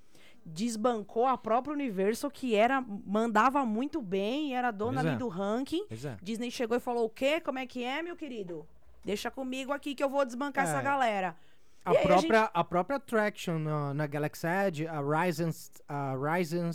Desbancou 0.44 1.26
a 1.26 1.36
própria 1.36 1.74
Universal 1.74 2.30
que 2.30 2.54
era 2.54 2.80
mandava 2.80 3.64
muito 3.64 4.00
bem, 4.00 4.54
era 4.54 4.70
dona 4.70 5.00
ali 5.00 5.10
é. 5.10 5.16
do 5.16 5.28
ranking. 5.28 5.84
Pois 5.88 6.04
é. 6.04 6.16
Disney 6.22 6.50
chegou 6.50 6.76
e 6.76 6.80
falou: 6.80 7.06
"O 7.06 7.10
quê? 7.10 7.40
Como 7.40 7.58
é 7.58 7.66
que 7.66 7.82
é, 7.82 8.00
meu 8.02 8.14
querido? 8.14 8.66
Deixa 9.04 9.30
comigo 9.30 9.72
aqui 9.72 9.94
que 9.94 10.04
eu 10.04 10.08
vou 10.08 10.24
desbancar 10.24 10.66
É. 10.66 10.68
essa 10.70 10.82
galera." 10.82 11.36
A 11.84 11.92
E 11.92 11.96
aí 11.96 12.02
a 12.02 12.06
própria, 12.06 12.50
a 12.52 12.64
própria 12.64 12.96
Attraction 12.96 13.58
na, 13.58 13.94
na 13.94 14.06
Galaxy 14.06 14.46
Edge, 14.46 14.86
a 14.88 15.00
Ryzen, 15.00 15.50
a 15.88 16.14
Ryzen, 16.14 16.70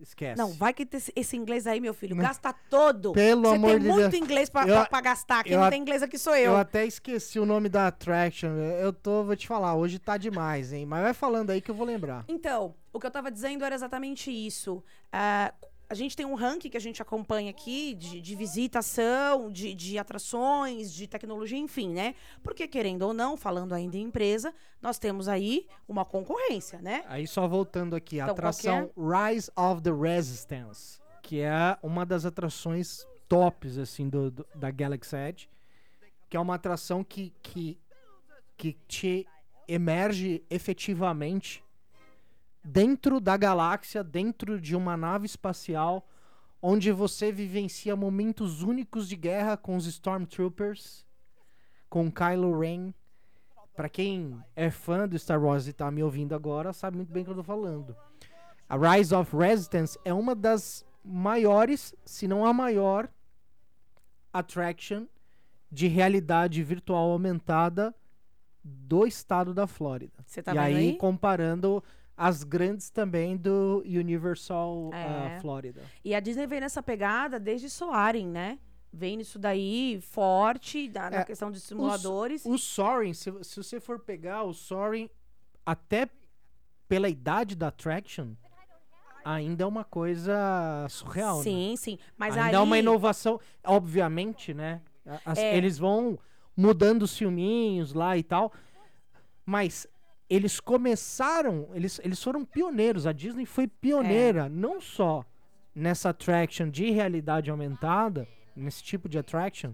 esquece. 0.00 0.36
Não, 0.40 0.52
vai 0.52 0.72
que 0.72 0.86
esse- 0.92 1.12
esse 1.16 1.36
inglês 1.36 1.66
aí, 1.66 1.80
meu 1.80 1.94
filho. 1.94 2.14
Gasta 2.16 2.52
todo. 2.70 3.12
Pelo 3.12 3.42
Você 3.48 3.54
amor 3.54 3.70
tem 3.70 3.78
de 3.80 3.86
muito 3.88 4.10
Deus. 4.10 4.14
inglês 4.22 4.48
pra, 4.50 4.62
Eu- 4.66 4.74
pra- 4.76 4.86
pra 4.86 5.00
gastar. 5.00 5.44
Quem 5.44 5.52
eu 5.54 5.60
não 5.60 5.70
tem 5.70 5.80
inglês 5.80 6.02
aqui 6.02 6.18
sou 6.18 6.34
eu. 6.34 6.52
Eu 6.52 6.56
até 6.56 6.84
esqueci 6.86 7.38
o 7.38 7.46
nome 7.46 7.68
da 7.68 7.86
Attraction. 7.88 8.48
Eu 8.80 8.92
tô, 8.92 9.24
vou 9.24 9.36
te 9.36 9.46
falar, 9.46 9.74
hoje 9.74 9.98
tá 9.98 10.16
demais, 10.16 10.72
hein? 10.72 10.86
Mas 10.86 11.02
vai 11.02 11.14
falando 11.14 11.50
aí 11.50 11.60
que 11.60 11.70
eu 11.70 11.74
vou 11.74 11.86
lembrar. 11.86 12.24
Então, 12.28 12.74
o 12.92 13.00
que 13.00 13.06
eu 13.06 13.10
tava 13.10 13.30
dizendo 13.30 13.64
era 13.64 13.74
exatamente 13.74 14.30
isso. 14.30 14.82
Ah, 15.12 15.52
a 15.88 15.94
gente 15.94 16.16
tem 16.16 16.26
um 16.26 16.34
ranking 16.34 16.68
que 16.68 16.76
a 16.76 16.80
gente 16.80 17.00
acompanha 17.00 17.50
aqui 17.50 17.94
de, 17.94 18.20
de 18.20 18.34
visitação, 18.34 19.50
de, 19.50 19.74
de 19.74 19.98
atrações, 19.98 20.92
de 20.92 21.06
tecnologia, 21.06 21.56
enfim, 21.58 21.90
né? 21.92 22.14
Porque, 22.42 22.66
querendo 22.66 23.02
ou 23.02 23.14
não, 23.14 23.36
falando 23.36 23.72
ainda 23.72 23.96
em 23.96 24.02
empresa, 24.02 24.52
nós 24.82 24.98
temos 24.98 25.28
aí 25.28 25.66
uma 25.88 26.04
concorrência, 26.04 26.80
né? 26.80 27.04
Aí 27.08 27.26
só 27.26 27.46
voltando 27.46 27.94
aqui, 27.94 28.20
a 28.20 28.24
Então, 28.24 28.34
que 28.34 28.40
atração 28.40 28.90
Rise 28.96 29.50
of 29.56 29.80
the 29.82 29.92
Resistance, 29.92 30.98
que 31.22 31.40
é 31.40 31.78
uma 31.82 32.04
das 32.04 32.24
atrações 32.24 33.06
tops, 33.28 33.78
assim, 33.78 34.08
do, 34.08 34.30
do- 34.30 34.46
da 34.54 34.70
Galaxy 34.70 35.14
Edge, 35.16 35.48
que 36.28 36.36
é 36.36 36.40
uma 36.40 36.54
atração 36.56 37.04
que, 37.04 37.32
que, 37.42 37.78
que 38.56 38.72
te 38.88 39.26
emerge 39.68 40.44
efetivamente 40.50 41.62
dentro 42.66 43.20
da 43.20 43.36
galáxia, 43.36 44.02
dentro 44.02 44.60
de 44.60 44.74
uma 44.74 44.96
nave 44.96 45.24
espacial, 45.24 46.06
onde 46.60 46.90
você 46.90 47.30
vivencia 47.30 47.94
momentos 47.94 48.62
únicos 48.62 49.08
de 49.08 49.14
guerra 49.14 49.56
com 49.56 49.76
os 49.76 49.86
Stormtroopers, 49.86 51.06
com 51.88 52.10
Kylo 52.10 52.58
Ren. 52.58 52.92
Pra 53.76 53.88
quem 53.88 54.42
é 54.56 54.70
fã 54.70 55.06
do 55.06 55.18
Star 55.18 55.40
Wars 55.40 55.68
e 55.68 55.72
tá 55.72 55.90
me 55.90 56.02
ouvindo 56.02 56.34
agora, 56.34 56.72
sabe 56.72 56.96
muito 56.96 57.12
bem 57.12 57.22
o 57.22 57.26
que 57.26 57.30
eu 57.30 57.36
tô 57.36 57.42
falando. 57.44 57.96
A 58.68 58.76
Rise 58.76 59.14
of 59.14 59.36
Resistance 59.36 59.98
é 60.04 60.12
uma 60.12 60.34
das 60.34 60.84
maiores, 61.04 61.94
se 62.04 62.26
não 62.26 62.44
a 62.44 62.52
maior, 62.52 63.08
attraction 64.32 65.06
de 65.70 65.86
realidade 65.86 66.62
virtual 66.64 67.12
aumentada 67.12 67.94
do 68.64 69.06
estado 69.06 69.54
da 69.54 69.68
Flórida. 69.68 70.24
Você 70.26 70.42
tá 70.42 70.52
e 70.52 70.54
vendo 70.54 70.64
aí, 70.64 70.76
aí? 70.76 70.96
comparando 70.96 71.84
as 72.16 72.42
grandes 72.42 72.88
também 72.90 73.36
do 73.36 73.82
Universal 73.84 74.90
É. 74.92 75.36
ah, 75.36 75.38
Flórida. 75.40 75.82
E 76.04 76.14
a 76.14 76.20
Disney 76.20 76.46
vem 76.46 76.60
nessa 76.60 76.82
pegada 76.82 77.38
desde 77.38 77.68
Soaring, 77.68 78.26
né? 78.28 78.58
Vem 78.92 79.18
nisso 79.18 79.38
daí 79.38 80.00
forte, 80.00 80.88
da, 80.88 81.10
na 81.10 81.18
É, 81.18 81.24
questão 81.24 81.50
de 81.50 81.60
simuladores. 81.60 82.46
O 82.46 82.56
Soaring, 82.56 83.12
se, 83.12 83.30
se 83.44 83.62
você 83.62 83.78
for 83.78 83.98
pegar 83.98 84.44
o 84.44 84.54
Soaring, 84.54 85.10
até 85.66 86.08
pela 86.88 87.08
idade 87.08 87.54
da 87.54 87.68
attraction, 87.68 88.32
ainda 89.24 89.64
é 89.64 89.66
uma 89.66 89.84
coisa 89.84 90.86
surreal, 90.88 91.38
né? 91.38 91.42
sim, 91.42 91.74
sim. 91.76 91.98
Mas 92.16 92.34
ainda 92.36 92.48
aí... 92.48 92.54
é 92.54 92.60
uma 92.60 92.78
inovação, 92.78 93.38
obviamente, 93.64 94.54
né? 94.54 94.80
As- 95.24 95.38
É. 95.38 95.56
Eles 95.56 95.76
vão 95.76 96.18
mudando 96.56 97.02
os 97.02 97.16
filminhos 97.18 97.92
lá 97.92 98.16
e 98.16 98.22
tal, 98.22 98.50
mas 99.44 99.86
eles 100.28 100.58
começaram, 100.60 101.68
eles, 101.74 102.00
eles 102.02 102.22
foram 102.22 102.44
pioneiros. 102.44 103.06
A 103.06 103.12
Disney 103.12 103.46
foi 103.46 103.64
É. 103.64 103.70
pioneira, 103.80 104.48
não 104.48 104.80
só 104.80 105.24
nessa 105.74 106.08
attraction 106.10 106.68
de 106.70 106.90
realidade 106.90 107.50
aumentada, 107.50 108.26
nesse 108.54 108.82
tipo 108.82 109.08
de 109.08 109.18
attraction, 109.18 109.72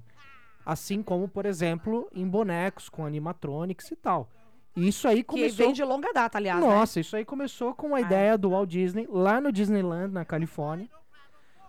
assim 0.66 1.02
como, 1.02 1.28
por 1.28 1.46
exemplo, 1.46 2.08
em 2.12 2.26
bonecos 2.28 2.88
com 2.88 3.06
animatronics 3.06 3.90
e 3.90 3.96
tal. 3.96 4.28
E 4.76 4.88
Isso 4.88 5.06
aí 5.06 5.18
Que 5.18 5.24
começou 5.24 5.66
vem 5.66 5.72
de 5.72 5.84
longa 5.84 6.12
data, 6.12 6.38
aliás, 6.38 6.60
né? 6.60 6.66
nossa, 6.66 6.98
isso 6.98 7.14
aí 7.14 7.24
começou 7.24 7.74
com 7.74 7.94
a 7.94 8.00
ideia 8.00 8.36
do 8.38 8.50
Walt 8.50 8.68
Disney 8.70 9.06
lá 9.08 9.40
no 9.40 9.52
Disneyland, 9.52 10.12
na 10.12 10.24
Califórnia, 10.24 10.88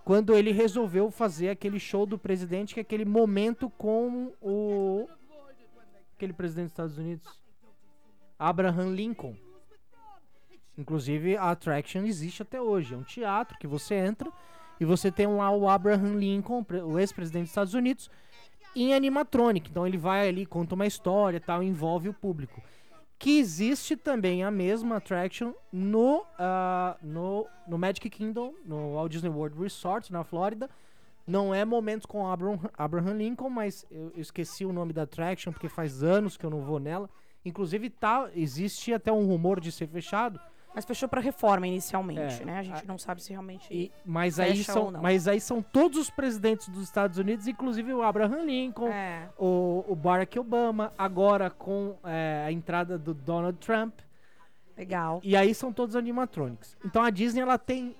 quando 0.05 0.33
ele 0.35 0.51
resolveu 0.51 1.11
fazer 1.11 1.49
aquele 1.49 1.79
show 1.79 2.05
do 2.05 2.17
presidente, 2.17 2.73
que 2.73 2.79
é 2.79 2.81
aquele 2.81 3.05
momento 3.05 3.69
com 3.71 4.33
o. 4.41 5.07
aquele 6.15 6.33
presidente 6.33 6.65
dos 6.65 6.71
Estados 6.73 6.97
Unidos, 6.97 7.42
Abraham 8.37 8.93
Lincoln. 8.93 9.35
Inclusive, 10.77 11.37
a 11.37 11.51
attraction 11.51 12.03
existe 12.03 12.41
até 12.41 12.61
hoje. 12.61 12.93
É 12.93 12.97
um 12.97 13.03
teatro 13.03 13.57
que 13.57 13.67
você 13.67 13.95
entra 13.95 14.31
e 14.79 14.85
você 14.85 15.11
tem 15.11 15.27
lá 15.27 15.51
o 15.51 15.69
Abraham 15.69 16.15
Lincoln, 16.15 16.65
o 16.85 16.99
ex-presidente 16.99 17.43
dos 17.43 17.51
Estados 17.51 17.73
Unidos, 17.73 18.09
em 18.75 18.93
animatronic. 18.93 19.69
Então 19.69 19.85
ele 19.85 19.97
vai 19.97 20.27
ali, 20.27 20.45
conta 20.45 20.75
uma 20.75 20.87
história 20.87 21.39
tal, 21.39 21.61
envolve 21.61 22.09
o 22.09 22.13
público 22.13 22.61
que 23.23 23.39
existe 23.39 23.95
também 23.95 24.43
a 24.43 24.51
mesma 24.51 24.97
attraction 24.97 25.53
no, 25.71 26.25
ah, 26.37 26.97
no, 27.01 27.47
no 27.65 27.77
Magic 27.77 28.09
Kingdom, 28.09 28.53
no 28.65 28.95
Walt 28.95 29.09
Disney 29.13 29.29
World 29.29 29.57
Resort, 29.57 30.11
na 30.11 30.25
Flórida. 30.25 30.69
Não 31.25 31.55
é 31.55 31.63
momentos 31.63 32.05
com 32.05 32.27
Abraham, 32.27 32.59
Abraham 32.77 33.13
Lincoln, 33.13 33.49
mas 33.49 33.85
eu 33.89 34.11
esqueci 34.17 34.65
o 34.65 34.73
nome 34.73 34.91
da 34.91 35.03
attraction, 35.03 35.53
porque 35.53 35.69
faz 35.69 36.03
anos 36.03 36.35
que 36.35 36.45
eu 36.45 36.49
não 36.49 36.59
vou 36.59 36.81
nela. 36.81 37.09
Inclusive, 37.45 37.89
tá, 37.89 38.29
existe 38.35 38.93
até 38.93 39.11
um 39.11 39.25
rumor 39.25 39.59
de 39.59 39.71
ser 39.71 39.87
fechado, 39.87 40.39
Mas 40.75 40.85
fechou 40.85 41.07
pra 41.07 41.21
reforma 41.21 41.67
inicialmente, 41.67 42.41
É, 42.41 42.45
né? 42.45 42.57
A 42.57 42.63
gente 42.63 42.81
a- 42.81 42.85
não 42.87 42.97
sabe 42.97 43.21
se 43.21 43.29
realmente... 43.29 43.67
e, 43.71 43.91
mas, 44.03 44.39
aí 44.39 44.63
são, 44.63 44.91
mas 44.91 45.27
aí 45.27 45.39
são 45.39 45.61
todos 45.61 45.99
os 45.99 46.09
presidentes 46.09 46.67
dos 46.67 46.81
Estados 46.81 47.19
Unidos, 47.19 47.47
inclusive 47.47 47.93
o 47.93 48.01
Abraham 48.01 48.43
Lincoln, 48.43 48.87
É. 48.87 49.29
o, 49.37 49.85
o 49.87 49.95
Barack 49.95 50.39
Obama, 50.39 50.91
agora 50.97 51.51
com 51.51 51.95
é, 52.03 52.43
a 52.47 52.51
entrada 52.51 52.97
do 52.97 53.13
Donald 53.13 53.55
Trump. 53.59 53.99
Legal. 54.75 55.21
E 55.23 55.35
aí 55.35 55.53
são 55.53 55.71
todos 55.71 55.95
animatronics. 55.95 56.75
Então 56.83 57.03
a 57.03 57.11
Disney 57.11 57.41
ela 57.41 57.59
tem 57.59 57.95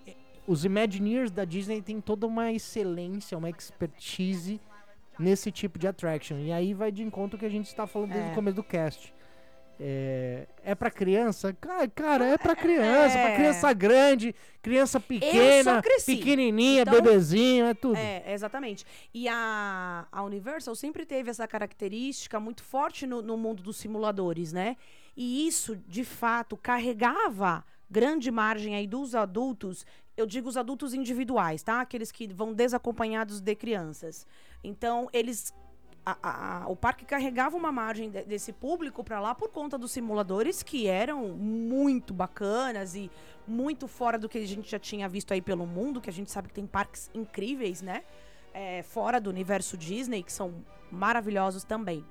os 0.48 0.66
Imagineers 0.66 1.30
da 1.30 1.46
Disney 1.46 1.80
tem 1.80 2.02
toda 2.02 2.26
uma 2.26 2.52
excelência, 2.52 3.38
uma 3.38 3.52
expertise 3.52 4.60
nesse 5.20 5.52
tipo 5.52 5.78
de 5.78 5.88
attraction. 5.88 6.38
E 6.40 6.52
aí 6.52 6.74
vai 6.74 6.92
de 6.92 7.04
encontro 7.04 7.38
que 7.38 7.46
a 7.46 7.50
gente 7.50 7.68
está 7.68 7.86
falando 7.86 8.14
desde 8.14 8.30
É. 8.30 8.32
o 8.32 8.36
começo 8.36 8.56
do 8.56 8.64
cast. 8.64 9.14
É, 9.80 10.48
é 10.64 10.76
pra 10.76 10.92
criança? 10.92 11.52
Cara, 11.54 11.88
cara, 11.88 12.26
é 12.26 12.38
pra 12.38 12.56
criança, 12.56 13.18
pra 13.18 13.30
É. 13.30 13.36
criança 13.36 13.74
grande, 13.74 14.36
criança 14.62 15.00
pequena, 15.00 15.82
pequenininha, 16.06 16.84
Então, 16.84 16.94
bebezinho, 16.94 17.66
é 17.66 17.74
tudo. 17.74 17.98
É, 17.98 18.32
exatamente. 18.32 18.86
E 19.14 19.28
a, 19.28 20.06
a 20.12 20.24
Universal 20.24 20.76
sempre 20.76 21.06
teve 21.06 21.30
essa 21.30 21.48
característica 21.48 22.40
muito 22.40 22.64
forte 22.64 23.08
no, 23.08 23.22
no 23.22 23.36
mundo 23.36 23.64
dos 23.64 23.78
simuladores, 23.78 24.54
né? 24.54 24.78
E 25.18 25.48
isso, 25.48 25.76
de 25.88 26.04
fato, 26.04 26.56
carregava 26.56 27.66
grande 27.90 28.32
margem 28.32 28.76
aí 28.76 28.88
dos 28.88 29.14
adultos. 29.16 29.86
Eu 30.16 30.26
digo 30.26 30.48
os 30.48 30.58
adultos 30.58 30.94
individuais, 30.94 31.64
tá? 31.64 31.82
Aqueles 31.82 32.12
que 32.12 32.28
vão 32.28 32.54
desacompanhados 32.54 33.40
de 33.40 33.56
crianças. 33.56 34.26
Então, 34.64 35.10
eles. 35.12 35.54
A- 36.06 36.64
a- 36.64 36.68
o 36.68 36.76
parque 36.76 37.06
carregava 37.06 37.56
uma 37.56 37.72
margem 37.72 38.10
de- 38.10 38.24
desse 38.24 38.52
público 38.52 39.04
para 39.04 39.20
lá 39.20 39.34
por 39.34 39.50
conta 39.50 39.78
dos 39.78 39.92
simuladores 39.92 40.62
que 40.62 40.88
eram 40.88 41.30
muito 41.30 42.14
bacanas 42.14 42.96
e 42.96 43.10
muito 43.48 43.88
fora 43.88 44.18
do 44.18 44.28
que 44.28 44.38
a 44.38 44.48
gente 44.48 44.70
já 44.70 44.80
tinha 44.80 45.08
visto 45.08 45.34
aí 45.34 45.42
pelo 45.42 45.66
mundo, 45.66 46.02
que 46.02 46.10
a 46.10 46.14
gente 46.14 46.32
sabe 46.32 46.50
que 46.50 46.54
tem 46.54 46.68
parques 46.68 47.10
incríveis, 47.14 47.82
né? 47.82 48.04
É, 48.54 48.84
fora 48.84 49.20
do 49.20 49.30
universo 49.30 49.78
Disney, 49.78 50.24
que 50.24 50.32
são 50.32 50.64
maravilhosos 50.92 51.64
também. 51.64 52.06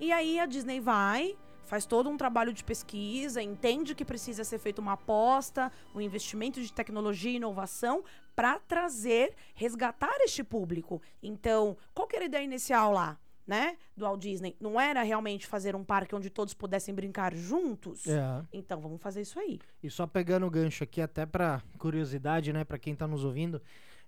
E 0.00 0.12
aí 0.12 0.38
a 0.38 0.46
Disney 0.46 0.80
vai, 0.80 1.36
faz 1.64 1.86
todo 1.86 2.08
um 2.08 2.16
trabalho 2.16 2.52
de 2.52 2.62
pesquisa, 2.64 3.42
entende 3.42 3.94
que 3.94 4.04
precisa 4.04 4.44
ser 4.44 4.58
feita 4.58 4.80
uma 4.80 4.92
aposta, 4.92 5.70
um 5.94 6.00
investimento 6.00 6.60
de 6.60 6.72
tecnologia 6.72 7.32
e 7.32 7.36
inovação 7.36 8.04
para 8.34 8.58
trazer, 8.58 9.34
resgatar 9.54 10.14
este 10.20 10.42
público. 10.42 11.00
Então, 11.22 11.76
qual 11.94 12.08
que 12.08 12.16
era 12.16 12.24
a 12.24 12.26
ideia 12.26 12.44
inicial 12.44 12.92
lá? 12.92 13.18
Né, 13.46 13.76
do 13.94 14.06
Walt 14.06 14.22
Disney, 14.22 14.56
não 14.58 14.80
era 14.80 15.02
realmente 15.02 15.46
fazer 15.46 15.76
um 15.76 15.84
parque 15.84 16.14
onde 16.14 16.30
todos 16.30 16.54
pudessem 16.54 16.94
brincar 16.94 17.34
juntos? 17.34 18.06
É. 18.06 18.42
Então 18.50 18.80
vamos 18.80 19.02
fazer 19.02 19.20
isso 19.20 19.38
aí. 19.38 19.60
E 19.82 19.90
só 19.90 20.06
pegando 20.06 20.46
o 20.46 20.50
gancho 20.50 20.82
aqui, 20.82 21.02
até 21.02 21.26
pra 21.26 21.60
curiosidade, 21.76 22.54
né, 22.54 22.64
pra 22.64 22.78
quem 22.78 22.94
tá 22.94 23.06
nos 23.06 23.22
ouvindo, 23.22 23.60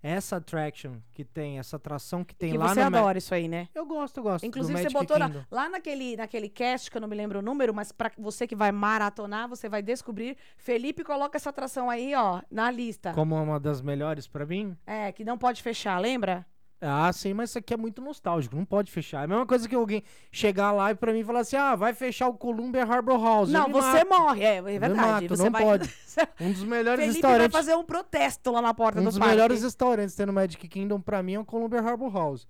essa 0.03 0.37
attraction 0.37 0.95
que 1.13 1.23
tem, 1.23 1.59
essa 1.59 1.77
atração 1.77 2.25
que 2.25 2.35
tem 2.35 2.53
que 2.53 2.57
lá 2.59 2.69
você 2.69 2.83
no 2.85 2.91
Ma- 2.91 2.99
adora 2.99 3.19
isso 3.19 3.35
aí, 3.35 3.47
né? 3.47 3.69
Eu 3.75 3.85
gosto, 3.85 4.17
eu 4.19 4.23
gosto. 4.23 4.45
Inclusive, 4.47 4.79
você 4.83 4.89
botou 4.89 5.19
Kingdom. 5.19 5.45
lá 5.51 5.69
naquele, 5.69 6.17
naquele 6.17 6.49
cast, 6.49 6.91
que 6.91 6.97
eu 6.97 7.01
não 7.03 7.09
me 7.09 7.17
lembro 7.17 7.41
o 7.41 7.43
número, 7.43 7.75
mas 7.75 7.93
pra 7.93 8.11
você 8.17 8.47
que 8.47 8.55
vai 8.57 8.73
maratonar, 8.73 9.49
você 9.49 9.69
vai 9.69 9.83
descobrir. 9.83 10.37
Felipe 10.57 11.05
coloca 11.05 11.37
essa 11.37 11.51
atração 11.51 11.91
aí, 11.91 12.15
ó, 12.15 12.41
na 12.51 12.71
lista. 12.71 13.13
como 13.13 13.35
uma 13.35 13.61
das 13.61 13.83
melhores 13.83 14.27
pra 14.27 14.47
mim. 14.47 14.77
É, 14.87 15.13
que 15.13 15.25
não 15.25 15.37
pode 15.37 15.63
fechar, 15.63 15.99
lembra? 15.99 16.47
Ah, 16.81 17.11
sim, 17.13 17.33
mas 17.33 17.51
isso 17.51 17.59
aqui 17.59 17.73
é 17.73 17.77
muito 17.77 18.03
nostálgico, 18.03 18.55
não 18.55 18.65
pode 18.65 18.93
fechar. 18.93 19.23
É 19.23 19.25
a 19.25 19.27
mesma 19.27 19.47
coisa 19.47 19.67
que 19.67 19.75
alguém 19.75 20.03
chegar 20.31 20.73
lá 20.73 20.91
e 20.91 20.95
pra 20.95 21.13
mim 21.13 21.25
falar 21.25 21.41
assim: 21.41 21.57
ah, 21.57 21.75
vai 21.75 21.95
fechar 21.95 22.29
o 22.29 22.35
Columbia 22.35 22.85
Harbor 22.85 23.23
House. 23.23 23.51
Não, 23.51 23.71
você 23.71 24.05
mato. 24.05 24.09
morre. 24.09 24.43
É, 24.45 24.57
é 24.57 24.63
verdade. 24.63 24.95
mato, 24.95 25.29
você 25.29 25.45
não 25.45 25.51
vai... 25.51 25.63
pode. 25.63 25.95
Um 26.41 26.51
dos 26.51 26.65
melhores 26.65 27.05
Felipe 27.05 27.21
vai 27.21 27.31
restaurantes. 27.33 27.57
fazer 27.57 27.75
um 27.75 27.85
protesto 27.85 28.51
lá 28.51 28.63
na 28.63 28.73
porta 28.73 29.01
Um 29.01 29.05
do 29.05 29.11
dos 29.11 29.19
parque. 29.19 29.35
melhores 29.35 29.63
restaurantes 29.63 30.15
tem 30.15 30.25
no 30.25 30.33
Magic 30.33 30.67
Kingdom 30.67 30.99
pra 30.99 31.23
mim 31.23 31.35
é 31.35 31.39
o 31.39 31.45
Columbia 31.45 31.81
Harbor 31.81 32.11
House. 32.11 32.49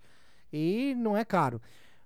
E 0.53 0.95
não 0.97 1.17
é 1.17 1.25
caro. 1.25 1.61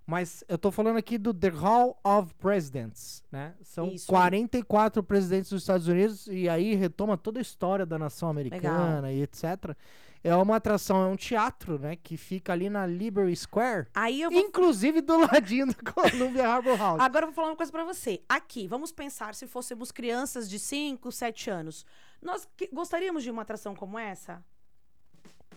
Mas 0.06 0.42
eu 0.48 0.56
tô 0.58 0.70
falando 0.70 0.96
aqui 0.96 1.18
do 1.18 1.32
The 1.34 1.50
Hall 1.50 2.00
of 2.02 2.34
Presidents, 2.34 3.22
né? 3.30 3.52
São 3.62 3.88
Isso 3.88 4.10
aí. 4.10 4.16
44 4.16 5.02
presidentes 5.02 5.50
dos 5.50 5.62
Estados 5.62 5.86
Unidos 5.86 6.26
e 6.28 6.48
aí 6.48 6.74
retoma 6.74 7.16
toda 7.16 7.38
a 7.38 7.42
história 7.42 7.84
da 7.86 7.98
nação 7.98 8.28
americana 8.30 9.12
e 9.12 9.22
etc. 9.22 9.76
É 10.22 10.34
uma 10.36 10.56
atração, 10.56 11.02
é 11.02 11.06
um 11.06 11.16
teatro, 11.16 11.78
né? 11.78 11.96
Que 11.96 12.16
fica 12.16 12.52
ali 12.52 12.68
na 12.68 12.86
Liberty 12.86 13.34
Square. 13.34 13.86
Aí 13.94 14.20
eu 14.20 14.30
vou... 14.30 14.38
Inclusive 14.38 15.00
do 15.00 15.16
ladinho 15.18 15.66
do 15.68 15.74
Columbia 15.92 16.46
Harbor 16.46 16.76
House. 16.76 17.00
Agora 17.00 17.24
eu 17.24 17.28
vou 17.28 17.34
falar 17.34 17.48
uma 17.48 17.56
coisa 17.56 17.72
pra 17.72 17.84
você. 17.84 18.22
Aqui, 18.28 18.66
vamos 18.68 18.92
pensar 18.92 19.34
se 19.34 19.46
fôssemos 19.46 19.90
crianças 19.90 20.48
de 20.48 20.58
5, 20.58 21.10
7 21.10 21.48
anos. 21.50 21.86
Nós 22.20 22.46
que- 22.56 22.68
gostaríamos 22.70 23.22
de 23.22 23.30
uma 23.30 23.42
atração 23.42 23.74
como 23.74 23.98
essa? 23.98 24.44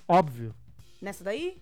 Óbvio. 0.08 0.56
Nessa 1.02 1.24
daí? 1.26 1.62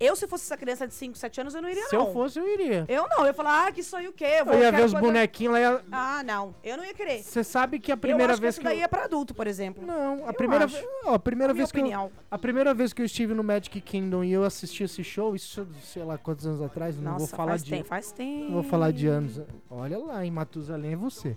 Eu, 0.00 0.14
se 0.14 0.28
fosse 0.28 0.44
essa 0.44 0.56
criança 0.56 0.86
de 0.86 0.94
5, 0.94 1.18
7 1.18 1.40
anos, 1.40 1.54
eu 1.56 1.60
não 1.62 1.68
iria, 1.68 1.84
Se 1.88 1.96
não. 1.96 2.06
eu 2.06 2.12
fosse, 2.12 2.38
eu 2.38 2.48
iria. 2.48 2.84
Eu 2.88 3.08
não, 3.08 3.18
eu 3.22 3.26
ia 3.26 3.34
falar, 3.34 3.66
ah, 3.66 3.72
que 3.72 3.82
sonho 3.82 4.10
o 4.10 4.12
quê? 4.12 4.44
vou- 4.44 4.54
Eu 4.54 4.60
ia 4.60 4.66
quero 4.70 4.76
ver 4.76 4.84
os 4.84 4.92
bonequinhos 4.94 5.54
lá. 5.54 5.60
ia- 5.60 5.84
Ah, 5.90 6.22
não, 6.22 6.54
eu 6.62 6.76
não 6.76 6.84
ia 6.84 6.94
querer. 6.94 7.20
Você 7.20 7.42
sabe 7.42 7.80
que 7.80 7.90
a 7.90 7.94
eu 7.94 7.98
primeira 7.98 8.32
acho 8.32 8.40
vez 8.40 8.54
que 8.54 8.60
que. 8.60 8.66
essa 8.68 8.74
daí 8.74 8.80
eu- 8.80 8.84
é 8.84 8.88
pra 8.88 9.04
adulto, 9.06 9.34
por 9.34 9.48
exemplo. 9.48 9.84
Não, 9.84 10.24
a 10.24 10.28
Eu 10.28 10.34
primeira, 10.34 10.66
acho. 10.66 10.76
ve- 10.76 10.86
ó, 11.04 11.14
a 11.14 11.18
primeira 11.18 11.48
Na 11.52 11.54
minha 11.54 11.64
vez 11.64 11.72
que 11.72 11.78
eu, 11.78 11.82
opinião. 11.82 12.12
a 12.30 12.38
primeira 12.38 12.72
vez 12.74 12.92
que 12.92 13.02
eu 13.02 13.06
estive 13.06 13.34
no 13.34 13.42
Magic 13.42 13.80
Kingdom 13.80 14.22
e 14.22 14.32
eu 14.32 14.44
assisti 14.44 14.84
esse 14.84 15.02
show, 15.02 15.34
isso 15.34 15.66
sei 15.82 16.04
lá 16.04 16.16
quantos 16.16 16.46
anos 16.46 16.62
atrás, 16.62 16.96
não 16.96 17.14
Nossa, 17.14 17.18
vou 17.26 17.36
falar 17.36 17.50
faz 17.52 17.64
de 17.64 17.70
tempo, 17.72 17.88
faz 17.88 18.12
tempo. 18.12 18.44
não 18.44 18.52
vou 18.52 18.62
falar 18.62 18.92
de 18.92 19.08
anos. 19.08 19.40
Olha 19.68 19.98
lá, 19.98 20.24
em 20.24 20.30
Matusalém 20.30 20.92
é 20.92 20.96
você. 20.96 21.36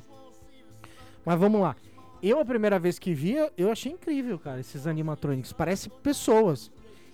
Mas 1.26 1.40
vamos 1.40 1.62
lá. 1.62 1.76
Eu 2.22 2.40
a 2.40 2.46
primeira 2.46 2.78
vez 2.78 3.00
que 3.00 3.12
vi, 3.14 3.36
eu 3.58 3.72
achei 3.72 3.92
incrível, 3.92 4.38
cara, 4.38 4.60
esses 4.60 4.86
animatronics, 4.86 5.52
parece 5.52 5.90
pessoas. 5.90 6.72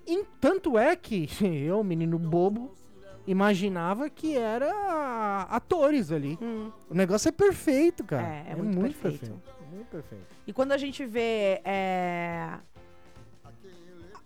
E 0.07 0.23
tanto 0.39 0.77
é 0.77 0.95
que 0.95 1.27
eu, 1.43 1.83
menino 1.83 2.17
bobo, 2.17 2.73
imaginava 3.25 4.09
que 4.09 4.37
era 4.37 5.41
atores 5.49 6.11
ali. 6.11 6.37
Hum. 6.41 6.71
O 6.89 6.93
negócio 6.93 7.27
é 7.27 7.31
perfeito, 7.31 8.03
cara. 8.03 8.25
É, 8.25 8.45
é 8.51 8.55
muito 8.55 8.95
perfeito. 8.97 9.19
perfeito. 9.19 9.57
Muito 9.73 9.87
perfeito. 9.87 10.25
E 10.47 10.53
quando 10.53 10.71
a 10.71 10.77
gente 10.77 11.05
vê 11.05 11.61
é, 11.65 12.57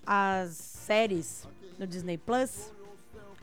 as 0.06 0.52
séries 0.52 1.48
no 1.80 1.88
Disney 1.88 2.18
Plus, 2.18 2.72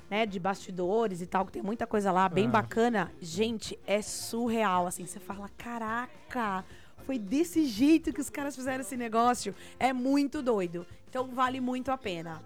né, 0.09 0.25
de 0.25 0.39
bastidores 0.39 1.21
e 1.21 1.27
tal, 1.27 1.45
que 1.45 1.53
tem 1.53 1.63
muita 1.63 1.87
coisa 1.87 2.11
lá 2.13 2.29
bem 2.29 2.47
Ah. 2.47 2.51
bacana, 2.51 3.13
gente, 3.21 3.79
é 3.87 4.01
surreal, 4.01 4.87
assim, 4.87 5.05
você 5.07 5.19
fala, 5.21 5.49
caraca, 5.59 6.65
foi 7.09 7.19
desse 7.19 7.65
jeito 7.65 8.13
que 8.13 8.21
os 8.21 8.29
caras 8.29 8.55
fizeram 8.55 8.83
esse 8.83 8.95
negócio, 8.95 9.55
é 9.79 9.95
muito 9.95 10.43
doido. 10.43 10.87
Então 11.09 11.27
vale 11.29 11.59
muito 11.59 11.91
a 11.91 11.97
pena. 11.97 12.43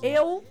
É. 0.00 0.16
Eu 0.16 0.44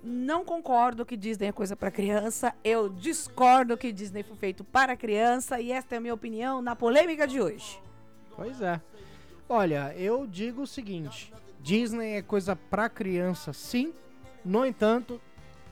não 0.00 0.44
concordo 0.44 1.04
que 1.04 1.16
Disney 1.16 1.48
é 1.48 1.52
coisa 1.52 1.74
para 1.74 1.90
criança. 1.90 2.54
Eu 2.62 2.88
discordo 2.88 3.76
que 3.76 3.90
Disney 3.90 4.22
foi 4.22 4.36
feito 4.36 4.62
para 4.62 4.96
criança. 4.96 5.60
E 5.60 5.72
esta 5.72 5.96
é 5.96 5.98
a 5.98 6.00
minha 6.00 6.14
opinião 6.14 6.62
na 6.62 6.76
polêmica 6.76 7.26
de 7.26 7.40
hoje. 7.40 7.82
Pois 8.36 8.62
é. 8.62 8.80
Olha, 9.48 9.92
eu 9.96 10.24
digo 10.24 10.62
o 10.62 10.66
seguinte: 10.66 11.34
Disney 11.58 12.12
é 12.12 12.22
coisa 12.22 12.54
pra 12.54 12.88
criança, 12.88 13.52
sim. 13.52 13.92
No 14.44 14.64
entanto, 14.64 15.20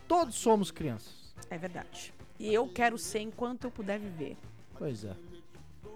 todos 0.09 0.35
somos 0.35 0.73
crianças. 0.73 1.33
É 1.49 1.57
verdade. 1.57 2.13
E 2.37 2.53
eu 2.53 2.67
quero 2.67 2.99
ser 2.99 3.21
enquanto 3.21 3.63
eu 3.63 3.71
puder 3.71 4.01
viver. 4.01 4.37
Pois 4.77 5.05
é. 5.05 5.28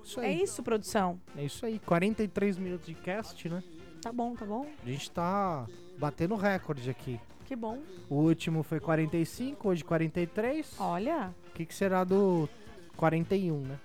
Isso 0.04 0.20
É 0.20 0.32
isso, 0.32 0.62
produção. 0.62 1.20
É 1.36 1.44
isso 1.44 1.64
aí. 1.66 1.78
43 1.78 2.58
minutos 2.58 2.86
de 2.86 2.94
cast, 2.94 3.48
né? 3.48 3.62
Tá 4.00 4.12
bom, 4.12 4.34
tá 4.34 4.44
bom. 4.44 4.66
A 4.84 4.88
gente 4.88 5.10
tá 5.10 5.66
batendo 5.98 6.34
recorde 6.34 6.88
aqui. 6.90 7.20
Que 7.44 7.54
bom. 7.54 7.78
O 8.08 8.16
último 8.16 8.62
foi 8.62 8.80
45, 8.80 9.68
hoje 9.68 9.84
43. 9.84 10.74
Olha, 10.78 11.34
O 11.48 11.52
que, 11.54 11.66
que 11.66 11.74
será 11.74 12.02
do 12.04 12.48
41, 12.96 13.60
né? 13.60 13.78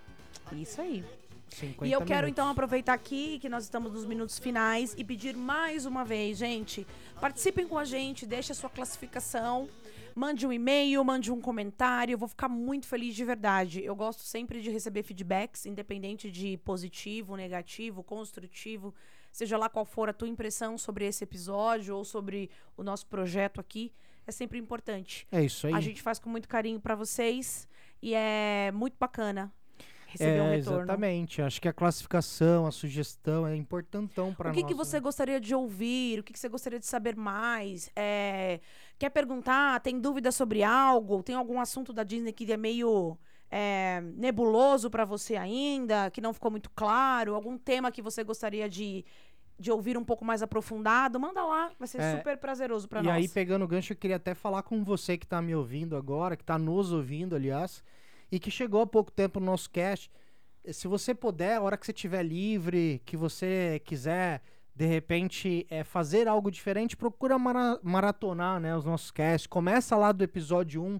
isso 0.54 0.80
aí. 0.82 1.04
50 1.50 1.86
E 1.88 1.92
eu 1.92 2.00
quero 2.02 2.26
minutos. 2.26 2.32
então 2.32 2.50
aproveitar 2.50 2.94
aqui 2.94 3.40
que 3.40 3.48
nós 3.50 3.64
estamos 3.64 3.92
nos 3.94 4.06
minutos 4.06 4.38
finais 4.38 4.94
e 4.98 5.04
pedir 5.04 5.36
mais 5.36 5.86
uma 5.86 6.04
vez, 6.04 6.38
gente, 6.38 6.86
participem 7.22 7.68
com 7.68 7.78
a 7.78 7.86
gente, 7.86 8.26
deixe 8.26 8.52
a 8.52 8.56
sua 8.56 8.70
classificação, 8.70 9.68
mande 10.18 10.48
um 10.48 10.52
e-mail, 10.52 11.04
mande 11.04 11.32
um 11.32 11.40
comentário, 11.40 12.14
eu 12.14 12.18
vou 12.18 12.28
ficar 12.28 12.50
muito 12.50 12.88
feliz 12.88 13.16
de 13.16 13.24
verdade. 13.24 13.84
Eu 13.84 13.96
gosto 13.96 14.24
sempre 14.24 14.62
de 14.62 14.70
receber 14.72 15.04
feedbacks, 15.04 15.66
independente 15.66 16.32
de 16.32 16.58
positivo, 16.58 17.36
negativo, 17.36 18.04
construtivo, 18.04 18.96
seja 19.32 19.58
lá 19.58 19.70
qual 19.70 19.86
for 19.86 20.10
a 20.10 20.14
tua 20.14 20.28
impressão 20.28 20.76
sobre 20.78 21.06
esse 21.06 21.24
episódio 21.24 21.96
ou 21.96 22.04
sobre 22.04 22.50
o 22.76 22.84
nosso 22.84 23.06
projeto 23.06 23.62
aqui, 23.62 23.94
é 24.26 24.32
sempre 24.32 24.58
importante. 24.58 25.28
É 25.32 25.44
isso 25.44 25.68
aí. 25.68 25.74
A 25.74 25.80
gente 25.80 26.02
faz 26.02 26.18
com 26.18 26.30
muito 26.30 26.50
carinho 26.50 26.80
pra 26.80 26.96
vocês 26.96 27.68
e 28.02 28.16
é 28.16 28.72
muito 28.74 28.96
bacana 29.00 29.54
receber 30.08 30.38
é, 30.38 30.42
um 30.42 30.50
retorno. 30.50 30.80
exatamente. 30.80 31.42
Acho 31.42 31.62
que 31.62 31.68
a 31.68 31.74
classificação, 31.74 32.66
a 32.66 32.72
sugestão 32.72 33.46
é 33.46 33.56
importantão 33.56 34.34
pra 34.34 34.50
O 34.50 34.54
nós. 34.54 34.58
que, 34.58 34.68
que 34.68 34.74
né? 34.74 34.78
você 34.78 35.00
gostaria 35.00 35.40
de 35.40 35.54
ouvir? 35.54 36.20
O 36.20 36.24
que, 36.24 36.34
que 36.34 36.40
você 36.40 36.50
gostaria 36.50 36.80
de 36.80 36.86
saber 36.86 37.16
mais? 37.16 37.92
É, 37.96 38.60
quer 38.98 39.10
perguntar? 39.10 39.80
Tem 39.82 40.00
dúvida 40.00 40.32
sobre 40.32 40.64
algo? 40.64 41.24
Tem 41.24 41.36
algum 41.36 41.60
assunto 41.60 41.94
da 41.94 42.04
Disney 42.04 42.34
que 42.34 42.52
é 42.52 42.58
meio 42.58 43.18
é, 43.50 44.02
nebuloso 44.16 44.90
pra 44.90 45.06
você 45.06 45.36
ainda? 45.36 46.10
Que 46.12 46.22
não 46.22 46.34
ficou 46.34 46.52
muito 46.52 46.70
claro? 46.72 47.36
Algum 47.36 47.58
tema 47.58 47.92
que 47.92 48.02
você 48.02 48.24
gostaria 48.24 48.70
de, 48.70 49.06
de 49.60 49.72
ouvir 49.72 49.98
um 49.98 50.04
pouco 50.04 50.26
mais 50.26 50.42
aprofundado? 50.42 51.20
Manda 51.20 51.44
lá, 51.44 51.72
vai 51.80 51.88
ser 51.88 52.02
É, 52.02 52.18
super 52.18 52.38
prazeroso 52.38 52.88
pra 52.88 53.02
E 53.02 53.04
nós. 53.04 53.16
aí, 53.16 53.28
pegando 53.30 53.66
o 53.66 53.68
gancho, 53.68 53.94
eu 53.94 53.98
queria 53.98 54.18
até 54.18 54.34
falar 54.34 54.64
com 54.64 54.84
você 54.84 55.18
que 55.18 55.28
tá 55.28 55.42
me 55.42 55.56
ouvindo 55.56 55.96
agora, 55.96 56.36
que 56.36 56.44
tá 56.44 56.58
nos 56.58 56.92
ouvindo, 56.92 57.36
aliás, 57.36 57.84
e 58.32 58.40
que 58.40 58.52
chegou 58.52 58.82
há 58.82 58.88
pouco 58.88 59.12
tempo 59.12 59.40
no 59.40 59.46
nosso 59.46 59.70
cast. 59.70 60.12
Se 60.72 60.88
você 60.88 61.16
puder, 61.16 61.56
a 61.56 61.62
hora 61.62 61.78
que 61.78 61.86
você 61.86 61.92
estiver 61.94 62.24
livre, 62.24 63.02
que 63.06 63.16
você 63.16 63.82
quiser, 63.86 64.42
de 64.78 64.86
repente, 64.86 65.66
é, 65.72 65.84
fazer 65.84 66.28
algo 66.28 66.52
diferente, 66.52 66.96
procura 66.96 67.40
mara- 67.40 67.80
maratonar 67.82 68.60
né, 68.60 68.78
os 68.78 68.86
nossos 68.86 69.10
casts. 69.10 69.48
Começa 69.48 69.96
lá 69.98 70.12
do 70.12 70.24
episódio 70.24 70.84
1. 70.84 71.00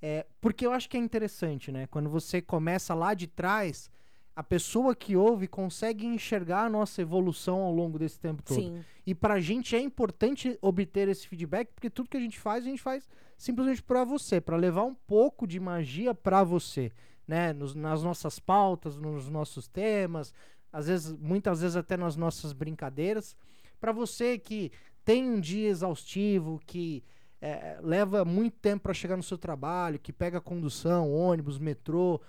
É, 0.00 0.24
porque 0.40 0.64
eu 0.64 0.70
acho 0.72 0.88
que 0.88 0.96
é 0.96 1.00
interessante, 1.00 1.72
né? 1.72 1.88
Quando 1.88 2.08
você 2.08 2.40
começa 2.40 2.94
lá 2.94 3.14
de 3.14 3.26
trás, 3.26 3.90
a 4.36 4.44
pessoa 4.44 4.94
que 4.94 5.16
ouve 5.16 5.48
consegue 5.48 6.06
enxergar 6.06 6.66
a 6.66 6.70
nossa 6.70 7.02
evolução 7.02 7.62
ao 7.62 7.72
longo 7.74 7.98
desse 7.98 8.20
tempo 8.20 8.40
todo. 8.40 8.60
Sim. 8.60 8.84
E 9.04 9.12
pra 9.16 9.40
gente 9.40 9.74
é 9.74 9.80
importante 9.80 10.56
obter 10.62 11.08
esse 11.08 11.26
feedback, 11.26 11.70
porque 11.74 11.90
tudo 11.90 12.08
que 12.08 12.16
a 12.16 12.20
gente 12.20 12.38
faz, 12.38 12.64
a 12.64 12.68
gente 12.68 12.80
faz 12.80 13.08
simplesmente 13.36 13.82
pra 13.82 14.04
você, 14.04 14.40
pra 14.40 14.56
levar 14.56 14.84
um 14.84 14.94
pouco 14.94 15.44
de 15.44 15.58
magia 15.58 16.14
pra 16.14 16.44
você, 16.44 16.92
né? 17.26 17.52
Nos- 17.52 17.74
nas 17.74 18.04
nossas 18.04 18.38
pautas, 18.38 18.96
nos 18.96 19.28
nossos 19.28 19.66
temas, 19.66 20.32
às 20.72 20.86
vezes, 20.86 21.12
muitas 21.12 21.60
vezes 21.60 21.76
até 21.76 21.96
nas 21.96 22.16
nossas 22.16 22.52
brincadeiras. 22.52 23.36
Pra 23.80 23.92
você 23.92 24.38
que 24.38 24.72
tem 25.04 25.24
um 25.24 25.40
dia 25.40 25.68
exaustivo, 25.68 26.60
que 26.66 27.02
é, 27.40 27.78
leva 27.82 28.24
muito 28.24 28.58
tempo 28.58 28.82
pra 28.82 28.94
chegar 28.94 29.16
no 29.16 29.22
seu 29.22 29.38
trabalho, 29.38 29.98
que 29.98 30.12
pega 30.12 30.40
condução, 30.40 31.12
ônibus, 31.12 31.58
metrô, 31.58 32.20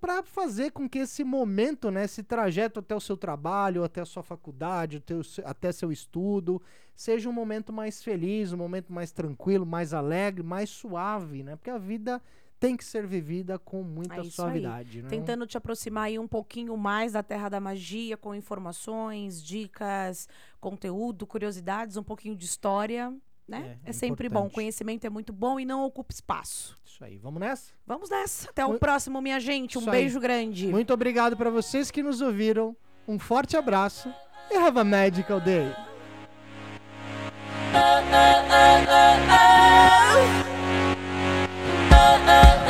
para 0.00 0.22
fazer 0.22 0.70
com 0.70 0.88
que 0.88 1.00
esse 1.00 1.24
momento, 1.24 1.90
né, 1.90 2.04
esse 2.04 2.22
trajeto 2.22 2.78
até 2.78 2.94
o 2.94 3.00
seu 3.00 3.16
trabalho, 3.16 3.82
até 3.82 4.00
a 4.00 4.06
sua 4.06 4.22
faculdade, 4.22 4.98
até, 4.98 5.14
o 5.14 5.22
até 5.44 5.72
seu 5.72 5.90
estudo, 5.90 6.62
seja 6.94 7.28
um 7.28 7.32
momento 7.32 7.72
mais 7.72 8.02
feliz, 8.02 8.52
um 8.52 8.56
momento 8.56 8.92
mais 8.92 9.10
tranquilo, 9.10 9.66
mais 9.66 9.92
alegre, 9.92 10.42
mais 10.42 10.70
suave, 10.70 11.42
né? 11.42 11.56
Porque 11.56 11.70
a 11.70 11.78
vida 11.78 12.22
tem 12.62 12.76
que 12.76 12.84
ser 12.84 13.06
vivida 13.06 13.58
com 13.58 13.82
muita 13.82 14.14
É 14.14 14.20
aí. 14.20 14.30
suavidade, 14.30 15.02
né? 15.02 15.08
Tentando 15.08 15.46
te 15.46 15.56
aproximar 15.58 16.04
aí 16.04 16.18
um 16.18 16.28
pouquinho 16.28 16.76
mais 16.76 17.12
da 17.12 17.22
Terra 17.22 17.48
da 17.48 17.58
Magia, 17.60 18.16
com 18.16 18.34
informações, 18.34 19.42
dicas, 19.42 20.28
conteúdo, 20.60 21.26
curiosidades, 21.26 21.96
um 21.96 22.02
pouquinho 22.04 22.36
de 22.36 22.44
história, 22.44 23.12
né? 23.48 23.78
É, 23.84 23.90
É, 23.90 23.92
sempre 23.92 24.28
bom. 24.28 24.34
importante. 24.40 24.54
Conhecimento 24.54 25.04
é 25.04 25.10
muito 25.10 25.32
bom 25.32 25.58
e 25.58 25.64
não 25.64 25.84
ocupa 25.84 26.12
espaço. 26.14 26.78
Isso 26.84 27.04
aí, 27.04 27.18
vamos 27.18 27.40
nessa? 27.40 27.72
Vamos 27.86 28.08
nessa. 28.08 28.48
Até 28.50 28.64
o 28.64 28.78
próximo, 28.78 29.20
minha 29.20 29.40
gente. 29.40 29.76
Um 29.76 29.80
Isso 29.80 29.90
aí. 29.90 30.00
beijo 30.02 30.20
grande. 30.20 30.68
Muito 30.68 30.94
obrigado 30.94 31.36
para 31.36 31.50
vocês 31.50 31.90
que 31.90 32.02
nos 32.02 32.20
ouviram. 32.20 32.76
Um 33.08 33.18
forte 33.18 33.56
abraço 33.56 34.08
e 34.50 34.56
have 34.56 34.78
a 34.78 34.84
magical 34.84 35.40
day. 35.40 35.72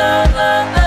I 0.04 0.81